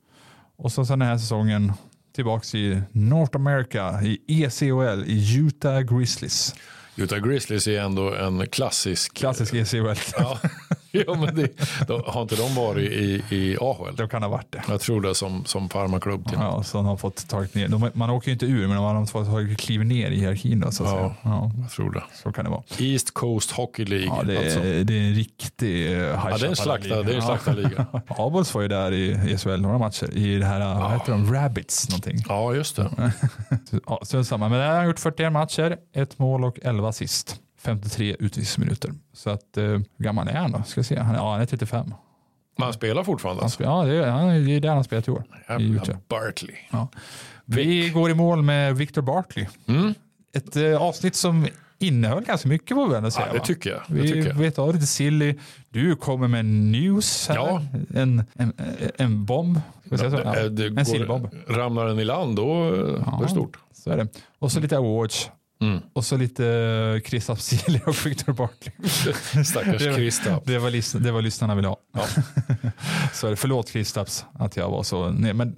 Och 0.57 0.71
så 0.71 0.85
sen 0.85 0.99
den 0.99 1.07
här 1.07 1.17
säsongen 1.17 1.73
tillbaka 2.15 2.57
i 2.57 2.81
North 2.91 3.35
America 3.35 4.01
i 4.01 4.19
ECHL 4.43 5.03
i 5.05 5.37
Utah 5.37 5.79
Grizzlies. 5.81 6.55
Utah 6.99 7.17
Grizzlies 7.17 7.67
är 7.67 7.79
ändå 7.79 8.13
en 8.13 8.47
klassisk. 8.47 9.13
Klassisk 9.13 9.53
ECHL. 9.53 9.99
Ja, 10.17 10.39
ja 11.07 11.15
men 11.15 11.35
det, 11.35 11.51
då, 11.87 12.03
har 12.07 12.21
inte 12.21 12.35
de 12.35 12.55
varit 12.55 12.91
i, 12.91 13.23
i 13.29 13.57
AHL? 13.61 13.95
Det 13.95 14.07
kan 14.07 14.23
ha 14.23 14.29
varit 14.29 14.51
det. 14.51 14.63
Jag 14.67 14.81
tror 14.81 15.01
det 15.01 15.15
som, 15.15 15.45
som 15.45 15.69
farmaklubb 15.69 16.27
till. 16.29 16.37
Ja, 16.41 16.63
så 16.63 16.77
de 16.77 16.85
har 16.85 16.97
fått 16.97 17.27
tagit 17.29 17.55
ner. 17.55 17.67
De, 17.67 17.89
man 17.93 18.09
åker 18.09 18.27
ju 18.27 18.33
inte 18.33 18.45
ur, 18.45 18.67
men 18.67 18.77
man 18.77 18.95
har 18.95 19.05
fått 19.05 19.25
tagit 19.27 19.59
kliv 19.59 19.85
ner 19.85 20.11
i 20.11 20.15
hierarkin. 20.19 20.59
Då, 20.59 20.71
så, 20.71 20.83
att 20.83 20.89
Ja. 20.89 20.97
säga. 20.97 21.15
Ja, 21.21 21.51
Jag 21.61 21.71
tror 21.71 21.91
det. 21.91 22.03
så 22.23 22.31
kan 22.31 22.45
det 22.45 22.51
vara. 22.51 22.63
East 22.77 23.13
Coast 23.13 23.51
Hockey 23.51 23.85
League. 23.85 24.07
Ja, 24.07 24.23
det, 24.23 24.37
är, 24.37 24.43
alltså. 24.43 24.59
det 24.59 24.93
är 24.97 25.01
en 25.07 25.13
riktig 25.15 25.87
uh, 25.87 25.97
ja, 25.97 26.37
det 26.39 26.45
är 26.45 26.49
en 26.49 26.55
slakta, 26.55 27.03
det 27.03 27.11
är 27.11 27.15
en 27.15 27.21
slaktarliga. 27.21 27.85
Abols 28.07 28.53
var 28.53 28.61
ju 28.61 28.67
där 28.67 28.91
i 28.93 29.37
SHL 29.37 29.61
några 29.61 29.77
matcher 29.77 30.17
i 30.17 30.37
det 30.37 30.45
här, 30.45 30.75
vad 30.79 30.91
heter 30.91 31.11
de, 31.11 31.33
Rabbits 31.33 31.89
någonting. 31.89 32.17
Ja, 32.29 32.53
just 32.53 32.75
det. 32.75 32.89
Ja, 33.87 33.99
så 34.03 34.23
samma. 34.23 34.49
Men 34.49 34.59
där 34.59 34.67
har 34.67 34.75
han 34.75 34.85
gjort 34.85 34.99
41 34.99 35.31
matcher, 35.31 35.77
ett 35.95 36.19
mål 36.19 36.43
och 36.45 36.59
11 36.61 36.87
assist. 36.89 37.35
53 37.59 38.15
utvisningsminuter. 38.19 38.91
Så 39.13 39.29
att, 39.29 39.57
eh, 39.57 39.63
hur 39.63 39.83
gammal 39.97 40.27
är 40.27 40.33
han 40.33 40.51
då? 40.51 40.63
Ska 40.63 40.83
se. 40.83 40.99
Han 40.99 41.15
är, 41.15 41.19
ja, 41.19 41.31
han 41.31 41.41
är 41.41 41.45
35. 41.45 41.93
Men 42.57 42.63
han 42.63 42.73
spelar 42.73 43.03
fortfarande 43.03 43.39
Han 43.39 43.45
alltså. 43.45 43.55
spelar, 43.55 43.71
ja, 43.71 43.83
det 43.85 44.05
är, 44.05 44.11
han, 44.11 44.45
det 44.45 44.51
är 44.51 44.59
där 44.59 44.69
han 44.69 44.83
spelat 44.83 45.07
i 45.07 45.11
år. 45.11 45.23
I 45.49 45.51
Jävla 45.51 45.81
Utah. 45.81 45.97
Barkley. 46.07 46.55
Vi 47.45 47.89
går 47.89 48.09
i 48.11 48.13
mål 48.13 48.41
med 48.41 48.75
Victor 48.77 49.01
Bartley. 49.01 49.45
Mm. 49.67 49.93
Ett 50.35 50.55
eh, 50.55 50.81
avsnitt 50.81 51.15
som 51.15 51.47
innehöll 51.79 52.23
ganska 52.23 52.49
mycket 52.49 52.75
får 52.75 52.87
vi 52.87 52.95
ändå 52.95 53.11
säga. 53.11 53.27
Ja, 53.27 53.33
det 53.33 53.45
tycker 53.45 53.69
jag. 53.69 53.81
Det 53.87 53.93
Vi 54.01 54.07
tycker 54.11 54.29
jag. 54.29 54.35
vet 54.35 54.59
av 54.59 54.73
lite 54.73 54.85
silly. 54.87 55.35
Du 55.69 55.95
kommer 55.95 56.27
med 56.27 56.45
news 56.45 57.27
här. 57.27 57.35
Ja. 57.35 57.61
En, 57.95 58.23
en, 58.33 58.53
en 58.97 59.25
bomb. 59.25 59.59
Ska 59.85 59.97
säga 59.97 60.11
så? 60.11 60.17
Ja, 60.17 60.39
Ja, 60.39 60.79
en 60.79 60.85
sillbomb. 60.85 61.27
Ramlar 61.47 61.85
den 61.85 61.99
i 61.99 62.05
land 62.05 62.35
då, 62.35 62.71
då 62.71 62.77
är 62.77 63.21
det 63.23 63.29
stort. 63.29 63.57
Så 63.73 63.89
är 63.89 63.97
det. 63.97 64.07
Och 64.39 64.51
så 64.51 64.59
lite 64.59 64.77
awards. 64.77 65.31
Mm. 65.61 65.79
Och 65.93 66.05
så 66.05 66.17
lite 66.17 66.43
uh, 66.43 67.01
Chris 67.01 67.29
Absili 67.29 67.81
och 67.85 68.05
Victor 68.05 68.33
Bartley. 68.33 68.73
Stackars 69.45 69.81
Det- 69.83 69.95
Kristaps. 69.95 70.45
Det 70.45 70.59
var, 70.59 70.69
lys- 70.69 70.99
det 70.99 71.11
var 71.11 71.21
lyssnarna 71.21 71.55
ville 71.55 71.67
ha. 71.67 71.77
Ja. 71.93 72.03
så 73.13 73.29
det. 73.29 73.35
Förlåt 73.35 73.71
Kristaps 73.71 74.25
att 74.33 74.57
jag 74.57 74.69
var 74.69 74.83
så... 74.83 75.09
Nej, 75.09 75.33
men 75.33 75.55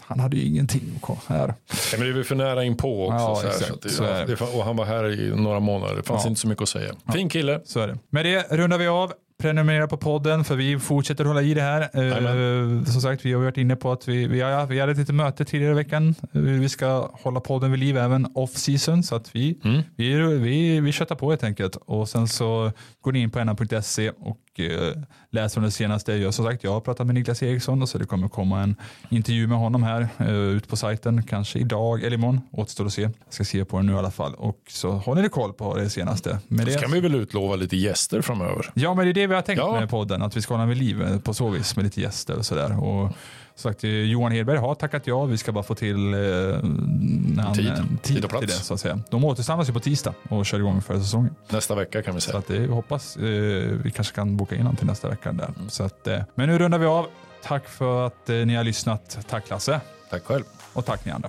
han 0.00 0.20
hade 0.20 0.36
ju 0.36 0.44
ingenting 0.46 0.82
att 1.02 1.18
här. 1.26 1.54
Ja, 1.68 1.74
men 1.92 2.00
det 2.00 2.06
är 2.08 2.12
väl 2.12 2.24
för 2.24 2.34
nära 2.34 2.64
in 2.64 2.76
på 2.76 3.06
också. 3.08 3.16
Ja, 3.18 3.34
så 3.36 3.46
exakt. 3.46 3.66
så 3.68 3.76
det, 3.82 3.88
Så 3.88 4.02
det. 4.02 4.24
det, 4.26 4.40
och 4.58 4.64
han 4.64 4.76
var 4.76 4.84
här 4.84 5.20
i 5.20 5.36
några 5.36 5.60
månader. 5.60 5.96
Det 5.96 6.02
fanns 6.02 6.24
Ja. 6.24 6.28
inte 6.28 6.40
så 6.40 6.48
mycket 6.48 6.62
att 6.62 6.68
säga. 6.68 6.92
Fin 7.12 7.28
kille. 7.28 7.60
Så 7.64 7.80
är 7.80 7.88
det. 7.88 7.98
Med 8.10 8.24
det 8.24 8.46
rundar 8.50 8.78
vi 8.78 8.86
av. 8.86 9.12
Prenumerera 9.42 9.86
på 9.86 9.96
podden 9.96 10.44
för 10.44 10.56
vi 10.56 10.78
fortsätter 10.78 11.24
hålla 11.24 11.42
i 11.42 11.54
det 11.54 11.62
här. 11.62 11.80
Eh, 11.82 12.84
som 12.84 13.00
sagt, 13.00 13.24
vi 13.24 13.32
har 13.32 13.42
varit 13.42 13.56
inne 13.56 13.76
på 13.76 13.92
att 13.92 14.08
vi, 14.08 14.26
vi, 14.26 14.40
har, 14.40 14.66
vi 14.66 14.80
hade 14.80 14.92
ett 14.92 14.98
litet 14.98 15.14
möte 15.14 15.44
tidigare 15.44 15.72
i 15.72 15.74
veckan. 15.76 16.14
Eh, 16.34 16.40
Vi 16.40 16.68
ska 16.68 17.10
hålla 17.22 17.40
podden 17.40 17.70
vid 17.70 17.80
liv 17.80 17.96
även 17.98 18.26
off 18.34 18.50
season 18.50 19.02
så 19.02 19.14
att 19.14 19.34
vi, 19.36 19.58
Mm. 19.64 19.82
vi, 19.96 20.14
vi, 20.38 20.80
vi 20.80 20.92
köttar 20.92 21.16
på 21.16 21.30
helt 21.30 21.44
enkelt. 21.44 21.76
Och 21.76 22.08
sen 22.08 22.28
så 22.28 22.72
går 23.00 23.12
ni 23.12 23.18
in 23.20 23.30
på 23.30 23.38
nr.se 23.44 24.10
och 24.10 24.36
eh, 24.60 24.92
läser 25.30 25.58
om 25.60 25.64
det 25.64 25.70
senaste. 25.70 26.12
Jag, 26.14 26.34
som 26.34 26.44
sagt, 26.44 26.64
jag 26.64 26.72
har 26.72 26.80
pratat 26.80 27.06
med 27.06 27.14
Niklas 27.14 27.42
Eriksson 27.42 27.82
och 27.82 27.88
så 27.88 27.98
det 27.98 28.04
kommer 28.04 28.28
komma 28.28 28.62
en 28.62 28.76
intervju 29.08 29.46
med 29.46 29.58
honom 29.58 29.82
här 29.82 30.08
eh, 30.18 30.28
ut 30.34 30.68
på 30.68 30.76
sajten. 30.76 31.22
Kanske 31.22 31.58
idag 31.58 32.02
eller 32.02 32.16
imorgon. 32.16 32.40
Återstår 32.52 32.86
att 32.86 32.92
se. 32.92 33.02
Jag 33.02 33.12
ska 33.28 33.44
se 33.44 33.64
på 33.64 33.76
den 33.76 33.86
nu 33.86 33.92
i 33.92 33.96
alla 33.96 34.10
fall. 34.10 34.34
Och 34.34 34.58
så 34.68 34.90
håller 34.90 35.22
ni 35.22 35.28
koll 35.28 35.52
på 35.52 35.76
det 35.76 35.90
senaste. 35.90 36.38
Med 36.48 36.66
det, 36.66 36.80
kan 36.80 36.90
vi 36.92 37.00
väl 37.00 37.14
utlova 37.14 37.56
lite 37.56 37.76
gäster 37.76 38.22
framöver. 38.22 38.70
Ja, 38.74 38.94
men 38.94 39.04
det 39.04 39.10
är 39.10 39.14
det 39.14 39.26
vi 39.26 39.34
har 39.34 39.42
tänkt 39.42 39.58
Ja. 39.58 39.80
med 39.80 39.90
podden, 39.90 40.22
att 40.22 40.36
vi 40.36 40.42
ska 40.42 40.54
hålla 40.54 40.66
vid 40.66 40.76
liv 40.78 41.02
eh, 41.02 41.18
på 41.20 41.34
så 41.34 41.48
vis 41.48 41.76
med 41.76 41.84
lite 41.84 42.00
gäster 42.00 42.36
och 42.38 42.46
sådär. 42.46 42.84
Och 42.84 43.10
sagt, 43.58 43.84
eh, 43.84 43.90
Johan 43.90 44.32
Hedberg 44.32 44.58
har 44.58 44.74
tackat 44.74 45.06
ja, 45.06 45.24
vi 45.24 45.38
ska 45.38 45.52
bara 45.52 45.64
få 45.64 45.74
till 45.74 46.14
eh, 46.14 46.20
han- 47.42 47.54
Tid. 47.54 47.66
eh, 47.68 47.74
Tid 48.02 48.24
och 48.24 48.30
till 48.30 48.38
plats. 48.38 48.46
det. 48.46 48.52
Så 48.52 48.74
att 48.74 48.80
säga. 48.80 49.00
De 49.10 49.24
återsamlas 49.24 49.68
ju 49.68 49.72
på 49.72 49.80
tisdag 49.80 50.14
och 50.28 50.46
kör 50.46 50.58
igång 50.58 50.82
för 50.82 50.98
säsongen. 50.98 51.34
Nästa 51.50 51.74
vecka 51.74 52.02
kan 52.02 52.14
vi 52.14 52.20
Så 52.20 52.26
säga. 52.30 52.38
att 52.38 52.46
det, 52.46 52.58
vi 52.58 52.66
hoppas 52.66 53.16
eh, 53.16 53.22
vi 53.84 53.92
kanske 53.94 54.14
kan 54.14 54.36
boka 54.36 54.54
in 54.54 54.60
honom 54.60 54.76
till 54.76 54.86
nästa 54.86 55.08
vecka. 55.08 55.32
Där. 55.32 55.44
Mm. 55.56 55.68
Så 55.70 55.82
att, 55.84 56.06
eh, 56.06 56.20
men 56.34 56.48
nu 56.48 56.58
rundar 56.58 56.78
vi 56.78 56.86
av. 56.86 57.06
Tack 57.42 57.68
för 57.68 58.06
att 58.06 58.30
eh, 58.30 58.36
ni 58.36 58.54
har 58.54 58.64
lyssnat. 58.64 59.18
Tack 59.30 59.50
Lasse 59.50 59.80
Tack 60.10 60.24
själv. 60.24 60.44
och 60.72 60.84
tack 60.84 61.04
ni 61.04 61.12
andra. 61.12 61.28